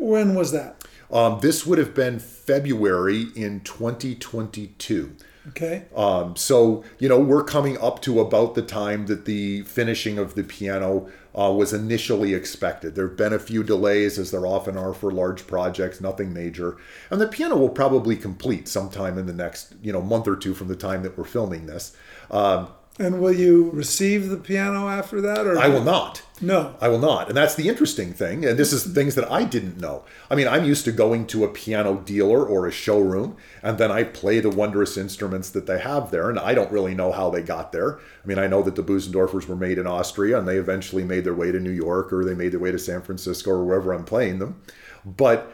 When 0.00 0.34
was 0.34 0.52
that? 0.52 0.84
um, 1.10 1.38
this 1.40 1.64
would 1.66 1.78
have 1.78 1.94
been 1.94 2.18
February 2.18 3.26
in 3.36 3.60
2022. 3.60 5.16
Okay. 5.48 5.84
Um, 5.94 6.36
so, 6.36 6.82
you 6.98 7.08
know, 7.08 7.20
we're 7.20 7.44
coming 7.44 7.78
up 7.78 8.00
to 8.02 8.18
about 8.20 8.54
the 8.54 8.62
time 8.62 9.06
that 9.06 9.26
the 9.26 9.62
finishing 9.62 10.18
of 10.18 10.34
the 10.34 10.42
piano 10.42 11.08
uh, 11.38 11.52
was 11.52 11.72
initially 11.72 12.34
expected. 12.34 12.94
There 12.94 13.08
have 13.08 13.16
been 13.16 13.32
a 13.32 13.38
few 13.38 13.64
delays, 13.64 14.18
as 14.18 14.30
there 14.30 14.46
often 14.46 14.76
are 14.76 14.94
for 14.94 15.10
large 15.10 15.46
projects, 15.46 16.00
nothing 16.00 16.32
major. 16.32 16.76
And 17.10 17.20
the 17.20 17.26
piano 17.26 17.56
will 17.56 17.68
probably 17.68 18.16
complete 18.16 18.68
sometime 18.68 19.18
in 19.18 19.26
the 19.26 19.32
next, 19.32 19.74
you 19.82 19.92
know, 19.92 20.00
month 20.02 20.28
or 20.28 20.36
two 20.36 20.54
from 20.54 20.68
the 20.68 20.76
time 20.76 21.02
that 21.02 21.18
we're 21.18 21.24
filming 21.24 21.66
this. 21.66 21.96
Um, 22.30 22.68
And 22.96 23.20
will 23.20 23.32
you 23.32 23.70
receive 23.70 24.28
the 24.28 24.36
piano 24.36 24.88
after 24.88 25.20
that, 25.20 25.48
or 25.48 25.58
I 25.58 25.66
will 25.66 25.82
not. 25.82 26.22
No. 26.40 26.76
I 26.80 26.86
will 26.86 27.00
not. 27.00 27.26
And 27.26 27.36
that's 27.36 27.56
the 27.56 27.68
interesting 27.68 28.12
thing. 28.12 28.44
And 28.44 28.56
this 28.56 28.72
is 28.72 28.84
things 28.84 29.16
that 29.16 29.30
I 29.30 29.42
didn't 29.42 29.80
know. 29.80 30.04
I 30.30 30.36
mean, 30.36 30.46
I'm 30.46 30.64
used 30.64 30.84
to 30.84 30.92
going 30.92 31.26
to 31.28 31.42
a 31.42 31.48
piano 31.48 31.96
dealer 31.96 32.46
or 32.46 32.68
a 32.68 32.72
showroom, 32.72 33.36
and 33.64 33.78
then 33.78 33.90
I 33.90 34.04
play 34.04 34.38
the 34.38 34.50
wondrous 34.50 34.96
instruments 34.96 35.50
that 35.50 35.66
they 35.66 35.80
have 35.80 36.12
there. 36.12 36.30
And 36.30 36.38
I 36.38 36.54
don't 36.54 36.70
really 36.70 36.94
know 36.94 37.10
how 37.10 37.30
they 37.30 37.42
got 37.42 37.72
there. 37.72 37.98
I 37.98 38.26
mean, 38.26 38.38
I 38.38 38.46
know 38.46 38.62
that 38.62 38.76
the 38.76 38.84
Bösendorfers 38.84 39.48
were 39.48 39.56
made 39.56 39.78
in 39.78 39.88
Austria, 39.88 40.38
and 40.38 40.46
they 40.46 40.58
eventually 40.58 41.02
made 41.02 41.24
their 41.24 41.34
way 41.34 41.50
to 41.50 41.58
New 41.58 41.70
York, 41.70 42.12
or 42.12 42.24
they 42.24 42.34
made 42.34 42.52
their 42.52 42.60
way 42.60 42.70
to 42.70 42.78
San 42.78 43.02
Francisco, 43.02 43.50
or 43.50 43.64
wherever 43.64 43.92
I'm 43.92 44.04
playing 44.04 44.38
them. 44.38 44.60
But 45.04 45.52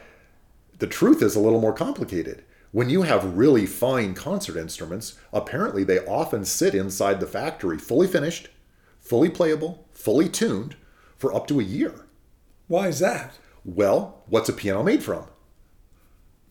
the 0.79 0.87
truth 0.87 1.23
is 1.23 1.37
a 1.37 1.41
little 1.41 1.61
more 1.61 1.73
complicated. 1.73 2.45
When 2.73 2.89
you 2.89 3.03
have 3.03 3.37
really 3.37 3.67
fine 3.67 4.15
concert 4.15 4.57
instruments, 4.57 5.19
apparently 5.33 5.83
they 5.83 5.99
often 6.07 6.45
sit 6.45 6.75
inside 6.75 7.19
the 7.19 7.27
factory 7.27 7.79
fully 7.79 8.07
finished, 8.07 8.49
fully 9.01 9.29
playable, 9.29 9.89
fully 9.93 10.29
tuned 10.29 10.77
for 11.17 11.35
up 11.35 11.49
to 11.49 11.59
a 11.59 11.65
year. 11.65 12.07
Why 12.69 12.89
is 12.89 13.01
that? 13.01 13.39
Well, 13.65 14.23
what's 14.29 14.49
a 14.49 14.53
piano 14.53 14.85
made 14.85 15.03
from? 15.03 15.27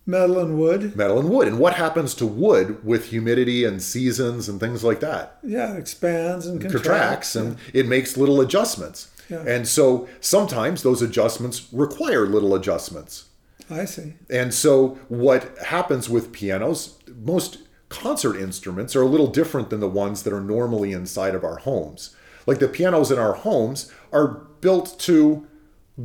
Metal 0.06 0.40
and 0.40 0.58
wood. 0.60 0.96
Metal 0.96 1.20
and 1.20 1.30
wood. 1.30 1.48
And 1.48 1.60
what 1.60 1.76
happens 1.76 2.14
to 2.16 2.26
wood 2.26 2.84
with 2.84 3.12
humidity 3.12 3.64
and 3.64 3.82
seasons 3.82 4.50
and 4.50 4.60
things 4.60 4.84
like 4.84 5.00
that? 5.00 5.38
Yeah, 5.44 5.76
it 5.76 5.80
expands 5.80 6.48
and 6.48 6.60
contracts. 6.60 6.88
contracts 6.88 7.36
and 7.36 7.58
it 7.74 7.88
makes 7.88 8.18
little 8.18 8.42
adjustments. 8.42 9.10
Yeah. 9.30 9.44
And 9.48 9.68
so 9.68 10.10
sometimes 10.20 10.82
those 10.82 11.02
adjustments 11.02 11.68
require 11.72 12.26
little 12.26 12.56
adjustments. 12.56 13.26
I 13.70 13.86
see. 13.86 14.16
And 14.30 14.54
so, 14.54 15.00
what 15.08 15.58
happens 15.60 16.10
with 16.10 16.32
pianos, 16.32 16.98
most 17.08 17.60
concert 17.90 18.38
instruments 18.38 18.96
are 18.96 19.02
a 19.02 19.08
little 19.08 19.28
different 19.28 19.70
than 19.70 19.80
the 19.80 19.90
ones 19.90 20.24
that 20.24 20.34
are 20.34 20.42
normally 20.42 20.92
inside 20.92 21.36
of 21.36 21.44
our 21.44 21.58
homes. 21.58 22.16
Like 22.46 22.60
the 22.60 22.68
pianos 22.68 23.12
in 23.12 23.20
our 23.20 23.34
homes 23.34 23.92
are 24.12 24.28
built 24.28 25.00
to 25.02 25.48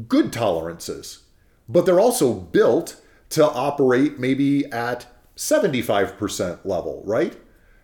good 0.08 0.32
tolerances, 0.32 1.22
but 1.68 1.86
they're 1.86 2.00
also 2.00 2.34
built 2.34 3.00
to 3.30 3.44
operate 3.44 4.18
maybe 4.18 4.66
at 4.66 5.06
75% 5.36 6.64
level, 6.64 7.02
right? 7.06 7.36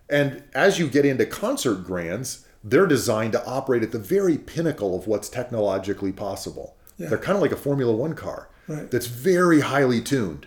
And 0.08 0.42
as 0.54 0.78
you 0.78 0.88
get 0.88 1.06
into 1.06 1.26
concert 1.26 1.84
grands, 1.84 2.46
they're 2.62 2.86
designed 2.86 3.32
to 3.32 3.46
operate 3.46 3.82
at 3.82 3.92
the 3.92 3.98
very 3.98 4.36
pinnacle 4.36 4.96
of 4.96 5.06
what's 5.06 5.28
technologically 5.28 6.12
possible. 6.12 6.76
Yeah. 6.98 7.08
They're 7.08 7.18
kind 7.18 7.36
of 7.36 7.42
like 7.42 7.52
a 7.52 7.56
Formula 7.56 7.94
One 7.94 8.14
car 8.14 8.49
Right. 8.70 8.90
that's 8.90 9.06
very 9.06 9.60
highly 9.60 10.00
tuned. 10.00 10.46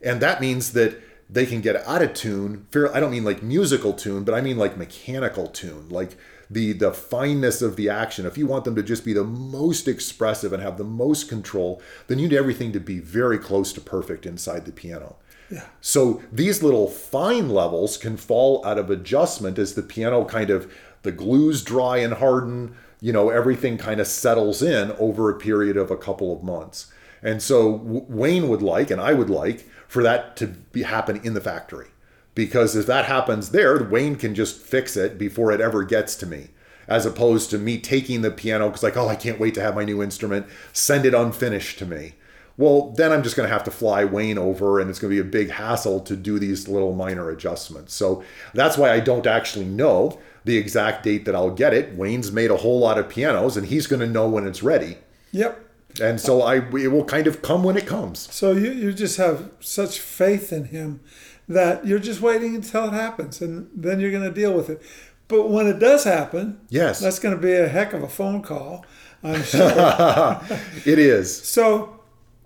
And 0.00 0.20
that 0.20 0.40
means 0.40 0.72
that 0.72 1.02
they 1.28 1.46
can 1.46 1.60
get 1.60 1.76
out 1.86 2.02
of 2.02 2.14
tune. 2.14 2.66
Fair, 2.70 2.94
I 2.94 3.00
don't 3.00 3.10
mean 3.10 3.24
like 3.24 3.42
musical 3.42 3.92
tune, 3.92 4.24
but 4.24 4.34
I 4.34 4.40
mean 4.40 4.56
like 4.56 4.76
mechanical 4.76 5.48
tune, 5.48 5.88
like 5.88 6.16
the 6.48 6.72
the 6.72 6.92
fineness 6.92 7.60
of 7.60 7.76
the 7.76 7.88
action. 7.88 8.24
If 8.24 8.38
you 8.38 8.46
want 8.46 8.64
them 8.64 8.76
to 8.76 8.82
just 8.82 9.04
be 9.04 9.12
the 9.12 9.24
most 9.24 9.88
expressive 9.88 10.52
and 10.52 10.62
have 10.62 10.78
the 10.78 10.84
most 10.84 11.28
control, 11.28 11.82
then 12.06 12.18
you 12.18 12.28
need 12.28 12.36
everything 12.36 12.72
to 12.72 12.80
be 12.80 12.98
very 12.98 13.38
close 13.38 13.72
to 13.74 13.80
perfect 13.80 14.26
inside 14.26 14.64
the 14.64 14.72
piano. 14.72 15.16
Yeah. 15.50 15.66
So 15.80 16.22
these 16.30 16.62
little 16.62 16.86
fine 16.88 17.48
levels 17.48 17.96
can 17.96 18.16
fall 18.16 18.64
out 18.64 18.78
of 18.78 18.90
adjustment 18.90 19.58
as 19.58 19.74
the 19.74 19.82
piano 19.82 20.24
kind 20.24 20.50
of 20.50 20.72
the 21.02 21.12
glues 21.12 21.62
dry 21.62 21.98
and 21.98 22.14
harden, 22.14 22.76
you 23.00 23.12
know, 23.12 23.30
everything 23.30 23.76
kind 23.76 24.00
of 24.00 24.06
settles 24.06 24.62
in 24.62 24.92
over 24.92 25.30
a 25.30 25.38
period 25.38 25.76
of 25.76 25.90
a 25.90 25.96
couple 25.96 26.34
of 26.34 26.44
months. 26.44 26.92
And 27.22 27.42
so 27.42 27.70
Wayne 28.08 28.48
would 28.48 28.62
like 28.62 28.90
and 28.90 29.00
I 29.00 29.12
would 29.12 29.30
like 29.30 29.68
for 29.86 30.02
that 30.02 30.36
to 30.36 30.46
be 30.46 30.82
happen 30.82 31.20
in 31.22 31.34
the 31.34 31.40
factory. 31.40 31.88
Because 32.34 32.76
if 32.76 32.86
that 32.86 33.06
happens 33.06 33.50
there, 33.50 33.82
Wayne 33.82 34.16
can 34.16 34.34
just 34.34 34.60
fix 34.60 34.96
it 34.96 35.18
before 35.18 35.52
it 35.52 35.60
ever 35.60 35.82
gets 35.82 36.14
to 36.16 36.26
me. 36.26 36.48
As 36.88 37.06
opposed 37.06 37.50
to 37.50 37.58
me 37.58 37.78
taking 37.78 38.22
the 38.22 38.30
piano 38.30 38.68
because 38.68 38.82
like, 38.82 38.96
oh, 38.96 39.08
I 39.08 39.16
can't 39.16 39.38
wait 39.38 39.54
to 39.54 39.62
have 39.62 39.74
my 39.74 39.84
new 39.84 40.02
instrument, 40.02 40.46
send 40.72 41.06
it 41.06 41.14
unfinished 41.14 41.78
to 41.78 41.86
me. 41.86 42.14
Well, 42.56 42.90
then 42.90 43.10
I'm 43.10 43.22
just 43.22 43.36
going 43.36 43.48
to 43.48 43.52
have 43.52 43.64
to 43.64 43.70
fly 43.70 44.04
Wayne 44.04 44.36
over, 44.36 44.80
and 44.80 44.90
it's 44.90 44.98
going 44.98 45.10
to 45.10 45.22
be 45.22 45.26
a 45.26 45.30
big 45.30 45.50
hassle 45.50 46.00
to 46.00 46.14
do 46.14 46.38
these 46.38 46.68
little 46.68 46.94
minor 46.94 47.30
adjustments. 47.30 47.94
So 47.94 48.22
that's 48.52 48.76
why 48.76 48.90
I 48.90 49.00
don't 49.00 49.26
actually 49.26 49.64
know 49.64 50.18
the 50.44 50.58
exact 50.58 51.02
date 51.02 51.24
that 51.24 51.34
I'll 51.34 51.52
get 51.52 51.72
it. 51.72 51.96
Wayne's 51.96 52.32
made 52.32 52.50
a 52.50 52.58
whole 52.58 52.78
lot 52.78 52.98
of 52.98 53.08
pianos, 53.08 53.56
and 53.56 53.66
he's 53.66 53.86
going 53.86 54.00
to 54.00 54.06
know 54.06 54.28
when 54.28 54.46
it's 54.46 54.62
ready. 54.62 54.98
Yep. 55.32 55.69
And 56.00 56.20
so 56.20 56.42
I, 56.42 56.56
it 56.56 56.88
will 56.92 57.04
kind 57.04 57.26
of 57.26 57.42
come 57.42 57.62
when 57.64 57.76
it 57.76 57.86
comes. 57.86 58.18
So 58.32 58.52
you, 58.52 58.70
you 58.72 58.92
just 58.92 59.16
have 59.16 59.50
such 59.60 59.98
faith 60.00 60.52
in 60.52 60.64
him 60.66 61.00
that 61.48 61.86
you're 61.86 61.98
just 61.98 62.20
waiting 62.20 62.54
until 62.54 62.86
it 62.88 62.92
happens 62.92 63.40
and 63.40 63.68
then 63.74 63.98
you're 64.00 64.10
going 64.12 64.22
to 64.22 64.30
deal 64.32 64.52
with 64.52 64.70
it. 64.70 64.80
But 65.28 65.48
when 65.50 65.66
it 65.66 65.78
does 65.78 66.04
happen, 66.04 66.60
Yes. 66.68 67.00
that's 67.00 67.18
going 67.18 67.34
to 67.34 67.40
be 67.40 67.52
a 67.52 67.68
heck 67.68 67.92
of 67.92 68.02
a 68.02 68.08
phone 68.08 68.42
call, 68.42 68.84
I'm 69.22 69.42
sure. 69.42 69.60
It 70.86 70.98
is. 70.98 71.36
so 71.42 71.96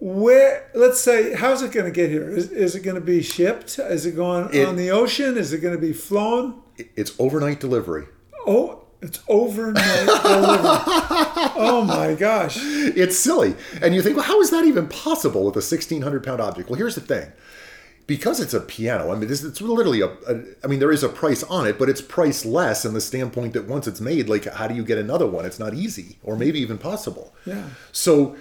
where 0.01 0.68
let's 0.74 1.01
say 1.01 1.34
how's 1.34 1.62
it 1.62 1.72
going 1.72 1.86
to 1.86 1.92
get 1.92 2.11
here? 2.11 2.28
Is, 2.28 2.51
is 2.51 2.74
it 2.74 2.80
going 2.80 2.97
to 2.97 3.01
be 3.01 3.22
shipped? 3.22 3.78
Is 3.78 4.05
it 4.07 4.12
going 4.16 4.53
It- 4.53 4.66
on 4.66 4.76
the 4.76 4.90
ocean? 4.90 5.36
Is 5.38 5.53
it 5.53 5.59
going 5.59 5.74
to 5.74 5.80
be 5.80 5.92
flown? 5.92 6.61
It's 6.76 7.12
overnight 7.18 7.61
delivery. 7.61 8.07
Oh, 8.47 8.84
it's 9.05 9.23
overnight 9.29 10.07
delivery. 10.07 10.71
Oh 11.57 11.85
my 11.87 12.15
gosh. 12.15 12.57
It's 12.61 13.19
silly. 13.19 13.55
And 13.83 13.95
you 13.95 14.03
think, 14.03 14.17
well, 14.17 14.25
how 14.25 14.41
is 14.41 14.51
that 14.51 14.65
even 14.65 14.89
possible 14.89 15.45
with 15.45 15.55
a 15.55 15.59
1,600 15.59 16.25
pound 16.25 16.41
object? 16.41 16.69
Well, 16.69 16.79
here's 16.79 16.95
the 16.95 17.01
thing. 17.01 17.31
Because 18.07 18.39
it's 18.39 18.53
a 18.53 18.61
piano, 18.61 19.13
I 19.13 19.15
mean, 19.15 19.31
it's, 19.31 19.43
it's 19.43 19.63
literally 19.63 20.03
a, 20.03 20.09
a. 20.09 20.43
I 20.63 20.67
mean, 20.67 20.79
there 20.79 20.93
is 20.93 21.03
a 21.03 21.09
price 21.09 21.43
on 21.45 21.67
it, 21.67 21.79
but 21.79 21.89
it's 21.89 22.03
priced 22.03 22.45
less 22.45 22.85
in 22.85 22.93
the 22.93 23.01
standpoint 23.01 23.55
that 23.55 23.67
once 23.67 23.87
it's 23.87 24.01
made, 24.01 24.29
like, 24.29 24.45
how 24.45 24.69
do 24.69 24.75
you 24.75 24.85
get 24.85 24.99
another 24.99 25.27
one? 25.27 25.47
It's 25.47 25.59
not 25.59 25.73
easy, 25.73 26.19
or 26.23 26.37
maybe 26.37 26.61
even 26.61 26.77
possible. 26.77 27.35
Yeah. 27.47 27.65
So, 27.93 28.37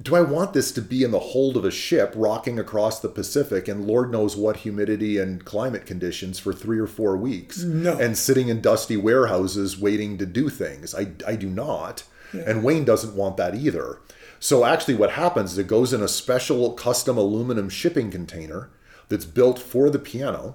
do 0.00 0.14
I 0.14 0.20
want 0.20 0.52
this 0.52 0.70
to 0.72 0.82
be 0.82 1.02
in 1.02 1.10
the 1.10 1.18
hold 1.18 1.56
of 1.56 1.64
a 1.64 1.70
ship 1.70 2.12
rocking 2.14 2.58
across 2.58 3.00
the 3.00 3.08
Pacific 3.08 3.66
and 3.66 3.86
Lord 3.86 4.12
knows 4.12 4.36
what 4.36 4.58
humidity 4.58 5.18
and 5.18 5.44
climate 5.44 5.86
conditions 5.86 6.38
for 6.38 6.52
three 6.52 6.78
or 6.78 6.86
four 6.86 7.16
weeks? 7.16 7.62
No. 7.64 7.98
And 7.98 8.16
sitting 8.16 8.48
in 8.48 8.60
dusty 8.60 8.96
warehouses 8.96 9.78
waiting 9.78 10.16
to 10.18 10.26
do 10.26 10.50
things? 10.50 10.94
I, 10.94 11.08
I 11.26 11.34
do 11.34 11.48
not. 11.48 12.04
And 12.32 12.62
Wayne 12.62 12.84
doesn't 12.84 13.16
want 13.16 13.36
that 13.38 13.54
either. 13.54 14.00
So 14.38 14.64
actually, 14.64 14.94
what 14.94 15.12
happens 15.12 15.52
is 15.52 15.58
it 15.58 15.66
goes 15.66 15.92
in 15.92 16.02
a 16.02 16.08
special 16.08 16.72
custom 16.74 17.16
aluminum 17.18 17.68
shipping 17.68 18.10
container 18.10 18.70
that's 19.08 19.24
built 19.24 19.58
for 19.58 19.90
the 19.90 19.98
piano, 19.98 20.54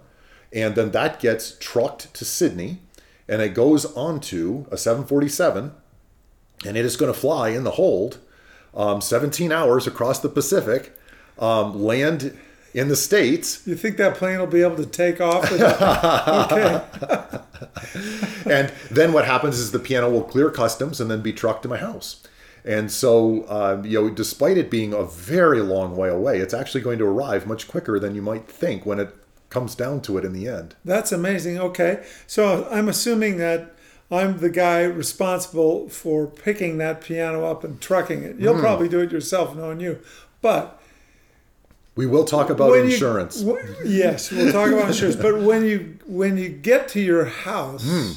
and 0.54 0.76
then 0.76 0.92
that 0.92 1.20
gets 1.20 1.58
trucked 1.60 2.14
to 2.14 2.24
Sydney, 2.24 2.82
and 3.28 3.42
it 3.42 3.54
goes 3.54 3.86
onto 3.96 4.68
a 4.72 4.78
747, 4.78 5.74
and 6.66 6.78
it 6.78 6.86
is 6.86 6.96
going 6.96 7.12
to 7.12 7.20
fly 7.20 7.50
in 7.50 7.64
the 7.64 7.72
hold 7.72 8.20
um, 8.76 9.02
17 9.02 9.52
hours 9.52 9.88
across 9.88 10.20
the 10.20 10.30
Pacific, 10.30 10.98
um, 11.40 11.84
land 11.84 12.38
in 12.74 12.88
the 12.88 12.96
states, 12.96 13.66
You 13.68 13.76
think 13.76 13.98
that 13.98 14.16
plane 14.16 14.40
will 14.40 14.48
be 14.48 14.64
able 14.64 14.78
to 14.78 14.86
take 14.86 15.22
off? 15.22 15.52
okay. 15.52 16.82
and 18.52 18.74
then 18.90 19.14
what 19.14 19.26
happens 19.26 19.60
is 19.60 19.72
the 19.72 19.80
piano 19.80 20.10
will 20.10 20.24
clear 20.24 20.50
customs 20.50 21.00
and 21.00 21.10
then 21.10 21.22
be 21.22 21.34
trucked 21.34 21.64
to 21.64 21.70
my 21.70 21.78
house. 21.78 22.24
And 22.66 22.92
so, 22.92 23.48
um, 23.50 23.86
you 23.86 24.02
know, 24.02 24.10
despite 24.10 24.58
it 24.58 24.72
being 24.72 24.94
a 24.94 25.04
very 25.04 25.62
long 25.62 25.96
way 25.96 26.10
away, 26.10 26.40
it's 26.40 26.54
actually 26.54 26.82
going 26.82 26.98
to 27.00 27.06
arrive 27.06 27.46
much 27.46 27.68
quicker 27.68 28.00
than 28.00 28.16
you 28.16 28.22
might 28.22 28.48
think 28.48 28.86
when 28.86 29.00
it 29.00 29.14
comes 29.50 29.76
down 29.76 30.02
to 30.02 30.18
it 30.18 30.26
in 30.26 30.34
the 30.34 30.48
end. 30.48 30.76
That's 30.84 31.12
amazing. 31.12 31.60
Okay. 31.60 32.04
So 32.26 32.68
I'm 32.72 32.90
assuming 32.90 33.38
that 33.38 33.73
I'm 34.14 34.38
the 34.40 34.50
guy 34.50 34.82
responsible 34.84 35.90
for 35.90 36.28
picking 36.28 36.78
that 36.78 37.02
piano 37.02 37.46
up 37.46 37.64
and 37.64 37.82
trucking 37.82 38.24
it. 38.24 38.36
You'll 38.38 38.60
probably 38.60 38.88
do 38.90 39.00
it 39.00 39.12
yourself, 39.12 39.56
knowing 39.56 39.80
you. 39.80 40.00
But 40.42 40.80
We 41.96 42.06
will 42.06 42.26
talk 42.26 42.50
about 42.50 42.72
when 42.72 42.86
you- 42.88 42.92
insurance. 42.92 43.44
yes, 43.86 44.32
we'll 44.32 44.52
talk 44.52 44.72
about 44.72 44.88
insurance. 44.90 45.16
But 45.16 45.42
when 45.42 45.66
you 45.66 45.96
when 46.06 46.38
you 46.38 46.50
get 46.50 46.88
to 46.90 47.00
your 47.02 47.26
house, 47.26 47.84
Hmm. 47.88 48.12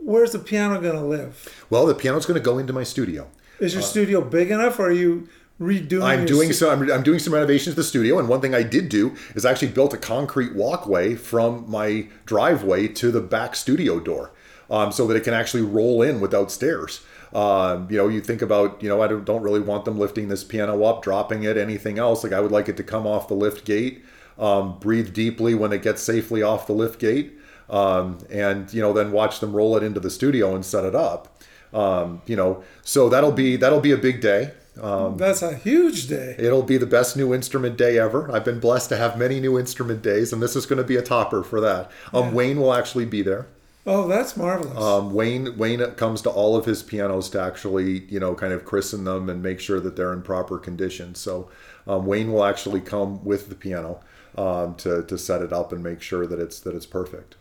where's 0.00 0.32
the 0.32 0.38
piano 0.38 0.80
going 0.80 0.96
to 0.96 1.04
live? 1.04 1.48
well, 1.70 1.86
the 1.86 1.94
piano's 1.94 2.26
going 2.26 2.38
to 2.40 2.44
go 2.44 2.58
into 2.58 2.72
my 2.72 2.82
studio. 2.84 3.26
Is 3.60 3.74
your 3.74 3.82
studio 3.82 4.20
big 4.20 4.50
enough? 4.50 4.78
Or 4.78 4.86
are 4.88 4.92
you 4.92 5.28
redoing? 5.60 6.02
Uh, 6.02 6.06
I'm 6.06 6.24
doing 6.26 6.48
stu- 6.52 6.66
some. 6.66 6.82
I'm, 6.82 6.90
I'm 6.92 7.02
doing 7.02 7.18
some 7.20 7.32
renovations 7.34 7.74
to 7.74 7.80
the 7.80 7.84
studio, 7.86 8.18
and 8.18 8.28
one 8.28 8.40
thing 8.40 8.54
I 8.54 8.62
did 8.62 8.88
do 8.88 9.12
is 9.34 9.44
I 9.44 9.50
actually 9.50 9.68
built 9.68 9.94
a 9.94 9.98
concrete 9.98 10.54
walkway 10.54 11.14
from 11.14 11.64
my 11.68 12.06
driveway 12.26 12.88
to 12.88 13.10
the 13.10 13.20
back 13.20 13.54
studio 13.54 14.00
door, 14.00 14.32
um, 14.70 14.92
so 14.92 15.06
that 15.06 15.16
it 15.16 15.24
can 15.24 15.34
actually 15.34 15.62
roll 15.62 16.02
in 16.02 16.20
without 16.20 16.50
stairs. 16.50 17.02
Um, 17.34 17.88
you 17.90 17.96
know, 17.96 18.08
you 18.08 18.20
think 18.20 18.42
about, 18.42 18.82
you 18.82 18.88
know, 18.88 19.00
I 19.02 19.08
don't, 19.08 19.24
don't 19.24 19.42
really 19.42 19.60
want 19.60 19.84
them 19.84 19.98
lifting 19.98 20.28
this 20.28 20.44
piano 20.44 20.84
up, 20.84 21.02
dropping 21.02 21.44
it, 21.44 21.56
anything 21.56 21.98
else. 21.98 22.22
Like 22.24 22.32
I 22.32 22.40
would 22.40 22.52
like 22.52 22.68
it 22.68 22.76
to 22.76 22.82
come 22.82 23.06
off 23.06 23.28
the 23.28 23.34
lift 23.34 23.64
gate, 23.64 24.04
um, 24.38 24.78
breathe 24.78 25.14
deeply 25.14 25.54
when 25.54 25.72
it 25.72 25.82
gets 25.82 26.02
safely 26.02 26.42
off 26.42 26.66
the 26.66 26.74
lift 26.74 26.98
gate, 26.98 27.38
um, 27.70 28.18
and 28.30 28.72
you 28.74 28.82
know, 28.82 28.92
then 28.92 29.12
watch 29.12 29.40
them 29.40 29.54
roll 29.54 29.76
it 29.76 29.82
into 29.82 30.00
the 30.00 30.10
studio 30.10 30.54
and 30.54 30.64
set 30.64 30.84
it 30.84 30.94
up. 30.94 31.40
Um, 31.72 32.20
you 32.26 32.36
know, 32.36 32.62
so 32.82 33.08
that'll 33.08 33.32
be 33.32 33.56
that'll 33.56 33.80
be 33.80 33.92
a 33.92 33.96
big 33.96 34.20
day. 34.20 34.52
Um, 34.80 35.16
That's 35.16 35.42
a 35.42 35.54
huge 35.54 36.08
day. 36.08 36.34
It'll 36.38 36.62
be 36.62 36.78
the 36.78 36.86
best 36.86 37.16
new 37.16 37.34
instrument 37.34 37.76
day 37.76 37.98
ever. 37.98 38.30
I've 38.32 38.44
been 38.44 38.60
blessed 38.60 38.88
to 38.90 38.96
have 38.96 39.18
many 39.18 39.38
new 39.38 39.58
instrument 39.58 40.02
days, 40.02 40.32
and 40.32 40.42
this 40.42 40.56
is 40.56 40.64
going 40.64 40.78
to 40.78 40.84
be 40.84 40.96
a 40.96 41.02
topper 41.02 41.42
for 41.42 41.60
that. 41.60 41.90
Um, 42.12 42.32
Wayne 42.32 42.58
will 42.58 42.72
actually 42.72 43.04
be 43.04 43.22
there. 43.22 43.46
Oh, 43.84 44.06
that's 44.06 44.36
marvelous. 44.36 44.78
Um, 44.78 45.12
Wayne 45.12 45.56
Wayne 45.58 45.80
comes 45.96 46.22
to 46.22 46.30
all 46.30 46.56
of 46.56 46.66
his 46.66 46.82
pianos 46.84 47.28
to 47.30 47.40
actually, 47.40 48.04
you 48.04 48.20
know, 48.20 48.34
kind 48.34 48.52
of 48.52 48.64
christen 48.64 49.04
them 49.04 49.28
and 49.28 49.42
make 49.42 49.58
sure 49.58 49.80
that 49.80 49.96
they're 49.96 50.12
in 50.12 50.22
proper 50.22 50.58
condition. 50.58 51.14
So 51.16 51.50
um, 51.86 52.06
Wayne 52.06 52.30
will 52.32 52.44
actually 52.44 52.80
come 52.80 53.24
with 53.24 53.48
the 53.48 53.56
piano 53.56 54.00
um, 54.38 54.76
to, 54.76 55.02
to 55.02 55.18
set 55.18 55.42
it 55.42 55.52
up 55.52 55.72
and 55.72 55.82
make 55.82 56.00
sure 56.00 56.26
that 56.28 56.38
it's 56.38 56.60
that 56.60 56.74
it's 56.76 56.86
perfect. 56.86 57.34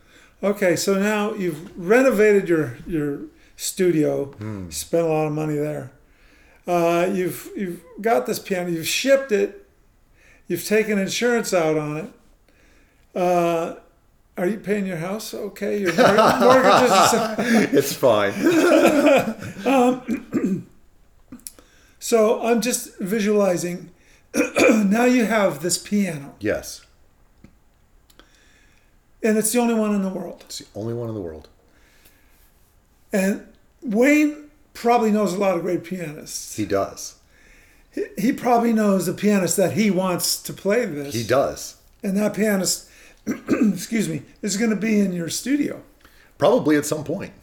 Okay, 0.44 0.76
so 0.76 0.96
now 0.98 1.34
you've 1.34 1.78
renovated 1.78 2.50
your 2.50 2.78
your 2.88 3.20
studio, 3.56 4.26
Hmm. 4.26 4.70
spent 4.72 5.06
a 5.06 5.10
lot 5.10 5.28
of 5.28 5.34
money 5.34 5.56
there. 5.58 5.92
Uh, 6.66 7.08
you've 7.14 7.50
you've 7.56 7.82
got 8.02 8.26
this 8.26 8.40
piano, 8.40 8.70
you've 8.72 8.88
shipped 8.88 9.32
it, 9.32 9.68
you've 10.48 10.66
taken 10.66 10.98
insurance 10.98 11.54
out 11.54 11.78
on 11.78 11.98
it. 11.98 12.10
Uh, 13.16 13.76
are 14.38 14.48
you 14.48 14.58
paying 14.58 14.86
your 14.86 14.98
house? 14.98 15.34
Okay, 15.34 15.80
your 15.80 15.94
mor- 15.94 16.40
mortgage 16.40 16.92
is. 16.92 17.74
It's 17.78 17.94
fine. 17.94 18.34
Um, 19.66 20.68
so 22.00 22.42
I'm 22.44 22.62
just 22.62 22.98
visualizing. 23.00 23.92
now 24.70 25.06
you 25.06 25.26
have 25.26 25.62
this 25.62 25.78
piano, 25.78 26.34
yes, 26.40 26.84
and 29.22 29.38
it's 29.38 29.52
the 29.52 29.60
only 29.60 29.74
one 29.76 29.94
in 29.94 30.02
the 30.02 30.10
world. 30.10 30.44
it's 30.46 30.60
the 30.60 30.66
only 30.80 30.94
one 30.94 31.10
in 31.10 31.16
the 31.16 31.22
world. 31.22 31.48
And 33.14 33.46
Wayne 33.84 34.50
probably 34.74 35.12
knows 35.12 35.34
a 35.34 35.38
lot 35.38 35.56
of 35.58 35.62
great 35.62 35.84
pianists. 35.84 36.56
He 36.56 36.66
does. 36.66 37.16
he 38.18 38.32
probably 38.32 38.72
knows 38.74 39.08
a 39.08 39.14
pianist 39.14 39.58
that 39.58 39.74
he 39.74 39.92
wants 39.92 40.42
to 40.44 40.54
play 40.54 40.86
this. 40.86 41.14
He 41.14 41.24
does. 41.24 41.76
And 42.02 42.18
that 42.18 42.34
pianist, 42.34 42.90
excuse 43.28 44.10
me, 44.10 44.24
is 44.42 44.58
going 44.58 44.70
to 44.70 44.76
be 44.76 45.00
in 45.00 45.14
your 45.14 45.30
studio. 45.30 45.82
Probably 46.38 46.76
at 46.76 46.86
some 46.86 47.04
point. 47.04 47.34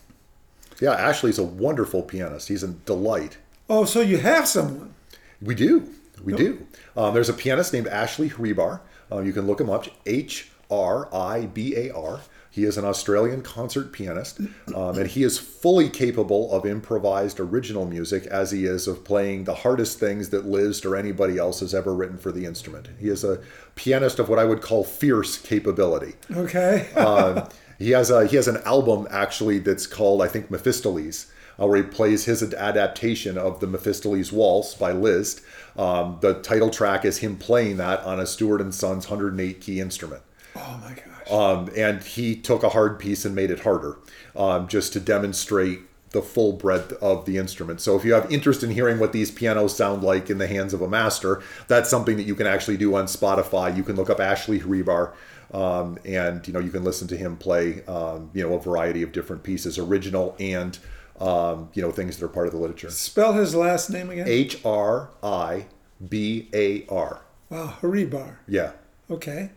Yeah, 0.80 0.92
Ashley's 0.92 1.38
a 1.38 1.44
wonderful 1.44 2.02
pianist. 2.02 2.48
He's 2.48 2.62
a 2.62 2.68
delight. 2.68 3.38
Oh, 3.68 3.84
so 3.84 4.00
you 4.00 4.18
have 4.18 4.46
someone. 4.46 4.94
We 5.40 5.54
do. 5.54 5.90
We 6.24 6.34
do. 6.34 6.66
Um, 6.96 7.14
there's 7.14 7.28
a 7.28 7.34
pianist 7.34 7.72
named 7.72 7.86
Ashley 7.86 8.28
Hribar. 8.30 8.80
Uh, 9.10 9.20
you 9.20 9.32
can 9.32 9.46
look 9.46 9.60
him 9.60 9.70
up. 9.70 9.86
H 10.06 10.50
R 10.70 11.08
I 11.14 11.46
B 11.46 11.76
A 11.76 11.94
R. 11.94 12.20
He 12.51 12.64
is 12.64 12.78
an 12.78 12.84
Australian 12.84 13.42
concert 13.42 13.92
pianist, 13.92 14.40
um, 14.74 14.99
and 14.99 15.07
he 15.09 15.22
is 15.22 15.38
fully 15.38 15.88
capable 15.88 16.53
of 16.53 16.64
improvised 16.64 17.38
original 17.38 17.86
music 17.86 18.26
as 18.26 18.51
he 18.51 18.64
is 18.64 18.88
of 18.88 19.05
playing 19.05 19.44
the 19.44 19.55
hardest 19.55 19.99
things 20.01 20.30
that 20.30 20.46
Liszt 20.46 20.86
or 20.86 20.96
anybody 20.96 21.38
else 21.38 21.61
has 21.61 21.74
ever 21.74 21.94
written 21.94 22.16
for 22.18 22.32
the 22.32 22.46
instrument. 22.46 22.88
He 22.99 23.09
is 23.09 23.22
a 23.22 23.40
pianist 23.74 24.18
of 24.18 24.28
what 24.28 24.38
I 24.38 24.44
would 24.44 24.62
call 24.62 24.82
fierce 24.82 25.38
capability. 25.38 26.14
Okay. 26.30 26.88
Uh, 26.96 27.49
he 27.78 27.90
has 27.90 28.11
a 28.11 28.26
he 28.26 28.36
has 28.36 28.49
an 28.49 28.59
album 28.64 29.07
actually 29.11 29.59
that's 29.59 29.86
called 29.86 30.22
I 30.22 30.28
think 30.28 30.51
Mephistopheles, 30.51 31.26
uh, 31.61 31.66
where 31.66 31.76
he 31.76 31.82
plays 31.82 32.24
his 32.24 32.42
adaptation 32.42 33.36
of 33.38 33.61
the 33.61 33.66
Mephistopheles 33.66 34.32
Waltz 34.32 34.74
by 34.74 34.92
Liszt. 34.92 35.42
Um, 35.76 36.18
the 36.22 36.34
title 36.34 36.70
track 36.70 37.05
is 37.05 37.18
him 37.18 37.36
playing 37.36 37.76
that 37.76 38.01
on 38.01 38.18
a 38.18 38.26
Stuart 38.26 38.61
and 38.61 38.74
Sons 38.74 39.09
108 39.09 39.61
key 39.61 39.80
instrument. 39.80 40.22
oh 40.57 40.80
my 40.82 40.94
gosh. 40.94 41.05
Um, 41.30 41.70
and 41.76 42.02
he 42.02 42.34
took 42.36 42.62
a 42.62 42.70
hard 42.70 42.98
piece 42.98 43.24
and 43.24 43.34
made 43.34 43.50
it 43.50 43.60
harder, 43.60 43.98
um, 44.36 44.66
just 44.68 44.92
to 44.94 45.00
demonstrate 45.00 45.80
the 46.10 46.22
full 46.22 46.54
breadth 46.54 46.92
of 47.02 47.26
the 47.26 47.36
instrument. 47.36 47.82
So 47.82 47.94
if 47.94 48.02
you 48.04 48.14
have 48.14 48.32
interest 48.32 48.62
in 48.62 48.70
hearing 48.70 48.98
what 48.98 49.12
these 49.12 49.30
pianos 49.30 49.76
sound 49.76 50.02
like 50.02 50.30
in 50.30 50.38
the 50.38 50.46
hands 50.46 50.72
of 50.72 50.80
a 50.80 50.88
master, 50.88 51.42
that's 51.66 51.90
something 51.90 52.16
that 52.16 52.22
you 52.22 52.34
can 52.34 52.46
actually 52.46 52.78
do 52.78 52.94
on 52.96 53.04
Spotify. 53.04 53.76
You 53.76 53.82
can 53.82 53.94
look 53.94 54.08
up 54.08 54.18
Ashley 54.18 54.58
Hribar, 54.58 55.12
um, 55.52 55.98
and 56.06 56.46
you 56.46 56.52
know 56.54 56.60
you 56.60 56.70
can 56.70 56.82
listen 56.82 57.08
to 57.08 57.16
him 57.16 57.36
play, 57.36 57.84
um, 57.84 58.30
you 58.32 58.42
know, 58.46 58.54
a 58.54 58.60
variety 58.60 59.02
of 59.02 59.12
different 59.12 59.42
pieces, 59.42 59.78
original 59.78 60.34
and 60.40 60.78
um, 61.20 61.68
you 61.74 61.82
know 61.82 61.90
things 61.90 62.16
that 62.16 62.24
are 62.24 62.28
part 62.30 62.46
of 62.46 62.54
the 62.54 62.58
literature. 62.58 62.88
Spell 62.90 63.34
his 63.34 63.54
last 63.54 63.90
name 63.90 64.08
again. 64.08 64.26
H 64.28 64.64
R 64.64 65.10
I 65.22 65.66
B 66.08 66.48
A 66.54 66.86
R. 66.88 67.20
Wow, 67.50 67.74
Haribar. 67.82 68.36
Yeah, 68.46 68.72
Okay, 69.10 69.50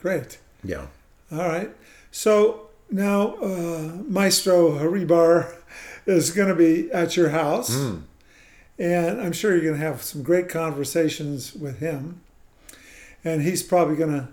great. 0.00 0.38
yeah. 0.64 0.86
All 1.30 1.38
right. 1.38 1.70
So 2.10 2.68
now 2.90 3.34
uh, 3.36 3.92
Maestro 4.06 4.72
Haribar 4.78 5.54
is 6.06 6.30
going 6.30 6.48
to 6.48 6.54
be 6.54 6.90
at 6.90 7.16
your 7.16 7.28
house, 7.30 7.74
and 8.78 9.20
I'm 9.20 9.32
sure 9.32 9.52
you're 9.52 9.62
going 9.64 9.78
to 9.78 9.84
have 9.86 10.02
some 10.02 10.22
great 10.22 10.48
conversations 10.48 11.54
with 11.54 11.80
him. 11.80 12.20
And 13.24 13.42
he's 13.42 13.62
probably 13.62 13.96
going 13.96 14.12
to 14.12 14.28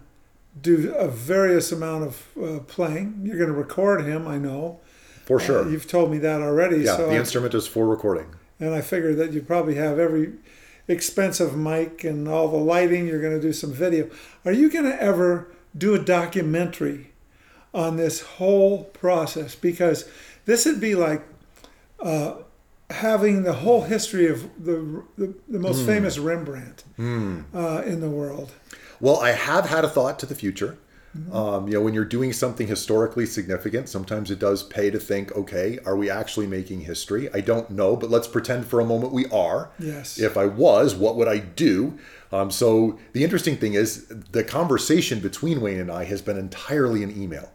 do 0.61 0.93
a 0.93 1.07
various 1.07 1.71
amount 1.71 2.03
of 2.05 2.27
uh, 2.41 2.59
playing. 2.59 3.21
You're 3.23 3.37
going 3.37 3.49
to 3.49 3.55
record 3.55 4.05
him, 4.05 4.27
I 4.27 4.37
know. 4.37 4.79
For 5.25 5.37
Uh, 5.37 5.43
sure. 5.43 5.69
you've 5.69 5.87
told 5.87 6.11
me 6.11 6.19
that 6.19 6.41
already. 6.41 6.77
yeah, 6.77 6.95
so 6.95 7.07
the 7.07 7.13
I- 7.15 7.17
instrument 7.17 7.53
is 7.55 7.67
for 7.67 7.85
recording. 7.87 8.27
and 8.59 8.73
I 8.73 8.79
figured 8.81 9.17
that 9.17 9.33
you 9.33 9.41
probably 9.41 9.75
have 9.75 9.99
every 9.99 10.33
expensive 10.87 11.57
mic 11.57 12.03
and 12.05 12.27
all 12.27 12.47
the 12.47 12.57
lighting. 12.57 13.07
You're 13.07 13.19
going 13.21 13.33
to 13.33 13.41
do 13.41 13.51
some 13.51 13.73
video. 13.73 14.07
Are 14.45 14.51
you 14.53 14.69
going 14.69 14.85
to 14.85 15.01
ever 15.01 15.47
do 15.77 15.93
a 15.95 15.99
documentary 15.99 17.11
on 17.73 17.97
this 17.97 18.21
whole 18.21 18.85
process? 18.85 19.55
Because 19.55 20.07
this 20.45 20.65
would 20.65 20.79
be 20.79 20.95
like 20.95 21.23
uh, 21.99 22.35
having 22.89 23.43
the 23.43 23.53
whole 23.53 23.83
history 23.83 24.27
of 24.27 24.63
the 24.63 25.03
the, 25.17 25.33
the 25.47 25.59
most 25.59 25.81
Hmm. 25.81 25.87
famous 25.87 26.17
Rembrandt 26.17 26.83
uh, 26.99 27.81
in 27.85 27.99
the 28.01 28.09
world. 28.09 28.51
Well, 28.99 29.19
I 29.19 29.31
have 29.31 29.65
had 29.69 29.83
a 29.83 29.89
thought 29.89 30.19
to 30.19 30.25
the 30.25 30.35
future. 30.35 30.77
Um, 31.31 31.69
you 31.69 31.75
know, 31.75 31.81
when 31.81 31.93
you're 31.93 32.03
doing 32.03 32.33
something 32.33 32.67
historically 32.67 33.25
significant, 33.25 33.87
sometimes 33.87 34.29
it 34.31 34.37
does 34.37 34.63
pay 34.63 34.89
to 34.91 34.99
think, 34.99 35.31
okay, 35.33 35.79
are 35.85 35.95
we 35.95 36.09
actually 36.09 36.45
making 36.45 36.81
history? 36.81 37.29
I 37.33 37.39
don't 37.39 37.69
know, 37.69 37.95
but 37.95 38.09
let's 38.09 38.27
pretend 38.27 38.65
for 38.67 38.81
a 38.81 38.85
moment 38.85 39.13
we 39.13 39.25
are. 39.27 39.69
Yes. 39.79 40.19
If 40.19 40.35
I 40.35 40.45
was, 40.47 40.93
what 40.93 41.15
would 41.15 41.29
I 41.29 41.37
do? 41.37 41.97
Um, 42.35 42.51
so 42.51 42.99
the 43.13 43.23
interesting 43.23 43.55
thing 43.55 43.75
is 43.75 44.07
the 44.07 44.43
conversation 44.43 45.19
between 45.19 45.61
Wayne 45.61 45.79
and 45.79 45.91
I 45.91 46.03
has 46.05 46.21
been 46.21 46.37
entirely 46.37 47.01
an 47.01 47.21
email. 47.21 47.51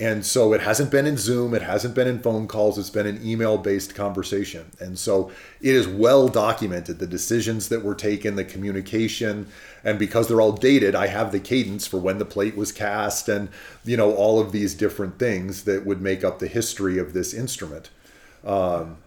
And 0.00 0.24
so 0.24 0.52
it 0.52 0.60
hasn't 0.60 0.92
been 0.92 1.06
in 1.06 1.16
Zoom, 1.16 1.52
it 1.54 1.62
hasn't 1.62 1.96
been 1.96 2.06
in 2.06 2.20
phone 2.20 2.46
calls, 2.46 2.78
it's 2.78 2.88
been 2.88 3.08
an 3.08 3.20
email 3.26 3.58
based 3.58 3.96
conversation. 3.96 4.70
And 4.78 4.96
so 4.96 5.32
it 5.60 5.74
is 5.74 5.88
well 5.88 6.28
documented 6.28 7.00
the 7.00 7.06
decisions 7.08 7.68
that 7.70 7.82
were 7.82 7.96
taken, 7.96 8.36
the 8.36 8.44
communication, 8.44 9.48
and 9.82 9.98
because 9.98 10.28
they're 10.28 10.40
all 10.40 10.52
dated, 10.52 10.94
I 10.94 11.08
have 11.08 11.32
the 11.32 11.40
cadence 11.40 11.88
for 11.88 11.98
when 11.98 12.18
the 12.18 12.24
plate 12.24 12.56
was 12.56 12.70
cast 12.70 13.28
and 13.28 13.48
you 13.84 13.96
know 13.96 14.14
all 14.14 14.38
of 14.38 14.52
these 14.52 14.74
different 14.74 15.18
things 15.18 15.64
that 15.64 15.84
would 15.84 16.00
make 16.00 16.22
up 16.22 16.38
the 16.38 16.46
history 16.46 16.98
of 16.98 17.12
this 17.12 17.34
instrument. 17.34 17.90
Um, 18.44 18.98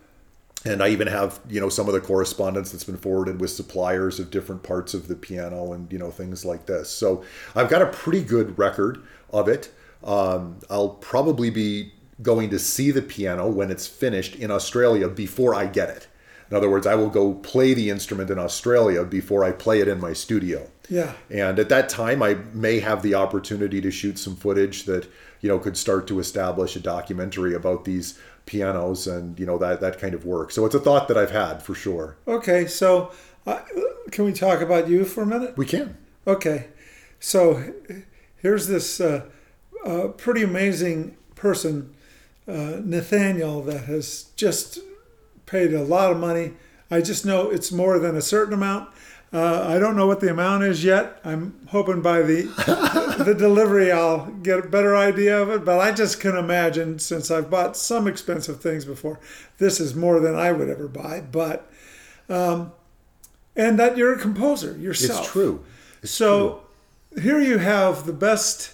and 0.65 0.83
I 0.83 0.89
even 0.89 1.07
have 1.07 1.39
you 1.49 1.59
know 1.59 1.69
some 1.69 1.87
of 1.87 1.93
the 1.93 2.01
correspondence 2.01 2.71
that's 2.71 2.83
been 2.83 2.97
forwarded 2.97 3.39
with 3.39 3.49
suppliers 3.49 4.19
of 4.19 4.31
different 4.31 4.63
parts 4.63 4.93
of 4.93 5.07
the 5.07 5.15
piano 5.15 5.73
and 5.73 5.91
you 5.91 5.99
know 5.99 6.11
things 6.11 6.45
like 6.45 6.65
this. 6.65 6.89
So 6.89 7.23
I've 7.55 7.69
got 7.69 7.81
a 7.81 7.87
pretty 7.87 8.23
good 8.23 8.57
record 8.57 9.03
of 9.31 9.47
it. 9.47 9.71
Um, 10.03 10.59
I'll 10.69 10.89
probably 10.89 11.49
be 11.49 11.93
going 12.21 12.49
to 12.51 12.59
see 12.59 12.91
the 12.91 13.01
piano 13.01 13.47
when 13.49 13.71
it's 13.71 13.87
finished 13.87 14.35
in 14.35 14.51
Australia 14.51 15.07
before 15.07 15.55
I 15.55 15.65
get 15.65 15.89
it. 15.89 16.07
In 16.49 16.57
other 16.57 16.69
words, 16.69 16.85
I 16.85 16.95
will 16.95 17.09
go 17.09 17.33
play 17.33 17.73
the 17.73 17.89
instrument 17.89 18.29
in 18.29 18.37
Australia 18.37 19.03
before 19.03 19.43
I 19.43 19.51
play 19.51 19.79
it 19.79 19.87
in 19.87 19.99
my 19.99 20.13
studio. 20.13 20.69
Yeah. 20.91 21.13
And 21.29 21.57
at 21.57 21.69
that 21.69 21.87
time, 21.87 22.21
I 22.21 22.33
may 22.53 22.81
have 22.81 23.01
the 23.01 23.15
opportunity 23.15 23.79
to 23.79 23.89
shoot 23.89 24.19
some 24.19 24.35
footage 24.35 24.83
that 24.83 25.09
you 25.39 25.47
know 25.47 25.57
could 25.57 25.77
start 25.77 26.05
to 26.07 26.19
establish 26.19 26.75
a 26.75 26.81
documentary 26.81 27.55
about 27.55 27.85
these 27.85 28.19
pianos 28.45 29.07
and 29.07 29.39
you 29.39 29.45
know 29.45 29.57
that 29.57 29.79
that 29.79 29.99
kind 29.99 30.13
of 30.13 30.25
work. 30.25 30.51
So 30.51 30.65
it's 30.65 30.75
a 30.75 30.81
thought 30.81 31.07
that 31.07 31.17
I've 31.17 31.31
had 31.31 31.63
for 31.63 31.73
sure. 31.73 32.17
Okay, 32.27 32.67
so 32.67 33.13
uh, 33.47 33.61
can 34.11 34.25
we 34.25 34.33
talk 34.33 34.59
about 34.59 34.89
you 34.89 35.05
for 35.05 35.23
a 35.23 35.25
minute? 35.25 35.57
We 35.57 35.65
can. 35.65 35.97
Okay, 36.27 36.67
so 37.21 37.73
here's 38.35 38.67
this 38.67 38.99
uh, 38.99 39.27
uh, 39.85 40.09
pretty 40.09 40.43
amazing 40.43 41.15
person, 41.35 41.95
uh, 42.49 42.81
Nathaniel, 42.83 43.61
that 43.61 43.85
has 43.85 44.25
just 44.35 44.79
paid 45.45 45.73
a 45.73 45.83
lot 45.83 46.11
of 46.11 46.17
money. 46.17 46.51
I 46.91 46.99
just 46.99 47.25
know 47.25 47.49
it's 47.49 47.71
more 47.71 47.97
than 47.97 48.17
a 48.17 48.21
certain 48.21 48.53
amount. 48.53 48.89
Uh, 49.33 49.65
I 49.65 49.79
don't 49.79 49.95
know 49.95 50.07
what 50.07 50.19
the 50.19 50.29
amount 50.29 50.63
is 50.63 50.83
yet. 50.83 51.21
I'm 51.23 51.65
hoping 51.67 52.01
by 52.01 52.21
the 52.21 52.41
the 53.23 53.33
delivery 53.33 53.91
I'll 53.91 54.25
get 54.25 54.59
a 54.59 54.67
better 54.67 54.95
idea 54.95 55.41
of 55.41 55.49
it. 55.49 55.63
But 55.63 55.79
I 55.79 55.93
just 55.93 56.19
can 56.19 56.35
imagine, 56.35 56.99
since 56.99 57.31
I've 57.31 57.49
bought 57.49 57.77
some 57.77 58.07
expensive 58.07 58.59
things 58.59 58.83
before, 58.83 59.19
this 59.57 59.79
is 59.79 59.95
more 59.95 60.19
than 60.19 60.35
I 60.35 60.51
would 60.51 60.69
ever 60.69 60.89
buy. 60.89 61.21
But 61.21 61.71
um, 62.27 62.73
and 63.55 63.79
that 63.79 63.97
you're 63.97 64.13
a 64.13 64.19
composer 64.19 64.77
yourself. 64.77 65.21
It's 65.21 65.31
true. 65.31 65.63
It's 66.01 66.11
so 66.11 66.63
here 67.21 67.39
you 67.39 67.57
have 67.57 68.05
the 68.05 68.13
best 68.13 68.73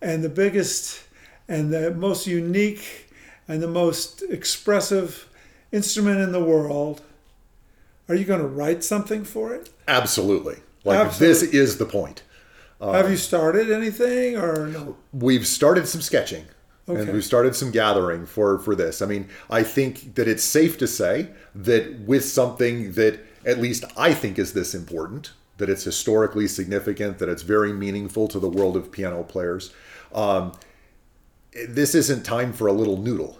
and 0.00 0.22
the 0.22 0.28
biggest 0.28 1.02
and 1.48 1.72
the 1.72 1.92
most 1.92 2.26
unique 2.26 3.10
and 3.46 3.62
the 3.62 3.68
most 3.68 4.22
expressive 4.22 5.28
instrument 5.72 6.20
in 6.20 6.32
the 6.32 6.42
world. 6.42 7.02
Are 8.08 8.14
you 8.14 8.24
going 8.24 8.40
to 8.40 8.46
write 8.46 8.82
something 8.82 9.24
for 9.24 9.54
it? 9.54 9.70
Absolutely. 9.86 10.56
Like 10.84 10.98
Absolutely. 10.98 11.26
this 11.26 11.42
is 11.42 11.78
the 11.78 11.84
point. 11.84 12.22
have 12.80 13.10
you 13.10 13.16
started 13.16 13.70
anything 13.70 14.36
or 14.36 14.68
no? 14.68 14.96
We've 15.12 15.46
started 15.46 15.86
some 15.86 16.00
sketching. 16.00 16.46
Okay. 16.88 17.02
And 17.02 17.12
we've 17.12 17.24
started 17.24 17.54
some 17.54 17.70
gathering 17.70 18.24
for 18.24 18.58
for 18.58 18.74
this. 18.74 19.02
I 19.02 19.06
mean, 19.06 19.28
I 19.50 19.62
think 19.62 20.14
that 20.14 20.26
it's 20.26 20.42
safe 20.42 20.78
to 20.78 20.86
say 20.86 21.28
that 21.54 22.00
with 22.00 22.24
something 22.24 22.92
that 22.92 23.20
at 23.44 23.58
least 23.58 23.84
I 23.96 24.14
think 24.14 24.38
is 24.38 24.54
this 24.54 24.74
important, 24.74 25.32
that 25.58 25.68
it's 25.68 25.84
historically 25.84 26.48
significant, 26.48 27.18
that 27.18 27.28
it's 27.28 27.42
very 27.42 27.74
meaningful 27.74 28.26
to 28.28 28.38
the 28.38 28.48
world 28.48 28.74
of 28.74 28.90
piano 28.90 29.22
players. 29.22 29.72
Um, 30.14 30.52
this 31.68 31.94
isn't 31.94 32.24
time 32.24 32.54
for 32.54 32.66
a 32.66 32.72
little 32.72 32.96
noodle, 32.96 33.38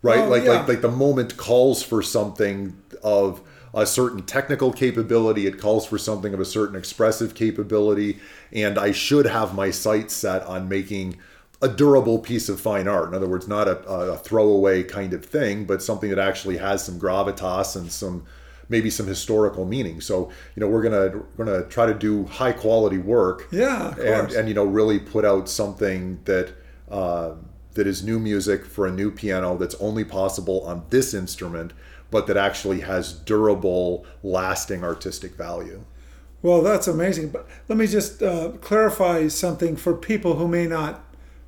right? 0.00 0.20
Oh, 0.20 0.28
like 0.28 0.44
yeah. 0.44 0.52
like 0.52 0.68
like 0.68 0.80
the 0.80 0.90
moment 0.90 1.36
calls 1.36 1.82
for 1.82 2.02
something 2.02 2.81
of 3.02 3.40
a 3.74 3.86
certain 3.86 4.22
technical 4.22 4.72
capability. 4.72 5.46
It 5.46 5.58
calls 5.58 5.86
for 5.86 5.98
something 5.98 6.34
of 6.34 6.40
a 6.40 6.44
certain 6.44 6.76
expressive 6.76 7.34
capability, 7.34 8.18
and 8.52 8.78
I 8.78 8.92
should 8.92 9.26
have 9.26 9.54
my 9.54 9.70
sights 9.70 10.14
set 10.14 10.42
on 10.44 10.68
making 10.68 11.18
a 11.62 11.68
durable 11.68 12.18
piece 12.18 12.48
of 12.48 12.60
fine 12.60 12.88
art. 12.88 13.08
In 13.08 13.14
other 13.14 13.28
words, 13.28 13.46
not 13.48 13.68
a, 13.68 13.78
a 13.88 14.18
throwaway 14.18 14.82
kind 14.82 15.14
of 15.14 15.24
thing, 15.24 15.64
but 15.64 15.82
something 15.82 16.10
that 16.10 16.18
actually 16.18 16.56
has 16.58 16.84
some 16.84 16.98
gravitas 16.98 17.76
and 17.76 17.90
some 17.90 18.24
maybe 18.68 18.90
some 18.90 19.06
historical 19.06 19.64
meaning. 19.64 20.00
So 20.00 20.30
you 20.56 20.60
know 20.60 20.68
we're 20.68 20.82
gonna 20.82 21.22
we're 21.36 21.44
gonna 21.44 21.64
try 21.64 21.86
to 21.86 21.94
do 21.94 22.24
high 22.26 22.52
quality 22.52 22.98
work 22.98 23.48
Yeah, 23.52 23.88
of 23.92 23.98
and 23.98 24.26
course. 24.28 24.34
and 24.34 24.48
you 24.48 24.54
know 24.54 24.64
really 24.64 24.98
put 24.98 25.24
out 25.24 25.48
something 25.48 26.20
that 26.24 26.52
uh, 26.90 27.32
that 27.74 27.86
is 27.86 28.02
new 28.04 28.18
music 28.18 28.64
for 28.66 28.86
a 28.86 28.90
new 28.92 29.10
piano 29.10 29.56
that's 29.56 29.74
only 29.76 30.04
possible 30.04 30.62
on 30.66 30.84
this 30.90 31.14
instrument, 31.14 31.72
but 32.12 32.28
that 32.28 32.36
actually 32.36 32.80
has 32.80 33.12
durable, 33.12 34.06
lasting 34.22 34.84
artistic 34.84 35.34
value. 35.34 35.82
Well, 36.42 36.62
that's 36.62 36.86
amazing. 36.86 37.30
But 37.30 37.48
let 37.68 37.78
me 37.78 37.86
just 37.88 38.22
uh, 38.22 38.50
clarify 38.60 39.28
something 39.28 39.74
for 39.76 39.94
people 39.94 40.36
who 40.36 40.46
may 40.46 40.66
not 40.66 41.04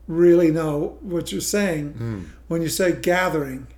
really 0.09 0.51
know 0.51 0.99
what 1.01 1.31
you're 1.31 1.41
saying 1.41 2.33
when 2.49 2.62
you 2.62 2.69
say 2.69 2.93
gathering. 2.93 3.69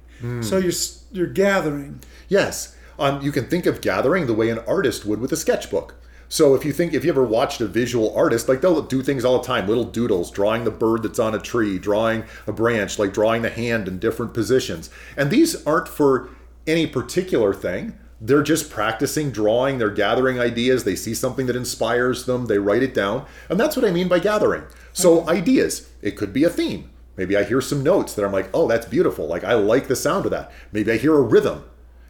So 0.40 0.56
you're 0.56 0.72
you're 1.12 1.26
gathering. 1.26 2.00
Yes, 2.28 2.74
um, 2.98 3.20
you 3.20 3.30
can 3.30 3.46
think 3.48 3.66
of 3.66 3.80
gathering 3.82 4.26
the 4.26 4.34
way 4.34 4.48
an 4.48 4.60
artist 4.60 5.04
would 5.04 5.20
with 5.20 5.30
a 5.32 5.36
sketchbook. 5.36 5.94
So 6.28 6.54
if 6.54 6.64
you 6.64 6.72
think 6.72 6.94
if 6.94 7.04
you 7.04 7.10
ever 7.10 7.24
watched 7.24 7.60
a 7.60 7.66
visual 7.66 8.16
artist, 8.16 8.48
like 8.48 8.60
they'll 8.60 8.82
do 8.82 9.02
things 9.02 9.24
all 9.24 9.38
the 9.38 9.46
time, 9.46 9.68
little 9.68 9.84
doodles, 9.84 10.30
drawing 10.30 10.64
the 10.64 10.70
bird 10.70 11.02
that's 11.02 11.18
on 11.18 11.34
a 11.34 11.38
tree, 11.38 11.78
drawing 11.78 12.24
a 12.46 12.52
branch, 12.52 12.98
like 12.98 13.12
drawing 13.12 13.42
the 13.42 13.50
hand 13.50 13.86
in 13.86 13.98
different 13.98 14.34
positions. 14.34 14.90
And 15.16 15.30
these 15.30 15.64
aren't 15.66 15.88
for 15.88 16.30
any 16.66 16.86
particular 16.86 17.54
thing. 17.54 17.98
They're 18.20 18.42
just 18.42 18.70
practicing 18.70 19.30
drawing, 19.30 19.76
they're 19.78 19.90
gathering 19.90 20.40
ideas, 20.40 20.84
they 20.84 20.96
see 20.96 21.12
something 21.12 21.46
that 21.46 21.56
inspires 21.56 22.24
them, 22.24 22.46
they 22.46 22.58
write 22.58 22.82
it 22.82 22.94
down. 22.94 23.26
And 23.50 23.60
that's 23.60 23.76
what 23.76 23.84
I 23.84 23.90
mean 23.90 24.08
by 24.08 24.20
gathering. 24.20 24.64
So 24.94 25.28
ideas, 25.28 25.90
it 26.00 26.16
could 26.16 26.32
be 26.32 26.44
a 26.44 26.48
theme. 26.48 26.90
Maybe 27.16 27.36
I 27.36 27.44
hear 27.44 27.60
some 27.60 27.82
notes 27.82 28.14
that 28.14 28.24
I'm 28.24 28.32
like, 28.32 28.48
"Oh, 28.52 28.68
that's 28.68 28.86
beautiful. 28.86 29.26
Like 29.26 29.44
I 29.44 29.54
like 29.54 29.88
the 29.88 29.96
sound 29.96 30.24
of 30.26 30.30
that." 30.30 30.52
Maybe 30.72 30.92
I 30.92 30.96
hear 30.96 31.14
a 31.14 31.22
rhythm 31.22 31.64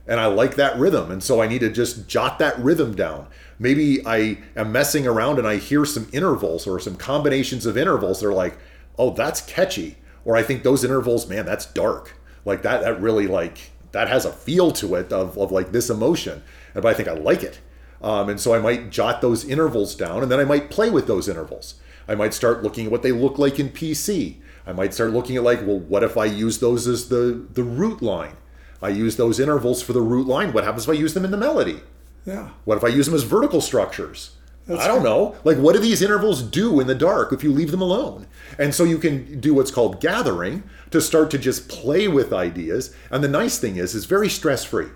and 0.07 0.21
I 0.21 0.27
like 0.27 0.55
that 0.57 0.79
rhythm, 0.79 1.11
and 1.11 1.23
so 1.23 1.43
I 1.43 1.49
need 1.49 1.61
to 1.61 1.71
just 1.71 2.09
jot 2.09 2.39
that 2.39 2.59
rhythm 2.59 2.95
down. 2.95 3.27
Maybe 3.59 4.05
I 4.07 4.39
am 4.55 4.71
messing 4.71 5.07
around 5.07 5.39
and 5.39 5.49
I 5.49 5.57
hear 5.57 5.85
some 5.85 6.09
intervals 6.13 6.67
or 6.67 6.79
some 6.79 6.97
combinations 6.97 7.67
of 7.67 7.77
intervals 7.77 8.21
that 8.21 8.29
are 8.29 8.33
like, 8.33 8.59
oh, 8.99 9.11
that's 9.11 9.41
catchy. 9.41 9.97
Or 10.25 10.37
I 10.37 10.43
think 10.43 10.63
those 10.63 10.85
intervals, 10.85 11.29
man, 11.29 11.47
that's 11.47 11.67
dark. 11.67 12.15
Like 12.45 12.63
that, 12.63 12.83
that 12.83 13.01
really 13.01 13.27
like 13.27 13.71
that 13.97 14.09
has 14.09 14.27
a 14.27 14.31
feel 14.31 14.73
to 14.73 14.95
it 14.95 15.11
of, 15.11 15.39
of 15.39 15.51
like 15.51 15.73
this 15.73 15.89
emotion. 15.89 16.43
And 16.75 16.83
but 16.83 16.91
I 16.91 16.93
think 16.93 17.09
I 17.09 17.15
like 17.15 17.43
it. 17.43 17.61
Um, 18.03 18.29
and 18.29 18.39
so 18.39 18.55
I 18.55 18.59
might 18.59 18.91
jot 18.91 19.23
those 19.23 19.43
intervals 19.43 19.95
down 19.95 20.23
and 20.23 20.31
then 20.31 20.39
I 20.39 20.45
might 20.45 20.69
play 20.69 20.91
with 20.91 21.07
those 21.07 21.31
intervals. 21.31 21.77
I 22.07 22.15
might 22.15 22.35
start 22.35 22.63
looking 22.63 22.85
at 22.85 22.93
what 22.93 23.03
they 23.03 23.11
look 23.11 23.39
like 23.39 23.59
in 23.59 23.71
PC. 23.71 24.37
I 24.67 24.75
might 24.75 24.93
start 24.93 25.13
looking 25.13 25.37
at 25.37 25.45
like, 25.45 25.61
well, 25.61 25.79
what 25.79 26.03
if 26.03 26.19
I 26.19 26.27
use 26.27 26.59
those 26.59 26.87
as 26.87 27.09
the 27.09 27.47
the 27.55 27.65
root 27.65 28.03
line? 28.03 28.37
I 28.83 28.91
use 28.91 29.17
those 29.17 29.41
intervals 29.41 29.83
for 29.83 29.95
the 29.95 30.03
root 30.03 30.27
line. 30.27 30.53
What 30.53 30.65
happens 30.65 30.85
if 30.85 30.91
I 30.91 30.93
use 31.01 31.15
them 31.15 31.25
in 31.25 31.31
the 31.31 31.39
melody? 31.39 31.81
Yeah. 32.27 32.51
What 32.67 32.77
if 32.77 32.85
I 32.85 32.89
use 32.89 33.07
them 33.07 33.15
as 33.15 33.23
vertical 33.23 33.63
structures? 33.63 34.36
That's 34.67 34.83
I 34.83 34.89
don't 34.89 34.99
good. 35.03 35.05
know. 35.09 35.37
Like, 35.45 35.59
what 35.59 35.75
do 35.75 35.79
these 35.81 36.03
intervals 36.03 36.43
do 36.43 36.81
in 36.81 36.87
the 36.89 36.95
dark 36.95 37.33
if 37.33 37.45
you 37.45 37.53
leave 37.53 37.71
them 37.71 37.81
alone? 37.83 38.27
And 38.59 38.75
so 38.75 38.83
you 38.85 38.99
can 38.99 39.41
do 39.41 39.55
what's 39.55 39.71
called 39.71 40.01
gathering 40.01 40.65
to 40.91 41.01
start 41.01 41.31
to 41.33 41.39
just 41.39 41.69
play 41.69 42.09
with 42.09 42.33
ideas. 42.33 42.95
And 43.11 43.23
the 43.23 43.29
nice 43.29 43.59
thing 43.59 43.77
is, 43.77 43.95
it's 43.95 44.07
very 44.07 44.29
stress 44.29 44.65
free. 44.65 44.89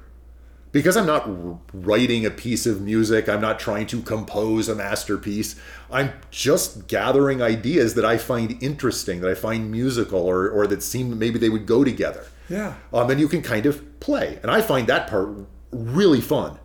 Because 0.73 0.97
I'm 0.97 1.07
not 1.07 1.29
writing 1.75 2.25
a 2.25 2.31
piece 2.31 2.65
of 2.65 2.81
music, 2.81 3.29
I'm 3.29 3.41
not 3.41 3.59
trying 3.59 3.89
to 3.89 4.03
compose 4.03 4.69
a 4.69 4.75
masterpiece. 4.77 5.57
I'm 5.91 6.13
just 6.31 6.87
gathering 6.87 7.43
ideas 7.43 7.95
that 7.95 8.05
I 8.05 8.19
find 8.19 8.61
interesting, 8.63 9.21
that 9.21 9.31
I 9.31 9.35
find 9.35 9.69
musical, 9.71 10.21
or, 10.21 10.49
or 10.49 10.69
that 10.69 10.85
seem 10.85 11.19
maybe 11.19 11.41
they 11.41 11.49
would 11.49 11.67
go 11.67 11.83
together 11.83 12.27
Yeah. 12.49 12.75
um, 12.93 13.11
and 13.11 13.19
you 13.21 13.27
can 13.27 13.43
kind 13.43 13.67
of 13.67 13.99
play. 13.99 14.39
And 14.43 14.51
I 14.51 14.61
find 14.61 14.87
that 14.87 15.09
part 15.09 15.29
really 15.73 16.21
fun 16.21 16.61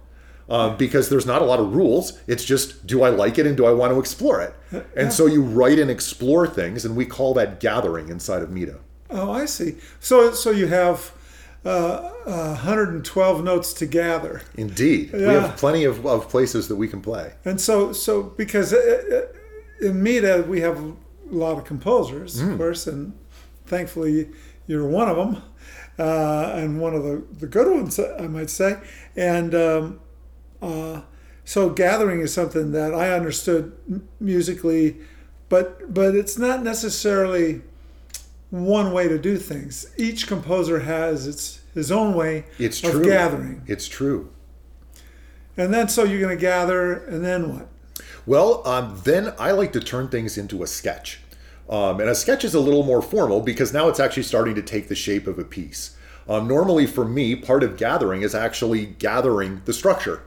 um, 0.50 0.78
because 0.78 1.10
there's 1.10 1.26
not 1.26 1.41
a 1.41 1.46
lot 1.46 1.60
of 1.60 1.76
rules. 1.76 2.20
It's 2.28 2.43
just, 2.46 2.86
do 2.86 3.04
I 3.04 3.10
like 3.10 3.38
it 3.38 3.46
and 3.48 3.56
do 3.58 3.66
I 3.66 3.72
want 3.74 3.93
to 3.93 4.00
explore 4.00 4.41
it? 4.41 4.54
And 4.96 5.12
so 5.14 5.26
you 5.26 5.41
write 5.41 5.80
and 5.80 5.89
explore 5.89 6.48
things, 6.48 6.86
and 6.86 6.96
we 6.96 7.06
call 7.06 7.34
that 7.36 7.60
gathering 7.60 8.10
inside 8.10 8.41
of 8.41 8.50
Meta. 8.52 8.78
Oh, 9.10 9.32
I 9.32 9.46
see. 9.46 9.76
So 10.00 10.32
so 10.34 10.50
you 10.52 10.68
have 10.68 11.12
uh, 11.66 11.70
uh, 12.26 12.56
112 12.56 13.43
notes 13.43 13.74
to 13.74 13.86
gather. 13.86 14.41
Indeed, 14.56 15.14
we 15.14 15.22
have 15.22 15.56
plenty 15.58 15.84
of, 15.86 16.06
of 16.06 16.30
places 16.30 16.68
that 16.68 16.76
we 16.76 16.88
can 16.88 17.02
play. 17.02 17.34
And 17.46 17.60
so, 17.62 17.93
so 17.93 18.24
because 18.24 18.74
uh, 18.74 18.78
uh, 18.78 19.88
in 19.88 20.02
Meta 20.04 20.43
we 20.48 20.62
have 20.62 20.78
a 20.84 20.93
lot 21.30 21.58
of 21.58 21.64
composers, 21.66 22.41
Mm. 22.41 22.52
of 22.52 22.58
course, 22.58 22.86
and 22.88 23.14
thankfully 23.66 24.30
you're 24.68 24.88
one 24.88 25.08
of 25.10 25.18
them, 25.18 25.41
uh, 26.00 26.52
and 26.56 26.80
one 26.82 26.93
of 26.93 27.04
the, 27.04 27.24
the 27.39 27.48
good 27.48 27.72
ones, 27.72 28.00
I 28.00 28.28
might 28.28 28.50
say. 28.50 28.78
And 29.16 29.54
um, 29.56 30.00
uh, 30.66 31.01
so, 31.43 31.70
gathering 31.70 32.22
is 32.22 32.34
something 32.34 32.72
that 32.72 32.93
I 32.93 33.13
understood 33.13 33.74
m- 33.89 34.07
musically 34.20 34.97
but 35.49 35.93
but 35.93 36.16
it's 36.16 36.38
not 36.38 36.63
necessarily 36.63 37.61
one 38.49 38.91
way 38.91 39.07
to 39.07 39.18
do 39.18 39.38
things. 39.38 39.88
Each 39.97 40.28
composer 40.28 40.82
has 40.82 41.28
its 41.28 41.61
his 41.74 41.91
own 41.91 42.13
way 42.13 42.45
It's 42.57 42.84
of 42.84 42.91
true. 42.91 43.05
gathering. 43.05 43.61
It's 43.68 43.88
true. 43.88 44.32
And 45.57 45.74
then 45.74 45.88
so 45.88 46.03
you're 46.03 46.20
going 46.20 46.36
to 46.36 46.41
gather, 46.41 46.93
and 47.05 47.24
then 47.24 47.53
what? 47.53 47.68
Well, 48.26 48.68
um, 48.68 48.99
then 49.03 49.34
I 49.39 49.51
like 49.51 49.72
to 49.74 49.80
turn 49.80 50.09
things 50.09 50.38
into 50.38 50.63
a 50.63 50.68
sketch. 50.68 51.20
Um, 51.70 51.99
and 51.99 52.09
a 52.09 52.16
sketch 52.16 52.43
is 52.43 52.53
a 52.53 52.59
little 52.59 52.84
more 52.84 53.01
formal 53.01 53.41
because 53.41 53.74
now 53.74 53.88
it's 53.88 53.99
actually 53.99 54.24
starting 54.24 54.55
to 54.55 54.61
take 54.61 54.88
the 54.88 54.95
shape 54.95 55.28
of 55.28 55.39
a 55.39 55.43
piece. 55.43 55.95
Um, 56.28 56.47
normally, 56.47 56.86
for 56.88 57.05
me, 57.05 57.36
part 57.36 57.63
of 57.63 57.78
gathering 57.78 58.22
is 58.22 58.36
actually 58.36 58.86
gathering 58.86 59.61
the 59.66 59.74
structure. 59.74 60.24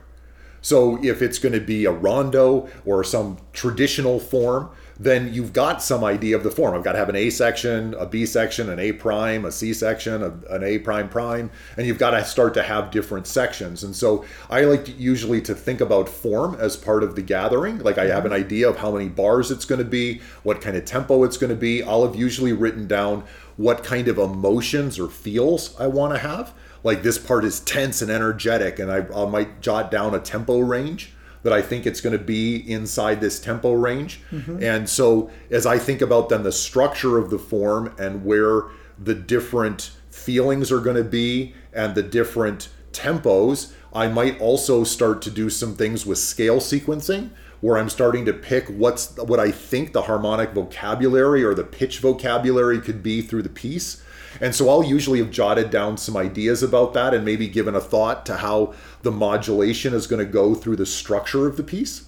So 0.61 1.01
if 1.03 1.21
it's 1.21 1.39
going 1.39 1.53
to 1.53 1.61
be 1.61 1.85
a 1.85 1.91
rondo 1.91 2.69
or 2.85 3.03
some 3.03 3.37
traditional 3.53 4.19
form, 4.19 4.69
then 4.99 5.33
you've 5.33 5.53
got 5.53 5.81
some 5.81 6.03
idea 6.03 6.35
of 6.35 6.43
the 6.43 6.51
form. 6.51 6.75
I've 6.75 6.83
got 6.83 6.91
to 6.91 6.97
have 6.97 7.07
an 7.07 7.15
A 7.15 7.29
section, 7.29 7.93
a 7.93 8.05
B 8.05 8.25
section, 8.25 8.69
an 8.69 8.79
A 8.79 8.91
prime, 8.91 9.45
a 9.45 9.51
C 9.51 9.73
section, 9.73 10.21
a, 10.21 10.53
an 10.53 10.61
A 10.61 10.77
prime 10.79 11.07
prime, 11.07 11.49
and 11.77 11.87
you've 11.87 11.97
got 11.97 12.11
to 12.11 12.25
start 12.25 12.53
to 12.55 12.63
have 12.63 12.91
different 12.91 13.25
sections. 13.25 13.83
And 13.85 13.95
so 13.95 14.25
I 14.49 14.65
like 14.65 14.83
to 14.85 14.91
usually 14.91 15.41
to 15.43 15.55
think 15.55 15.79
about 15.79 16.09
form 16.09 16.55
as 16.55 16.75
part 16.75 17.03
of 17.03 17.15
the 17.15 17.21
gathering. 17.21 17.79
Like 17.79 17.97
I 17.97 18.07
have 18.07 18.25
an 18.25 18.31
mm-hmm. 18.31 18.43
idea 18.43 18.69
of 18.69 18.77
how 18.77 18.91
many 18.91 19.07
bars 19.07 19.51
it's 19.51 19.63
going 19.63 19.79
to 19.79 19.85
be, 19.85 20.19
what 20.43 20.59
kind 20.59 20.75
of 20.75 20.83
tempo 20.83 21.23
it's 21.23 21.37
going 21.37 21.51
to 21.51 21.55
be. 21.55 21.81
I'll 21.81 22.05
have 22.05 22.17
usually 22.17 22.51
written 22.51 22.85
down 22.85 23.23
what 23.55 23.85
kind 23.85 24.09
of 24.09 24.17
emotions 24.17 24.99
or 24.99 25.07
feels 25.07 25.79
I 25.79 25.87
want 25.87 26.13
to 26.13 26.19
have 26.19 26.53
like 26.83 27.03
this 27.03 27.17
part 27.17 27.45
is 27.45 27.59
tense 27.61 28.01
and 28.01 28.11
energetic 28.11 28.79
and 28.79 28.91
I, 28.91 29.05
I 29.13 29.25
might 29.25 29.61
jot 29.61 29.91
down 29.91 30.15
a 30.15 30.19
tempo 30.19 30.59
range 30.59 31.13
that 31.43 31.53
i 31.53 31.61
think 31.61 31.85
it's 31.85 32.01
going 32.01 32.17
to 32.17 32.23
be 32.23 32.57
inside 32.69 33.21
this 33.21 33.39
tempo 33.39 33.73
range. 33.73 34.21
Mm-hmm. 34.31 34.61
And 34.61 34.89
so 34.89 35.29
as 35.49 35.65
i 35.65 35.77
think 35.77 36.01
about 36.01 36.29
then 36.29 36.43
the 36.43 36.51
structure 36.51 37.17
of 37.17 37.29
the 37.29 37.39
form 37.39 37.95
and 37.97 38.25
where 38.25 38.63
the 38.97 39.15
different 39.15 39.91
feelings 40.09 40.71
are 40.71 40.79
going 40.79 40.97
to 40.97 41.03
be 41.03 41.53
and 41.73 41.95
the 41.95 42.03
different 42.03 42.69
tempos 42.91 43.73
i 43.93 44.07
might 44.07 44.39
also 44.41 44.83
start 44.83 45.21
to 45.21 45.31
do 45.31 45.49
some 45.49 45.75
things 45.75 46.05
with 46.05 46.17
scale 46.17 46.57
sequencing 46.57 47.29
where 47.61 47.77
i'm 47.77 47.89
starting 47.89 48.25
to 48.25 48.33
pick 48.33 48.67
what's 48.67 49.15
what 49.17 49.39
i 49.39 49.51
think 49.51 49.93
the 49.93 50.03
harmonic 50.03 50.51
vocabulary 50.51 51.43
or 51.43 51.53
the 51.53 51.63
pitch 51.63 51.99
vocabulary 51.99 52.81
could 52.81 53.01
be 53.03 53.21
through 53.21 53.43
the 53.43 53.49
piece 53.49 54.03
and 54.41 54.55
so 54.55 54.69
I'll 54.69 54.83
usually 54.83 55.19
have 55.19 55.31
jotted 55.31 55.69
down 55.69 55.97
some 55.97 56.15
ideas 56.15 56.63
about 56.63 56.93
that 56.93 57.13
and 57.13 57.25
maybe 57.25 57.47
given 57.47 57.75
a 57.75 57.81
thought 57.81 58.25
to 58.27 58.37
how 58.37 58.73
the 59.01 59.11
modulation 59.11 59.93
is 59.93 60.07
going 60.07 60.25
to 60.25 60.31
go 60.31 60.55
through 60.55 60.77
the 60.77 60.85
structure 60.85 61.47
of 61.47 61.57
the 61.57 61.63
piece. 61.63 62.05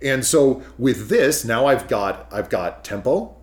And 0.00 0.24
so 0.24 0.62
with 0.78 1.08
this, 1.08 1.44
now 1.44 1.66
I've 1.66 1.88
got 1.88 2.26
I've 2.32 2.48
got 2.48 2.84
tempo, 2.84 3.36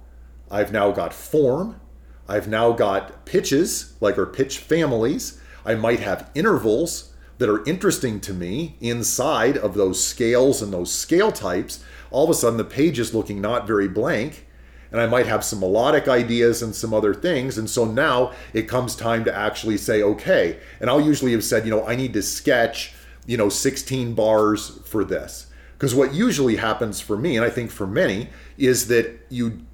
I've 0.52 0.72
now 0.72 0.92
got 0.92 1.14
form, 1.14 1.80
I've 2.28 2.48
now 2.48 2.74
got 2.74 3.26
pitches, 3.26 3.94
like 4.02 4.18
or 4.18 4.26
pitch 4.26 4.58
families. 4.58 5.42
I 5.66 5.76
might 5.76 6.00
have 6.00 6.30
intervals 6.36 7.14
that 7.38 7.50
are 7.50 7.66
interesting 7.66 8.20
to 8.20 8.34
me 8.34 8.76
inside 8.82 9.58
of 9.58 9.74
those 9.74 10.04
scales 10.04 10.62
and 10.62 10.74
those 10.74 10.92
scale 10.94 11.32
types. 11.32 11.84
All 12.12 12.26
of 12.26 12.30
a 12.30 12.34
sudden 12.34 12.58
the 12.58 12.66
page 12.66 13.00
is 13.00 13.16
looking 13.16 13.40
not 13.40 13.66
very 13.66 13.88
blank 13.88 14.46
and 14.92 15.00
I 15.00 15.08
might 15.08 15.28
have 15.28 15.44
some 15.44 15.60
melodic 15.60 16.08
ideas 16.08 16.62
and 16.62 16.76
some 16.76 16.94
other 16.94 17.14
things. 17.14 17.58
And 17.58 17.70
so 17.70 17.86
now 17.86 18.32
it 18.54 18.68
comes 18.68 18.96
time 18.96 19.24
to 19.26 19.36
actually 19.36 19.78
say, 19.78 20.02
okay. 20.02 20.60
And 20.80 20.90
I'll 20.90 21.02
usually 21.02 21.32
have 21.34 21.44
said, 21.44 21.66
you 21.66 21.72
know, 21.72 21.86
I 21.86 21.96
need 21.96 22.14
to 22.14 22.24
sketch, 22.24 22.94
you 23.26 23.38
know, 23.38 23.50
16 23.50 24.14
bars 24.14 24.80
for 24.86 25.04
this. 25.04 25.48
Because 25.78 25.96
what 25.96 26.14
usually 26.14 26.58
happens 26.58 27.00
for 27.00 27.16
me, 27.16 27.38
and 27.38 27.46
I 27.46 27.50
think 27.50 27.72
for 27.72 27.88
many, 27.88 28.30
is 28.58 28.88
that 28.88 29.26
you 29.30 29.66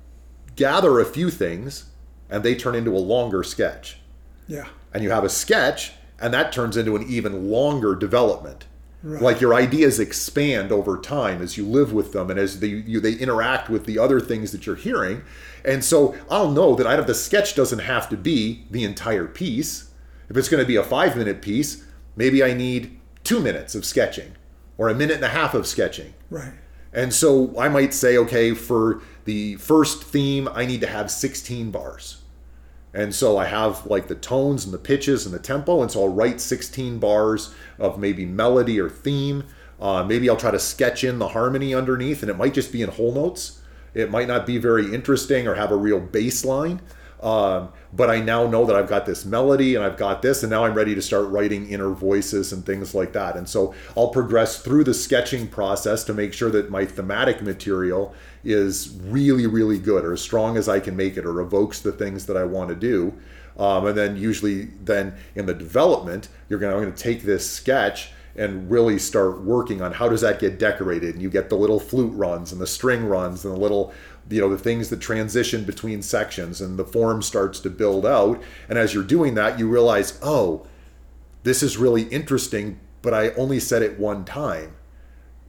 gather 0.56 1.00
a 1.00 1.06
few 1.06 1.32
things 1.32 1.86
and 2.30 2.44
they 2.44 2.56
turn 2.56 2.76
into 2.76 2.96
a 2.96 3.00
longer 3.00 3.44
sketch. 3.44 4.00
Yeah. 4.48 4.68
And 4.94 5.04
you 5.04 5.12
have 5.12 5.24
a 5.24 5.30
sketch 5.30 5.94
and 6.20 6.34
that 6.34 6.52
turns 6.52 6.78
into 6.78 6.96
an 6.96 7.04
even 7.04 7.50
longer 7.50 7.96
development. 7.96 8.66
Right. 9.06 9.22
Like 9.22 9.40
your 9.40 9.54
ideas 9.54 10.00
expand 10.00 10.72
over 10.72 10.98
time 10.98 11.40
as 11.40 11.58
you 11.58 11.66
live 11.66 11.94
with 11.94 12.12
them 12.12 12.32
and 12.32 12.40
as 12.40 12.60
they 12.60 12.70
you, 12.70 13.00
they 13.00 13.14
interact 13.14 13.70
with 13.70 13.86
the 13.86 14.00
other 14.00 14.20
things 14.20 14.52
that 14.52 14.66
you're 14.66 14.76
hearing. 14.76 15.22
And 15.64 15.86
so 15.86 16.16
I'll 16.28 16.50
know 16.50 16.74
that 16.74 16.88
I 16.88 16.94
have 16.94 17.06
the 17.06 17.14
sketch 17.14 17.54
doesn't 17.54 17.80
have 17.80 18.10
to 18.10 18.18
be 18.18 18.66
the 18.72 18.84
entire 18.84 19.28
piece. 19.28 19.92
If 20.28 20.36
it's 20.36 20.50
going 20.50 20.64
to 20.64 20.68
be 20.68 20.76
a 20.76 20.84
five 20.84 21.16
minute 21.16 21.44
piece, 21.44 21.86
maybe 22.16 22.44
I 22.44 22.56
need 22.56 23.00
two 23.24 23.40
minutes 23.40 23.76
of 23.76 23.86
sketching 23.86 24.32
or 24.76 24.90
a 24.90 24.96
minute 24.96 25.18
and 25.18 25.26
a 25.26 25.30
half 25.30 25.54
of 25.54 25.68
sketching. 25.68 26.16
Right. 26.32 26.54
And 26.92 27.14
so 27.14 27.54
I 27.60 27.70
might 27.70 27.94
say, 27.94 28.18
okay, 28.18 28.56
for 28.56 29.04
the 29.26 29.58
first 29.58 30.04
theme, 30.04 30.50
I 30.52 30.66
need 30.66 30.82
to 30.82 30.88
have 30.88 31.12
16 31.12 31.70
bars. 31.70 32.24
And 32.96 33.14
so 33.14 33.38
I 33.38 33.46
have 33.46 33.86
like 33.86 34.08
the 34.08 34.16
tones 34.16 34.64
and 34.64 34.74
the 34.74 34.80
pitches 34.80 35.26
and 35.26 35.36
the 35.36 35.40
tempo. 35.40 35.82
And 35.82 35.92
so 35.92 36.04
I'll 36.04 36.14
write 36.14 36.40
16 36.40 36.98
bars 36.98 37.54
of 37.78 38.00
maybe 38.00 38.26
melody 38.26 38.80
or 38.80 38.90
theme. 38.90 39.44
Uh, 39.82 40.04
maybe 40.06 40.30
I'll 40.30 40.38
try 40.38 40.52
to 40.52 40.60
sketch 40.60 41.04
in 41.04 41.20
the 41.20 41.28
harmony 41.28 41.76
underneath, 41.76 42.22
and 42.22 42.32
it 42.32 42.38
might 42.38 42.54
just 42.54 42.72
be 42.72 42.82
in 42.82 42.90
whole 42.90 43.12
notes. 43.12 43.60
It 43.94 44.10
might 44.10 44.30
not 44.30 44.46
be 44.46 44.58
very 44.58 44.94
interesting 44.94 45.46
or 45.46 45.56
have 45.56 45.72
a 45.72 45.76
real 45.76 46.00
bass 46.00 46.46
line. 46.46 46.82
Um, 47.22 47.70
but 47.92 48.10
I 48.10 48.20
now 48.20 48.48
know 48.48 48.66
that 48.66 48.76
I've 48.76 48.88
got 48.88 49.06
this 49.06 49.26
melody 49.26 49.76
and 49.76 49.84
I've 49.84 49.98
got 49.98 50.22
this, 50.22 50.44
and 50.44 50.50
now 50.50 50.64
I'm 50.64 50.74
ready 50.74 50.96
to 50.96 51.02
start 51.02 51.28
writing 51.28 51.68
inner 51.68 51.90
voices 51.90 52.54
and 52.54 52.66
things 52.66 52.94
like 52.94 53.14
that. 53.14 53.36
And 53.36 53.50
so 53.50 53.74
I'll 53.98 54.10
progress 54.10 54.62
through 54.62 54.84
the 54.84 54.94
sketching 54.94 55.48
process 55.48 56.04
to 56.06 56.14
make 56.14 56.34
sure 56.34 56.52
that 56.52 56.70
my 56.70 56.86
thematic 56.86 57.42
material 57.42 58.14
is 58.46 58.98
really, 59.04 59.48
really 59.48 59.80
good 59.80 60.06
or 60.06 60.14
as 60.14 60.22
strong 60.22 60.56
as 60.56 60.70
I 60.70 60.80
can 60.80 60.96
make 60.96 61.18
it 61.18 61.26
or 61.26 61.42
evokes 61.42 61.82
the 61.82 61.92
things 61.92 62.26
that 62.28 62.38
I 62.38 62.44
want 62.44 62.70
to 62.70 62.76
do. 62.76 63.14
Um, 63.58 63.88
and 63.88 63.98
then 63.98 64.16
usually, 64.16 64.66
then 64.84 65.16
in 65.34 65.46
the 65.46 65.54
development, 65.54 66.30
you're 66.48 66.60
going 66.60 66.72
to, 66.72 66.78
I'm 66.78 66.84
going 66.84 66.94
to 66.94 67.04
take 67.04 67.24
this 67.24 67.50
sketch 67.50 68.12
and 68.36 68.70
really 68.70 69.00
start 69.00 69.42
working 69.42 69.82
on 69.82 69.94
how 69.94 70.10
does 70.10 70.22
that 70.22 70.40
get 70.40 70.60
decorated? 70.60 71.16
And 71.16 71.22
you 71.22 71.30
get 71.30 71.50
the 71.50 71.56
little 71.56 71.80
flute 71.80 72.14
runs 72.14 72.52
and 72.52 72.60
the 72.60 72.68
string 72.68 73.06
runs 73.06 73.46
and 73.46 73.54
the 73.54 73.60
little 73.60 73.94
you 74.30 74.42
know 74.42 74.50
the 74.50 74.58
things 74.58 74.90
that 74.90 75.00
transition 75.00 75.64
between 75.64 76.02
sections 76.02 76.60
and 76.60 76.78
the 76.78 76.86
form 76.86 77.22
starts 77.22 77.60
to 77.62 77.70
build 77.70 78.06
out. 78.06 78.42
And 78.68 78.78
as 78.78 78.94
you're 78.94 79.04
doing 79.04 79.36
that 79.36 79.58
you 79.60 79.70
realize 79.70 80.20
oh 80.22 80.66
this 81.44 81.62
is 81.62 81.78
really 81.78 82.04
interesting 82.04 82.80
but 83.02 83.14
i 83.14 83.30
only 83.32 83.60
said 83.60 83.84
it 83.84 84.00
one 84.00 84.26
time 84.26 84.76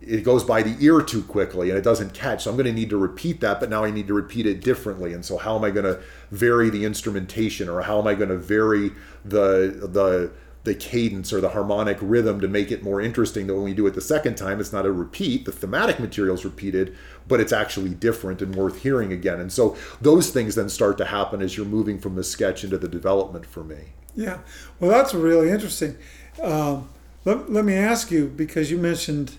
it 0.01 0.23
goes 0.25 0.45
by 0.45 0.63
the 0.63 0.77
ear 0.85 1.01
too 1.01 1.23
quickly 1.23 1.71
and 1.71 1.79
it 1.79 1.83
doesn't 1.83 2.13
catch. 2.15 2.45
So 2.45 2.51
i'm 2.51 2.57
going 2.57 2.67
to 2.67 2.73
need 2.73 2.91
to 2.91 2.97
repeat 2.97 3.41
that 3.41 3.61
but 3.61 3.71
now 3.71 3.85
i 3.85 3.91
need 3.91 4.07
to 4.09 4.15
repeat 4.15 4.47
it 4.47 4.61
differently. 4.61 5.13
And 5.13 5.25
so 5.25 5.39
how 5.39 5.57
am 5.57 5.65
i 5.65 5.71
going 5.71 5.85
to 5.87 6.01
vary 6.31 6.71
the 6.71 6.85
instrumentation 6.85 7.69
or 7.69 7.83
how 7.83 7.99
am 7.99 8.07
i 8.07 8.15
going 8.15 8.29
to 8.29 8.39
vary 8.39 8.93
the 9.25 9.89
the 9.93 10.31
the 10.65 10.75
cadence 10.75 11.33
or 11.33 11.41
the 11.41 11.51
harmonic 11.51 11.97
rhythm 12.01 12.41
to 12.41 12.49
make 12.49 12.73
it 12.73 12.83
more 12.83 13.01
interesting 13.01 13.47
that 13.47 13.55
when 13.55 13.63
we 13.63 13.73
do 13.73 13.87
it 13.87 13.95
the 13.95 14.01
second 14.01 14.35
time? 14.35 14.59
It's 14.61 14.73
not 14.73 14.85
a 14.85 14.93
repeat 14.93 15.45
the 15.45 15.53
thematic 15.53 15.99
material 15.99 16.35
is 16.35 16.45
repeated 16.45 16.97
but 17.29 17.41
it's 17.41 17.53
actually 17.53 17.91
different 17.91 18.43
and 18.43 18.55
worth 18.55 18.83
hearing 18.83 19.13
again. 19.13 19.41
And 19.41 19.53
so 19.53 19.77
those 20.01 20.31
things 20.31 20.55
then 20.55 20.69
start 20.69 20.99
to 20.99 21.07
happen 21.07 21.43
as 21.43 21.57
you're 21.57 21.67
moving 21.67 21.99
from 21.99 22.15
the 22.15 22.25
sketch 22.25 22.65
into 22.65 22.79
the 22.79 22.89
development 22.89 23.47
for 23.47 23.65
me. 23.65 23.93
Yeah. 24.15 24.39
Well, 24.81 24.91
that's 24.91 25.13
really 25.13 25.51
interesting. 25.51 25.97
Um, 26.43 26.89
let, 27.25 27.51
let 27.53 27.65
me 27.65 27.75
ask 27.75 28.11
you 28.11 28.29
because 28.29 28.71
you 28.71 28.79
mentioned 28.79 29.37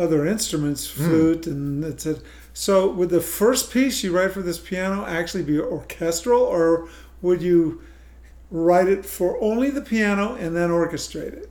other 0.00 0.26
instruments, 0.26 0.86
flute, 0.86 1.46
and 1.46 1.84
that's 1.84 2.06
it. 2.06 2.22
So, 2.52 2.90
would 2.90 3.10
the 3.10 3.20
first 3.20 3.72
piece 3.72 4.02
you 4.02 4.16
write 4.16 4.32
for 4.32 4.42
this 4.42 4.58
piano 4.58 5.04
actually 5.06 5.44
be 5.44 5.60
orchestral, 5.60 6.42
or 6.42 6.88
would 7.22 7.42
you 7.42 7.82
write 8.50 8.88
it 8.88 9.06
for 9.06 9.40
only 9.42 9.70
the 9.70 9.80
piano 9.80 10.34
and 10.34 10.56
then 10.56 10.70
orchestrate 10.70 11.34
it? 11.34 11.50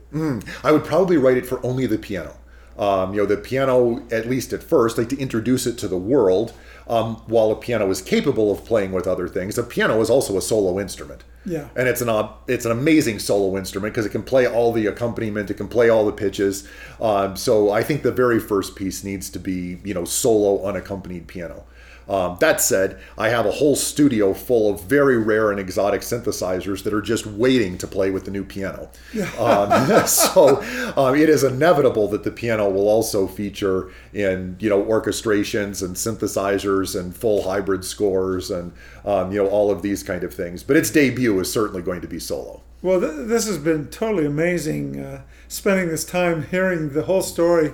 I 0.62 0.72
would 0.72 0.84
probably 0.84 1.16
write 1.16 1.38
it 1.38 1.46
for 1.46 1.64
only 1.64 1.86
the 1.86 1.98
piano. 1.98 2.36
Um, 2.78 3.12
you 3.12 3.20
know, 3.20 3.26
the 3.26 3.36
piano, 3.36 4.02
at 4.10 4.26
least 4.26 4.52
at 4.52 4.62
first, 4.62 4.98
like 4.98 5.08
to 5.10 5.18
introduce 5.18 5.66
it 5.66 5.76
to 5.78 5.88
the 5.88 5.98
world. 5.98 6.52
Um, 6.88 7.16
while 7.26 7.50
a 7.52 7.56
piano 7.56 7.88
is 7.90 8.02
capable 8.02 8.50
of 8.50 8.64
playing 8.64 8.92
with 8.92 9.06
other 9.06 9.28
things, 9.28 9.56
a 9.58 9.62
piano 9.62 10.00
is 10.00 10.10
also 10.10 10.36
a 10.36 10.42
solo 10.42 10.80
instrument. 10.80 11.22
Yeah. 11.44 11.68
and 11.74 11.88
it's 11.88 12.00
an 12.00 12.08
uh, 12.08 12.32
it's 12.46 12.66
an 12.66 12.72
amazing 12.72 13.18
solo 13.18 13.56
instrument 13.56 13.94
because 13.94 14.04
it 14.06 14.10
can 14.10 14.22
play 14.22 14.46
all 14.46 14.72
the 14.72 14.86
accompaniment, 14.86 15.50
it 15.50 15.54
can 15.54 15.68
play 15.68 15.88
all 15.88 16.04
the 16.04 16.12
pitches. 16.12 16.68
Um, 17.00 17.36
so 17.36 17.70
I 17.70 17.82
think 17.82 18.02
the 18.02 18.12
very 18.12 18.38
first 18.38 18.76
piece 18.76 19.04
needs 19.04 19.30
to 19.30 19.38
be 19.38 19.78
you 19.84 19.94
know 19.94 20.04
solo 20.04 20.64
unaccompanied 20.64 21.28
piano. 21.28 21.64
Um, 22.10 22.36
that 22.40 22.60
said, 22.60 22.98
I 23.16 23.28
have 23.28 23.46
a 23.46 23.50
whole 23.50 23.76
studio 23.76 24.34
full 24.34 24.72
of 24.72 24.82
very 24.82 25.16
rare 25.16 25.50
and 25.50 25.60
exotic 25.60 26.00
synthesizers 26.00 26.82
that 26.82 26.92
are 26.92 27.00
just 27.00 27.24
waiting 27.24 27.78
to 27.78 27.86
play 27.86 28.10
with 28.10 28.24
the 28.24 28.30
new 28.30 28.44
piano. 28.44 28.90
Um, 29.38 30.06
so 30.06 30.62
um, 30.96 31.14
it 31.14 31.28
is 31.28 31.44
inevitable 31.44 32.08
that 32.08 32.24
the 32.24 32.32
piano 32.32 32.68
will 32.68 32.88
also 32.88 33.26
feature 33.26 33.90
in 34.12 34.56
you 34.58 34.68
know 34.68 34.82
orchestrations 34.82 35.82
and 35.84 35.94
synthesizers 35.94 36.98
and 36.98 37.14
full 37.14 37.44
hybrid 37.44 37.84
scores 37.84 38.50
and 38.50 38.72
um, 39.04 39.30
you 39.30 39.42
know 39.42 39.48
all 39.48 39.70
of 39.70 39.82
these 39.82 40.02
kind 40.02 40.24
of 40.24 40.34
things. 40.34 40.62
But 40.62 40.76
its 40.76 40.90
debut 40.90 41.38
is 41.38 41.52
certainly 41.52 41.82
going 41.82 42.00
to 42.00 42.08
be 42.08 42.18
solo. 42.18 42.62
Well, 42.82 43.00
th- 43.00 43.28
this 43.28 43.46
has 43.46 43.58
been 43.58 43.88
totally 43.88 44.26
amazing. 44.26 44.98
Uh, 44.98 45.22
spending 45.50 45.88
this 45.88 46.04
time 46.04 46.44
hearing 46.44 46.90
the 46.90 47.02
whole 47.02 47.22
story 47.22 47.72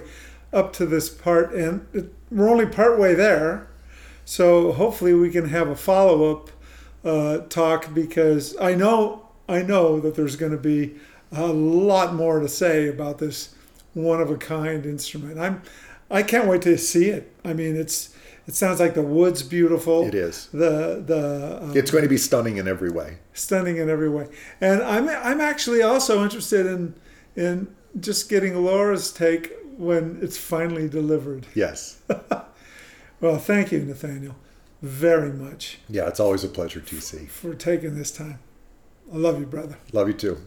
up 0.53 0.73
to 0.73 0.87
this 0.87 1.09
part, 1.09 1.53
and 1.53 1.87
it, 1.93 2.13
we're 2.31 2.49
only 2.49 2.67
part 2.67 2.99
way 2.99 3.15
there. 3.15 3.69
So 4.27 4.73
hopefully 4.73 5.15
we 5.15 5.31
can 5.31 5.49
have 5.49 5.69
a 5.69 5.77
follow 5.77 6.33
up 6.33 6.51
uh, 7.05 7.39
talk 7.47 7.95
because 7.95 8.57
I 8.61 8.75
know 8.75 9.29
I 9.49 9.63
know 9.63 10.01
that 10.01 10.17
there's 10.17 10.35
going 10.35 10.51
to 10.53 10.59
be 10.59 10.97
a 11.31 11.47
lot 11.47 12.13
more 12.13 12.41
to 12.41 12.49
say 12.49 12.89
about 12.89 13.19
this 13.19 13.55
one 13.95 14.21
of 14.21 14.29
a 14.29 14.37
kind 14.37 14.85
instrument. 14.85 15.39
I'm 15.39 15.63
I 16.11 16.23
can't 16.25 16.49
wait 16.49 16.63
to 16.63 16.77
see 16.77 17.09
it. 17.09 17.33
I 17.45 17.53
mean, 17.53 17.77
it's 17.77 18.15
it 18.49 18.55
sounds 18.55 18.81
like 18.81 18.95
the 18.95 19.03
wood's 19.03 19.45
beautiful. 19.45 20.05
It 20.07 20.15
is. 20.15 20.49
The 20.53 21.03
the 21.07 21.63
um, 21.63 21.77
It's 21.77 21.93
going 21.93 22.03
to 22.03 22.11
be 22.11 22.19
stunning 22.19 22.57
in 22.57 22.67
every 22.67 22.91
way. 22.91 23.19
stunning 23.33 23.77
in 23.77 23.89
every 23.89 24.09
way. 24.09 24.27
And 24.61 24.83
I'm 24.83 25.09
I'm 25.09 25.41
actually 25.41 25.83
also 25.83 26.25
interested 26.25 26.67
in 26.67 26.95
in 27.37 27.69
just 28.01 28.29
getting 28.29 28.57
Laura's 28.65 29.13
take 29.13 29.53
when 29.77 30.19
it's 30.21 30.37
finally 30.37 30.89
delivered. 30.89 31.47
Yes. 31.55 32.01
Well, 33.21 33.39
thank 33.39 33.73
you, 33.73 33.81
Nathaniel, 33.85 34.37
very 34.83 35.33
much 35.33 35.79
Yeah, 35.89 36.07
it's 36.09 36.21
always 36.21 36.45
a 36.45 36.49
pleasure, 36.49 36.81
TC. 36.81 37.29
for 37.29 37.55
taking 37.55 37.97
this 37.97 38.11
time. 38.11 38.39
I 39.13 39.17
love 39.17 39.39
you, 39.41 39.47
brother. 39.47 39.79
Love 39.93 40.09
you 40.09 40.15
too. 40.15 40.39